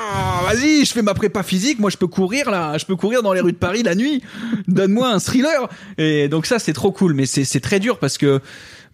vas-y, 0.48 0.86
je 0.86 0.94
fais 0.94 1.02
ma 1.02 1.14
prépa 1.14 1.44
physique, 1.44 1.80
moi 1.80 1.90
je 1.90 1.98
peux 1.98 2.08
courir 2.08 2.50
là, 2.50 2.78
je 2.78 2.86
peux 2.86 2.96
courir 2.96 3.22
dans 3.22 3.34
les 3.34 3.42
rues 3.42 3.52
de 3.52 3.58
Paris 3.58 3.84
la 3.84 3.94
nuit. 3.94 4.24
Donne-moi 4.70 5.10
un 5.12 5.20
thriller. 5.20 5.68
Et 5.98 6.30
donc 6.30 6.46
ça 6.46 6.58
c'est 6.58 6.72
trop 6.72 6.94
cool, 6.94 7.14
mais 7.14 7.26
c'est 7.26 7.60
très 7.60 7.82
dur 7.82 8.00
parce 8.00 8.18
que 8.18 8.40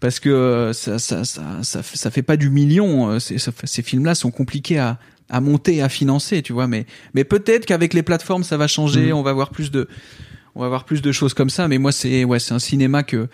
parce 0.00 0.18
que 0.18 0.72
ça 0.74 0.98
ça 0.98 1.22
ça 1.24 1.42
ça, 1.62 1.82
fait- 1.84 1.96
ça 1.96 2.10
fait 2.10 2.22
pas 2.22 2.36
du 2.36 2.50
million. 2.50 3.20
ça 3.20 3.52
ces 3.62 3.82
films-là 3.82 4.16
sont 4.16 4.32
compliqués 4.32 4.80
à 4.80 4.98
à 5.30 5.40
monter 5.40 5.82
à 5.82 5.88
financer, 5.88 6.42
tu 6.42 6.52
vois. 6.52 6.66
Mais 6.66 6.84
mais 7.14 7.22
peut-être 7.22 7.64
qu'avec 7.64 7.94
les 7.94 8.02
plateformes 8.02 8.42
ça 8.42 8.56
va 8.56 8.66
changer. 8.66 9.06
Mhm. 9.06 9.12
On 9.18 9.22
va 9.22 9.32
voir 9.34 9.50
plus 9.50 9.70
de 9.70 9.86
on 10.56 10.62
va 10.62 10.68
voir 10.68 10.82
plus 10.84 11.00
de 11.00 11.12
choses 11.12 11.32
comme 11.32 11.48
ça. 11.50 11.68
Mais 11.68 11.78
moi 11.78 11.92
c'est 11.92 12.24
ouais 12.24 12.40
c'est 12.40 12.54
un 12.54 12.58
cinéma 12.58 13.04
que 13.04 13.28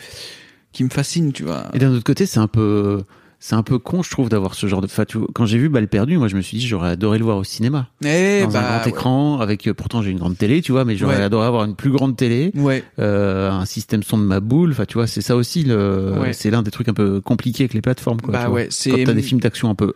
qui 0.73 0.85
me 0.85 0.91
fascine, 0.91 1.33
tu 1.33 1.45
vois. 1.45 1.65
Et 1.73 1.79
d'un 1.79 1.91
autre 1.93 2.05
côté, 2.05 2.27
c'est 2.27 2.39
un 2.39 2.47
peu, 2.47 3.03
c'est 3.43 3.55
un 3.55 3.63
peu 3.63 3.79
con, 3.79 4.03
je 4.03 4.11
trouve, 4.11 4.29
d'avoir 4.29 4.55
ce 4.55 4.67
genre 4.67 4.83
de. 4.83 4.87
Enfin, 4.87 5.05
quand 5.35 5.47
j'ai 5.47 5.57
vu 5.57 5.71
Balle 5.71 5.89
perdue, 5.89 6.19
moi, 6.19 6.29
je 6.29 6.37
me 6.37 6.43
suis 6.43 6.59
dit, 6.59 6.67
j'aurais 6.67 6.91
adoré 6.91 7.17
le 7.19 7.25
voir 7.25 7.39
au 7.39 7.45
cinéma, 7.45 7.89
Eh 8.05 8.43
dans 8.43 8.51
un 8.51 8.61
bah, 8.61 8.79
grand 8.83 8.87
écran, 8.87 9.41
avec. 9.41 9.67
euh, 9.67 9.73
Pourtant, 9.73 10.03
j'ai 10.03 10.11
une 10.11 10.19
grande 10.19 10.37
télé, 10.37 10.61
tu 10.61 10.73
vois, 10.73 10.85
mais 10.85 10.95
j'aurais 10.97 11.17
Ouais. 11.17 11.23
adoré 11.23 11.47
avoir 11.47 11.65
une 11.65 11.75
plus 11.75 11.91
grande 11.91 12.17
télé, 12.17 12.53
Ouais. 12.55 12.85
Euh, 12.99 13.51
un 13.51 13.65
système 13.65 14.03
son 14.03 14.19
de 14.19 14.25
ma 14.25 14.41
boule. 14.41 14.73
Enfin, 14.73 14.85
tu 14.85 14.95
vois, 14.95 15.07
c'est 15.07 15.23
ça 15.23 15.37
aussi. 15.37 15.65
Le, 15.65 16.15
c'est 16.33 16.51
l'un 16.51 16.63
des 16.63 16.71
trucs 16.71 16.89
un 16.89 16.95
peu 16.95 17.21
compliqués 17.23 17.65
avec 17.65 17.73
les 17.75 17.81
plateformes, 17.81 18.21
quoi. 18.21 18.33
Bah 18.33 18.45
tu 18.45 18.51
vois. 18.51 18.61
c'est- 18.69 18.91
Quand 18.91 19.05
t'as 19.07 19.13
des 19.15 19.23
films 19.23 19.41
d'action 19.41 19.71
un 19.71 19.75
peu. 19.75 19.95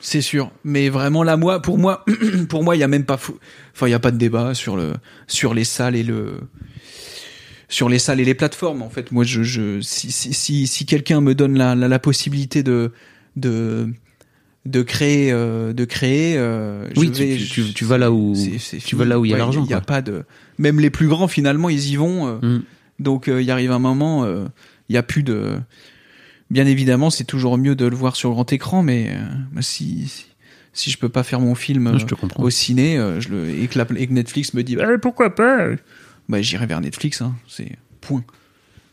C'est 0.00 0.22
sûr, 0.22 0.50
mais 0.64 0.88
vraiment 0.88 1.22
là, 1.22 1.36
moi, 1.36 1.60
pour 1.60 1.76
moi, 1.78 2.04
pour 2.48 2.64
moi, 2.64 2.76
il 2.76 2.78
y 2.78 2.82
a 2.82 2.88
même 2.88 3.04
pas, 3.04 3.18
fou... 3.18 3.36
enfin, 3.74 3.88
il 3.88 3.90
y 3.90 3.94
a 3.94 3.98
pas 3.98 4.10
de 4.10 4.16
débat 4.18 4.54
sur 4.54 4.76
le, 4.76 4.92
sur 5.26 5.52
les 5.52 5.64
salles 5.64 5.96
et 5.96 6.02
le, 6.02 6.34
sur 7.68 7.88
les 7.88 7.98
salles 7.98 8.20
et 8.20 8.24
les 8.24 8.34
plateformes. 8.34 8.82
En 8.82 8.90
fait, 8.90 9.10
moi, 9.12 9.24
je, 9.24 9.42
je, 9.42 9.80
si, 9.80 10.10
si, 10.12 10.32
si, 10.32 10.66
si 10.66 10.86
quelqu'un 10.86 11.20
me 11.20 11.34
donne 11.34 11.56
la, 11.58 11.74
la, 11.74 11.88
la 11.88 11.98
possibilité 11.98 12.62
de, 12.62 12.92
de, 13.36 13.88
de 14.64 14.82
créer, 14.82 15.30
euh, 15.32 15.72
de 15.72 15.84
créer, 15.84 16.34
euh, 16.38 16.88
Oui, 16.96 17.08
je 17.08 17.12
tu- 17.12 17.24
vais, 17.24 17.36
tu- 17.36 17.46
tu- 17.48 17.72
tu 17.74 17.84
vas 17.84 17.98
là 17.98 18.10
où- 18.12 18.34
tu 18.84 18.96
vas 18.96 19.04
là 19.04 19.18
où 19.18 19.24
il 19.24 19.30
y 19.30 19.34
a 19.34 19.38
l'argent, 19.38 19.64
Il 19.64 19.70
y 19.70 19.74
a 19.74 19.80
pas 19.80 20.02
de, 20.02 20.24
même 20.58 20.80
les 20.80 20.90
plus 20.90 21.08
grands, 21.08 21.28
finalement, 21.28 21.68
ils 21.68 21.90
y 21.90 21.96
vont. 21.96 22.26
euh, 22.28 22.38
Mm. 22.58 22.62
donc, 23.00 23.26
il 23.28 23.50
arrive 23.50 23.72
un 23.72 23.78
moment, 23.78 24.26
il 24.88 24.94
y 24.94 24.96
a 24.96 25.02
plus 25.02 25.22
de. 25.22 25.58
Bien 26.50 26.66
évidemment, 26.66 27.10
c'est 27.10 27.24
toujours 27.24 27.58
mieux 27.58 27.74
de 27.74 27.86
le 27.86 27.96
voir 27.96 28.14
sur 28.14 28.30
grand 28.30 28.52
écran, 28.52 28.82
mais 28.84 29.10
bah, 29.52 29.62
si, 29.62 30.06
si 30.06 30.26
si 30.72 30.90
je 30.90 30.98
peux 30.98 31.08
pas 31.08 31.22
faire 31.22 31.40
mon 31.40 31.54
film 31.54 31.90
Non, 31.90 31.98
je 31.98 32.04
te 32.06 32.14
comprends. 32.14 32.42
au 32.42 32.50
ciné, 32.50 32.96
je 33.18 33.30
le 33.30 33.48
et 33.48 33.66
que, 33.66 33.78
la- 33.78 33.86
et 33.96 34.06
que 34.06 34.12
Netflix 34.12 34.52
me 34.54 34.62
dit 34.62 34.76
bah, 34.76 34.86
pourquoi 35.00 35.34
pas, 35.34 35.68
bah 36.28 36.40
j'irai 36.42 36.66
vers 36.66 36.80
Netflix. 36.80 37.22
Hein, 37.22 37.34
c'est 37.48 37.72
point, 38.00 38.24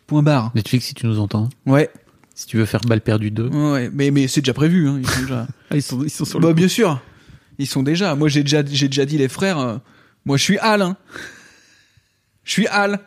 point 0.08 0.24
barre. 0.24 0.52
Netflix, 0.56 0.86
si 0.88 0.94
tu 0.94 1.06
nous 1.08 1.20
entends, 1.20 1.50
Ouais, 1.66 1.90
si 2.36 2.46
tu 2.48 2.58
veux 2.58 2.66
faire 2.66 2.82
Balle 2.82 3.02
perdue 3.02 3.32
2. 3.32 3.48
ouais, 3.50 3.90
mais 3.94 4.12
mais 4.12 4.28
c'est 4.28 4.42
déjà 4.42 4.54
prévu. 4.54 4.88
Hein, 4.88 5.00
ils 5.02 5.08
sont 5.10 5.22
déjà. 5.22 5.48
Ah, 5.72 5.76
ils 5.76 5.82
sont, 5.82 6.04
ils 6.04 6.10
sont 6.10 6.26
sur 6.26 6.40
bah 6.40 6.54
bien 6.54 6.68
sûr, 6.68 7.02
ils 7.58 7.68
sont 7.68 7.84
déjà. 7.84 8.16
Moi 8.16 8.30
j'ai 8.30 8.44
déjà 8.44 8.64
j'ai 8.66 8.88
déjà 8.88 9.06
dit 9.06 9.18
les 9.18 9.28
frères. 9.30 9.58
euh, 9.60 9.78
moi 10.26 10.38
je 10.38 10.44
suis 10.44 10.58
Al. 10.60 10.82
Hein. 10.84 10.98
Je 12.44 12.52
suis 12.52 12.68
Al. 12.68 13.00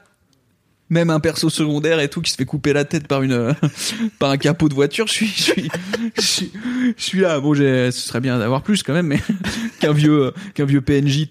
Même 0.89 1.11
un 1.11 1.19
perso 1.19 1.51
secondaire 1.51 1.99
et 1.99 2.09
tout 2.09 2.21
qui 2.23 2.31
se 2.31 2.37
fait 2.37 2.45
couper 2.45 2.73
la 2.73 2.85
tête 2.85 3.09
par 3.09 3.23
une 3.23 3.55
par 4.21 4.31
un 4.31 4.37
capot 4.37 4.69
de 4.69 4.75
voiture, 4.75 5.09
je 5.09 5.13
suis 5.13 5.27
je 5.27 5.43
suis 5.43 5.71
je 6.17 6.21
suis, 6.23 6.53
je 6.97 7.03
suis 7.03 7.21
là. 7.21 7.41
Bon, 7.41 7.55
j'ai- 7.55 7.91
ce 7.91 8.01
serait 8.07 8.21
bien 8.21 8.39
d'avoir 8.39 8.63
plus 8.63 8.85
quand 8.85 8.93
même, 8.93 9.09
mais 9.09 9.21
qu'un 9.81 9.93
vieux 9.93 10.33
qu'un 10.55 10.65
vieux 10.65 10.81
PNJ 10.81 11.27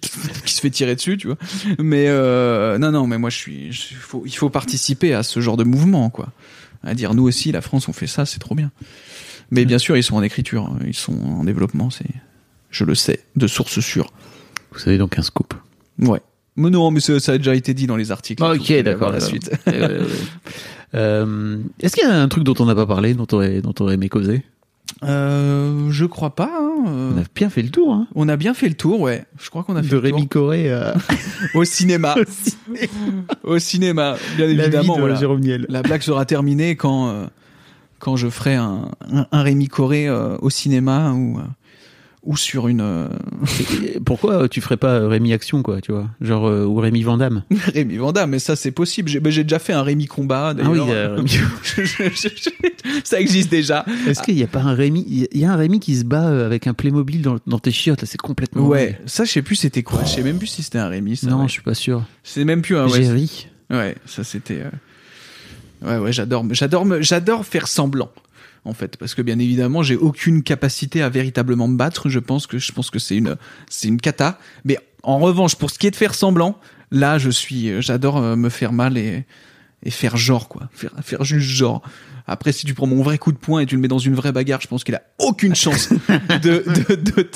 qui 0.45 0.53
se 0.53 0.60
fait 0.60 0.70
tirer 0.72 0.95
dessus, 0.95 1.18
tu 1.18 1.28
vois. 1.28 1.38
Mais 1.80 2.08
euh, 2.10 2.78
non 2.78 2.91
non, 2.91 3.08
mais 3.08 3.18
moi 3.18 3.30
je 3.30 3.38
suis 3.38 3.72
je- 3.72 3.88
il 3.91 3.95
faut 3.97 4.24
il 4.26 4.36
faut 4.36 4.49
participer 4.49 5.14
à 5.14 5.24
ce 5.24 5.39
genre 5.39 5.56
de 5.58 5.64
mouvement 5.64 6.10
quoi. 6.10 6.34
À 6.84 6.93
dire 6.93 7.14
nous 7.14 7.24
aussi 7.24 7.51
la 7.53 7.62
France 7.62 7.88
on 7.88 7.93
fait 7.93 8.08
ça, 8.08 8.26
c'est 8.26 8.39
trop 8.39 8.56
bien. 8.56 8.72
Mais 9.51 9.64
bien 9.64 9.78
sûr, 9.80 9.95
ils 9.95 10.03
sont 10.03 10.16
en 10.18 10.24
écriture, 10.24 10.66
hein. 10.66 10.80
ils 10.86 10.93
sont 10.95 11.18
en 11.24 11.43
développement, 11.45 11.89
c'est 11.91 12.06
je 12.72 12.84
le 12.84 12.93
sais 12.95 13.22
de 13.38 13.47
sources 13.47 13.80
sûres. 13.80 14.12
Vous 14.74 14.80
savez 14.80 14.97
donc 14.97 15.18
un 15.18 15.22
scoop. 15.22 15.53
Ouais. 15.99 16.20
Mais 16.58 16.70
non, 16.70 16.89
mais 16.91 16.99
ça, 17.01 17.20
ça 17.20 17.34
a 17.34 17.38
déjà 17.38 17.53
été 17.56 17.74
dit 17.74 17.86
dans 17.88 17.97
les 17.97 18.12
articles. 18.12 18.43
Ok, 18.43 18.72
d'accord, 18.84 19.12
La 19.12 19.20
suite. 19.20 19.51
Euh, 19.68 20.06
euh, 20.93 21.58
Est-ce 21.82 21.95
qu'il 21.95 22.08
y 22.08 22.10
a 22.12 22.16
un 22.22 22.28
truc 22.28 22.43
dont 22.43 22.56
on 22.60 22.66
n'a 22.66 22.76
pas 22.76 22.86
parlé, 22.86 23.14
dont 23.14 23.26
dont 23.26 23.74
t'aurais 23.74 23.95
aimé 23.95 24.08
causer? 24.10 24.43
Euh, 25.03 25.89
je 25.91 26.06
crois 26.06 26.36
pas. 26.36 26.49
hein, 26.62 26.86
euh, 26.88 27.12
On 27.14 27.18
a 27.20 27.24
bien 27.36 27.49
fait 27.49 27.62
le 27.62 27.70
tour, 27.70 27.93
hein. 27.93 28.08
On 28.16 28.30
a 28.30 28.38
bien 28.38 28.53
fait 28.53 28.70
le 28.70 28.76
tour, 28.76 29.01
ouais. 29.01 29.26
Je 29.41 29.49
crois 29.49 29.64
qu'on 29.64 29.76
a 29.76 29.84
fait 29.84 29.89
De 29.89 29.97
le 29.97 30.10
tour. 30.10 30.16
Rémi 30.18 30.28
Coré 30.30 30.72
à 30.74 30.95
Au 31.56 31.64
cinéma. 31.66 32.16
Au 33.43 33.60
cinéma, 33.60 34.16
bien 34.38 34.47
la 34.47 34.53
vie 34.53 34.60
évidemment. 34.62 34.95
de 34.95 34.99
voilà. 35.01 35.16
Jérôme 35.16 35.41
Niel. 35.41 35.66
La 35.70 35.82
blague 35.82 36.01
sera 36.01 36.26
terminée 36.26 36.76
quand 36.76 37.10
euh, 37.10 37.26
quand 37.99 38.16
je 38.16 38.30
ferai 38.30 38.56
un, 38.56 38.89
un, 39.12 39.26
un 39.32 39.41
Rémi 39.41 39.68
Coré 39.68 40.08
euh, 40.08 40.38
au 40.41 40.49
cinéma 40.49 41.12
ou 41.14 41.39
euh, 41.39 41.41
ou 42.26 42.36
sur 42.38 42.67
une 42.67 42.82
euh, 42.82 43.07
Pourquoi 44.05 44.49
tu 44.49 44.59
ferais 44.61 44.78
pas 44.78 45.07
Rémi 45.07 45.32
Action, 45.34 45.61
quoi, 45.63 45.80
tu 45.82 45.91
vois 45.91 46.07
Genre, 46.21 46.47
euh, 46.47 46.65
ou 46.65 46.76
Rémi 46.78 47.03
Vandamme 47.03 47.43
Rémi 47.73 47.97
Vanda. 47.97 48.26
Mais 48.28 48.39
ça, 48.39 48.55
c'est 48.55 48.71
possible. 48.71 49.09
J'ai 49.09 49.19
ben, 49.19 49.30
j'ai 49.32 49.43
déjà 49.43 49.59
fait 49.59 49.73
un 49.73 49.84
Rémi 49.84 50.05
Combat. 50.07 50.53
Ah 50.59 50.69
oui, 50.69 50.80
euh, 50.89 51.23
ça 53.03 53.19
existe 53.19 53.49
déjà. 53.51 53.86
Est-ce 54.07 54.21
qu'il 54.21 54.36
n'y 54.36 54.43
a 54.43 54.47
pas 54.47 54.61
un 54.61 54.73
Rémi 54.73 55.28
Il 55.32 55.39
y 55.39 55.45
a- 55.45 55.51
un 55.51 55.55
Rémi 55.55 55.80
qui 55.80 55.95
se 55.95 56.03
bat 56.03 56.28
euh, 56.28 56.45
avec 56.45 56.67
un 56.67 56.73
Playmobil 56.73 57.21
dans, 57.21 57.38
dans 57.47 57.59
tes 57.59 57.71
chiottes, 57.71 58.01
là, 58.01 58.07
c'est 58.09 58.19
complètement. 58.19 58.65
Ouais, 58.67 58.99
ça 59.05 59.23
je 59.26 59.32
sais 59.32 59.41
plus 59.41 59.55
c'était 59.55 59.84
quoi. 59.84 60.03
Je 60.03 60.09
sais 60.09 60.23
même 60.23 60.38
plus 60.38 60.47
si 60.47 60.63
c'était 60.63 60.80
un 60.80 60.88
Rémi. 60.89 61.15
Ça, 61.15 61.28
Non, 61.28 61.41
ouais. 61.41 61.47
je 61.47 61.51
suis 61.53 61.61
pas 61.61 61.73
sûr. 61.76 62.03
C'est 62.23 62.43
même 62.45 62.61
plus 62.61 62.78
un. 62.78 62.88
Ouais, 62.88 63.03
Jerry. 63.03 63.47
ouais 63.69 63.95
ça 64.05 64.23
c'était. 64.23 64.61
euh, 64.61 64.69
Ouais, 65.86 65.97
ouais, 65.97 66.13
j'adore, 66.13 66.43
j'adore, 66.51 66.86
me- 66.86 67.01
j'adore 67.01 67.45
faire 67.45 67.67
semblant. 67.67 68.09
En 68.66 68.74
fait, 68.74 68.97
parce 68.97 69.13
que 69.16 69.22
bien 69.22 69.38
évidemment, 69.39 69.84
j'ai 69.84 69.95
aucune 69.95 70.41
capacité 70.43 71.01
à 71.01 71.09
véritablement 71.09 71.68
me 71.68 71.78
battre. 71.78 72.09
Je 72.09 72.20
pense 72.20 72.47
que 72.47 72.57
je 72.57 72.72
pense 72.72 72.89
que 72.89 72.99
c'est 72.99 73.16
une, 73.16 73.36
c'est 73.70 73.88
une 73.88 74.01
cata. 74.01 74.39
Mais 74.63 74.78
en 75.03 75.20
revanche, 75.20 75.55
pour 75.55 75.70
ce 75.70 75.78
qui 75.80 75.86
est 75.88 75.91
de 75.91 75.95
faire 75.95 76.16
semblant, 76.16 76.59
là, 76.91 77.18
je 77.20 77.30
suis, 77.30 77.70
euh, 77.70 77.80
j'adore 77.82 78.18
euh, 78.18 78.36
me 78.36 78.49
faire 78.49 78.74
mal 78.74 78.97
et 78.97 79.26
et 79.84 79.91
faire 79.91 80.18
genre 80.18 80.47
quoi, 80.49 80.68
faire 80.74 80.89
faire 81.03 81.24
juste 81.24 81.47
genre. 81.47 81.84
Après, 82.26 82.51
si 82.51 82.66
tu 82.66 82.74
prends 82.74 82.88
mon 82.88 83.03
vrai 83.03 83.20
coup 83.20 83.32
de 83.32 83.38
poing 83.38 83.59
et 83.59 83.68
tu 83.68 83.76
le 83.76 83.82
mets 83.82 83.88
dans 83.88 83.99
une 83.99 84.16
vraie 84.16 84.32
bagarre, 84.32 84.59
je 84.61 84.68
pense 84.68 84.84
qu'il 84.84 84.95
a 84.95 85.03
aucune 85.20 85.53
chance 85.53 85.89
de, 86.41 86.63
de, 86.89 86.95
de, 86.95 87.30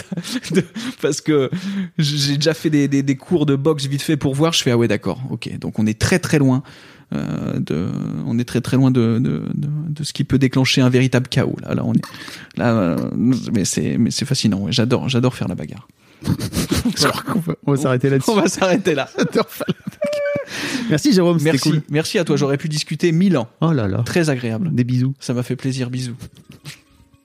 de- 0.56 0.66
parce 1.00 1.22
que 1.22 1.52
j'ai 2.00 2.38
déjà 2.38 2.56
fait 2.56 2.72
des, 2.72 2.88
des, 2.88 3.04
des 3.04 3.16
cours 3.16 3.46
de 3.46 3.56
boxe 3.56 3.86
vite 3.86 4.02
fait 4.02 4.18
pour 4.18 4.34
voir. 4.34 4.52
Je 4.54 4.64
fais 4.64 4.72
ah 4.72 4.78
ouais 4.80 4.88
d'accord, 4.88 5.22
ok. 5.30 5.60
Donc 5.60 5.78
on 5.78 5.86
est 5.86 6.00
très 6.00 6.18
très 6.18 6.40
loin 6.40 6.64
euh, 7.14 7.60
de, 7.60 7.88
on 8.28 8.38
est 8.38 8.44
très 8.46 8.62
très 8.62 8.78
loin 8.78 8.92
de, 8.92 9.20
de, 9.20 9.44
de, 9.54 9.68
de 9.90 10.04
ce 10.04 10.14
qui 10.14 10.24
peut 10.24 10.38
déclencher 10.38 10.82
un 10.82 10.90
véritable 10.90 11.28
chaos. 11.28 11.56
Là, 11.64 11.74
là 11.76 11.84
on 11.86 11.94
est 11.94 12.02
là, 12.58 12.74
euh, 12.74 12.98
mais 13.52 13.66
c'est 13.66 13.98
mais 13.98 14.12
c'est 14.12 14.26
fascinant. 14.26 14.60
ouais. 14.60 14.72
J'adore 14.72 15.10
j'adore 15.10 15.34
faire 15.36 15.48
la 15.48 15.56
bagarre. 15.56 15.88
Je 16.26 17.08
crois 17.08 17.22
qu'on 17.34 17.40
va, 17.40 17.56
on 17.66 17.72
va 17.72 17.78
s'arrêter 17.78 18.10
là-dessus. 18.10 18.30
On 18.34 18.36
va 18.36 18.48
s'arrêter 18.48 18.94
là. 18.94 19.10
Merci 20.90 21.14
Jérôme, 21.14 21.38
Merci 21.42 21.70
cool. 21.70 21.82
merci 21.90 22.18
à 22.18 22.26
toi. 22.26 22.36
J'aurais 22.36 22.58
pu 22.58 22.68
discuter 22.70 23.12
mille 23.12 23.38
ans. 23.38 23.48
Oh 23.62 23.72
là 23.72 23.88
là. 23.88 24.00
Très 24.04 24.30
agréable. 24.30 24.74
Des 24.74 24.84
bisous. 24.84 25.14
Ça 25.20 25.34
m'a 25.34 25.44
fait 25.44 25.56
plaisir. 25.56 25.90
Bisous. 25.90 26.16